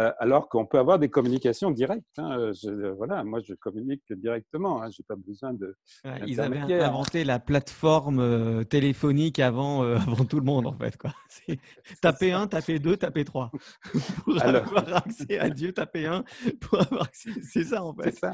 [0.00, 2.18] Euh, alors qu'on peut avoir des communications directes.
[2.18, 2.52] Hein.
[2.66, 4.80] Euh, voilà, moi, je communique directement.
[4.80, 4.90] Hein.
[4.90, 5.76] Je n'ai pas besoin de.
[6.24, 10.96] ils avaient inventé la plateforme euh, téléphonique avant, avant tout le monde, en fait.
[10.96, 11.12] Quoi.
[12.00, 13.50] Taper 1, taper 2, taper 3.
[14.24, 16.22] pour avoir accès à Dieu, taper 1
[16.60, 17.30] pour avoir accès.
[17.42, 18.12] C'est ça, en fait.
[18.12, 18.32] Ça.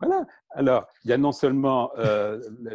[0.00, 0.26] Voilà.
[0.50, 1.90] Alors, il y a non seulement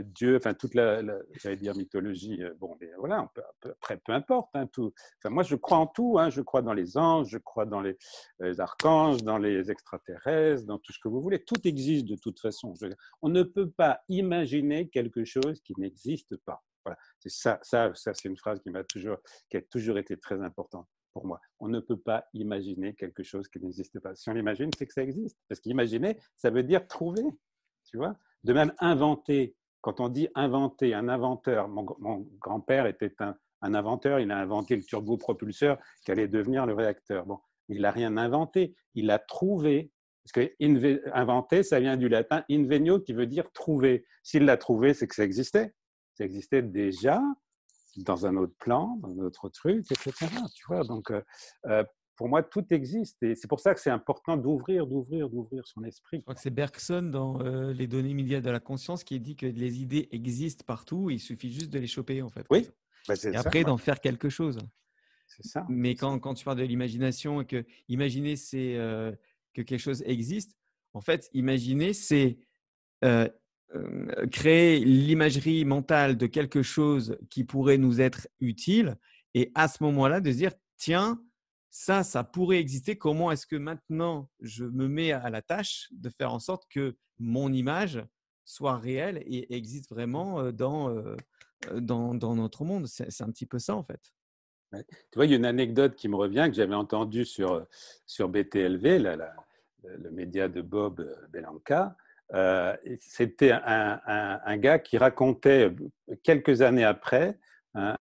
[0.03, 1.01] Dieu, enfin, toute la,
[1.41, 3.27] j'allais dire mythologie, bon, mais voilà,
[3.63, 4.49] après, peu importe.
[4.55, 4.93] Hein, tout.
[5.19, 6.17] Enfin, moi, je crois en tout.
[6.29, 7.97] je crois dans les anges, je crois dans les
[8.41, 11.43] les archanges, dans les extraterrestres, dans tout ce que vous voulez.
[11.43, 12.73] Tout existe de toute façon.
[13.21, 16.63] On ne peut pas imaginer quelque chose qui n'existe pas.
[16.85, 16.97] Voilà.
[17.19, 19.17] C'est ça, ça, ça c'est une phrase qui m'a toujours,
[19.49, 21.39] qui a toujours été très importante pour moi.
[21.59, 24.15] On ne peut pas imaginer quelque chose qui n'existe pas.
[24.15, 25.37] Si on l'imagine, c'est que ça existe.
[25.47, 27.23] Parce qu'imaginer, ça veut dire trouver.
[27.85, 28.15] Tu vois?
[28.43, 29.55] De même, inventer.
[29.81, 31.83] Quand on dit inventer, un inventeur, mon,
[32.39, 37.25] grand-père était un, un, inventeur, il a inventé le turbopropulseur qui allait devenir le réacteur.
[37.25, 37.39] Bon,
[37.71, 39.91] il n'a rien inventé, il a trouvé.
[40.23, 44.05] Parce que inventer, ça vient du latin invenio qui veut dire trouver.
[44.23, 45.73] S'il l'a trouvé, c'est que ça existait.
[46.13, 47.21] Ça existait déjà
[47.97, 50.27] dans un autre plan, dans un autre truc, etc.
[50.55, 51.21] Tu vois, donc euh,
[51.65, 51.83] euh,
[52.15, 53.21] pour moi, tout existe.
[53.23, 56.17] Et c'est pour ça que c'est important d'ouvrir, d'ouvrir, d'ouvrir son esprit.
[56.17, 59.35] Je crois que c'est Bergson dans euh, Les données immédiates de la conscience qui dit
[59.35, 62.45] que les idées existent partout, il suffit juste de les choper en fait.
[62.49, 62.69] Oui.
[63.07, 64.59] Bah, et après d'en faire quelque chose.
[65.39, 65.65] Ça.
[65.69, 69.11] Mais quand, quand, tu parles de l'imagination et que imaginer, c'est euh,
[69.53, 70.57] que quelque chose existe,
[70.93, 72.39] en fait, imaginer, c'est
[73.03, 73.27] euh,
[73.75, 78.97] euh, créer l'imagerie mentale de quelque chose qui pourrait nous être utile
[79.33, 81.23] et à ce moment-là, de se dire, tiens,
[81.69, 82.97] ça, ça pourrait exister.
[82.97, 86.97] Comment est-ce que maintenant je me mets à la tâche de faire en sorte que
[87.17, 88.03] mon image
[88.43, 90.93] soit réelle et existe vraiment dans,
[91.73, 92.87] dans, dans notre monde?
[92.87, 94.11] C'est un petit peu ça, en fait.
[94.71, 97.65] Tu vois, il y a une anecdote qui me revient que j'avais entendue sur,
[98.05, 101.95] sur BTLV, le média de Bob Belanca.
[102.33, 105.71] Euh, C'était un, gars qui racontait
[106.23, 107.37] quelques années après,
[107.73, 107.97] un,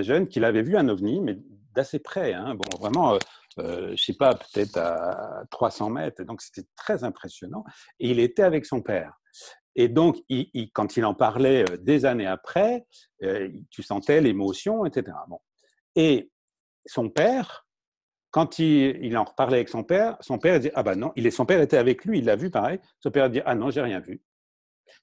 [0.00, 1.38] jeune qu'il avait vu un ovni, mais
[1.74, 3.18] d'assez près, hein, bon, vraiment, euh,
[3.58, 6.22] euh, je ne sais pas, peut-être à 300 mètres.
[6.24, 7.64] Donc c'était très impressionnant.
[8.00, 9.20] Et il était avec son père.
[9.76, 10.18] Et donc,
[10.72, 12.86] quand il en parlait euh, des années après,
[13.70, 15.16] tu sentais l'émotion, etc.
[15.28, 15.40] Bon.
[15.96, 16.30] Et
[16.86, 17.66] son père,
[18.30, 21.30] quand il, en reparlait avec son père, son père dit Ah ben non, il est,
[21.30, 22.80] son père était avec lui, il l'a vu pareil.
[23.00, 24.22] Son père dit Ah non, j'ai rien vu.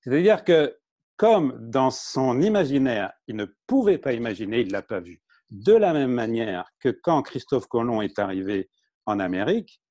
[0.02, 0.78] C'est-à-dire que,
[1.18, 5.22] comme dans son imaginaire, il ne pouvait pas imaginer, il ne l'a pas vu.
[5.50, 8.70] De la même manière que quand Christophe Colomb est arrivé
[9.06, 9.82] en Amérique,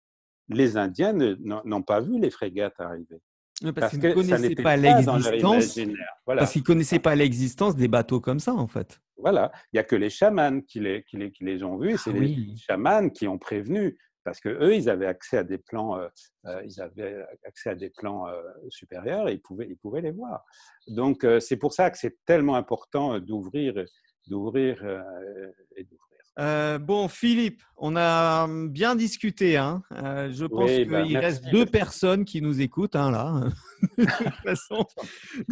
[0.50, 3.22] les Indiens n'ont pas vu les frégates arriver.
[3.74, 5.78] parce, qu'ils ne connaissaient pas l'existence.
[6.26, 9.00] Parce qu'ils connaissaient pas l'existence des bateaux comme ça, en fait.
[9.20, 11.92] Voilà, il n'y a que les chamans qui les, qui les, qui les ont vus,
[11.92, 15.44] et c'est ah les chamans qui ont prévenu parce que eux, ils avaient accès à
[15.44, 15.98] des plans,
[16.64, 18.26] ils avaient accès à des plans
[18.68, 20.44] supérieurs et ils pouvaient, ils pouvaient les voir.
[20.88, 23.82] Donc, c'est pour ça que c'est tellement important d'ouvrir,
[24.26, 24.84] d'ouvrir
[25.74, 26.09] et d'ouvrir.
[26.38, 29.56] Euh, bon, Philippe, on a bien discuté.
[29.56, 29.82] Hein.
[29.92, 33.42] Euh, je pense qu'il bah, reste deux personnes qui nous écoutent hein, là.
[33.98, 34.86] de toute façon.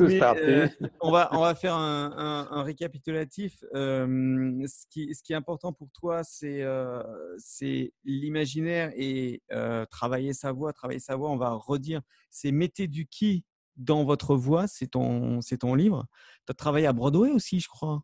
[0.00, 0.68] Euh,
[1.00, 3.58] on, va, on va faire un, récapitulatif.
[3.72, 9.42] ce, qui, ce qui est important pour toi, c'est l'imaginaire et
[9.90, 10.72] travailler sa voix.
[10.72, 13.44] Travailler sa voix, on va redire, c'est mettez du qui
[13.76, 14.66] dans votre voix.
[14.68, 16.06] C'est ton, ton livre.
[16.46, 18.02] Tu as travaillé à Broadway aussi, je crois.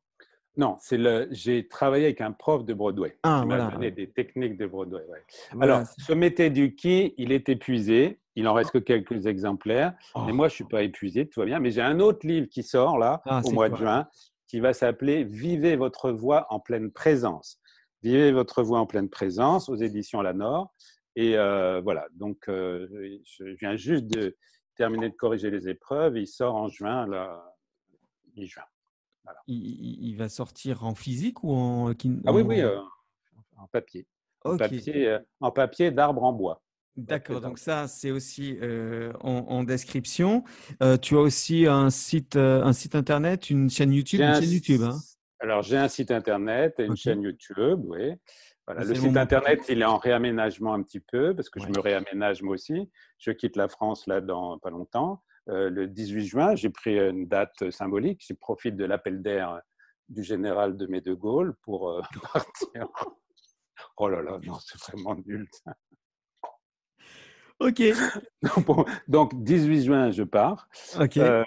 [0.57, 1.27] Non, c'est le.
[1.33, 3.17] J'ai travaillé avec un prof de Broadway.
[3.25, 5.03] Ah, qui m'a donné des techniques de Broadway.
[5.61, 8.21] Alors, ce métier du qui, il est épuisé.
[8.37, 9.95] Il en reste que quelques exemplaires.
[10.17, 10.35] Mais oh.
[10.35, 11.61] moi, je suis pas épuisé, tout va bien.
[11.61, 14.09] Mais j'ai un autre livre qui sort là ah, au mois de juin,
[14.49, 17.61] qui va s'appeler Vivez votre voix en pleine présence.
[18.03, 20.73] Vivez votre voix en pleine présence aux éditions La Nord.
[21.17, 22.07] Et euh, voilà.
[22.15, 22.89] Donc, euh,
[23.25, 24.37] je viens juste de
[24.77, 26.17] terminer de corriger les épreuves.
[26.17, 27.55] Il sort en juin, là,
[28.37, 28.65] mi-juin.
[29.47, 31.93] Il, va sortir en physique ou en.
[32.27, 32.79] Ah oui, oui, euh,
[33.57, 34.07] en papier.
[34.45, 36.63] En papier, euh, en papier d'arbre en bois.
[36.97, 40.45] D'accord, donc ça, c'est aussi euh, en, description.
[41.03, 44.21] tu as aussi un site, un site internet, une chaîne YouTube.
[44.21, 44.99] Une chaîne YouTube hein?
[45.41, 48.15] Alors, j'ai un site internet et une chaîne YouTube, oui.
[48.67, 51.81] Voilà, le site internet, il est en réaménagement un petit peu parce que je me
[51.81, 52.91] réaménage moi aussi.
[53.19, 55.23] Je quitte la France là dans pas longtemps.
[55.49, 58.25] Euh, le 18 juin, j'ai pris une date symbolique.
[58.27, 59.61] Je profite de l'appel d'air
[60.09, 62.03] du général de De Gaulle pour euh,
[62.33, 62.89] partir.
[63.97, 65.47] Oh là là, non, c'est vraiment nul.
[65.53, 65.75] Ça.
[67.61, 67.83] Ok.
[69.09, 70.69] Donc, 18 juin, je pars.
[70.99, 71.19] Ok.
[71.19, 71.45] Euh,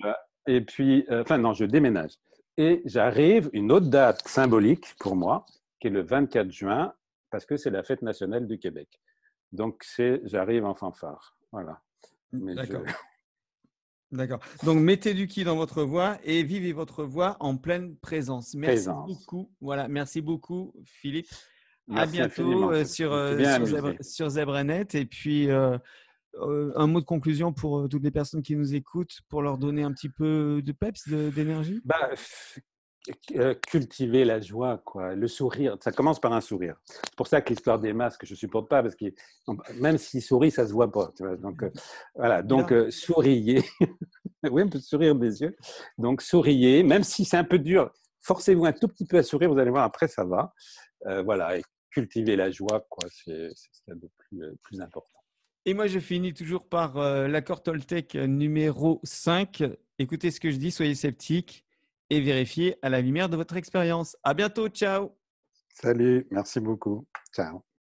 [0.48, 2.14] et puis, enfin, non, je déménage.
[2.58, 5.46] Et j'arrive, une autre date symbolique pour moi,
[5.80, 6.94] qui est le 24 juin,
[7.30, 9.02] parce que c'est la fête nationale du Québec.
[9.52, 11.36] Donc, c'est j'arrive en fanfare.
[11.52, 11.82] Voilà.
[12.32, 12.84] D'accord.
[14.12, 14.40] D'accord.
[14.64, 18.54] Donc, mettez du qui dans votre voix et vivez votre voix en pleine présence.
[18.56, 19.52] Merci beaucoup.
[19.60, 21.28] Voilà, merci beaucoup, Philippe.
[21.94, 23.38] à bientôt euh, sur, euh,
[24.02, 24.96] sur, Zebranet.
[24.96, 25.78] Et puis, euh,
[26.76, 29.92] un mot de conclusion pour toutes les personnes qui nous écoutent, pour leur donner un
[29.92, 31.82] petit peu de peps, d'énergie?
[31.84, 32.10] Bah,
[33.68, 35.78] cultiver la joie, quoi, le sourire.
[35.82, 36.76] Ça commence par un sourire.
[36.86, 39.06] C'est pour ça que l'histoire des masques, je supporte pas parce que
[39.76, 41.12] même s'il sourit, ça se voit pas.
[41.16, 41.72] Tu vois donc euh,
[42.16, 42.42] voilà.
[42.42, 43.64] Donc euh, souriez.
[44.50, 45.56] oui, on peut sourire des yeux.
[45.98, 47.92] Donc souriez, même si c'est un peu dur.
[48.22, 49.52] Forcez-vous un tout petit peu à sourire.
[49.52, 50.54] Vous allez voir après, ça va.
[51.24, 51.58] voilà.
[51.58, 53.08] Et cultiver la joie, quoi.
[53.10, 55.20] C'est ce le plus, plus important.
[55.66, 56.98] Et moi, je finis toujours par
[57.28, 59.64] l'accord Toltec numéro 5.
[60.00, 61.67] Écoutez ce que je dis, soyez sceptiques
[62.10, 64.16] et vérifier à la lumière de votre expérience.
[64.24, 65.12] À bientôt, ciao.
[65.70, 67.06] Salut, merci beaucoup.
[67.34, 67.68] Ciao.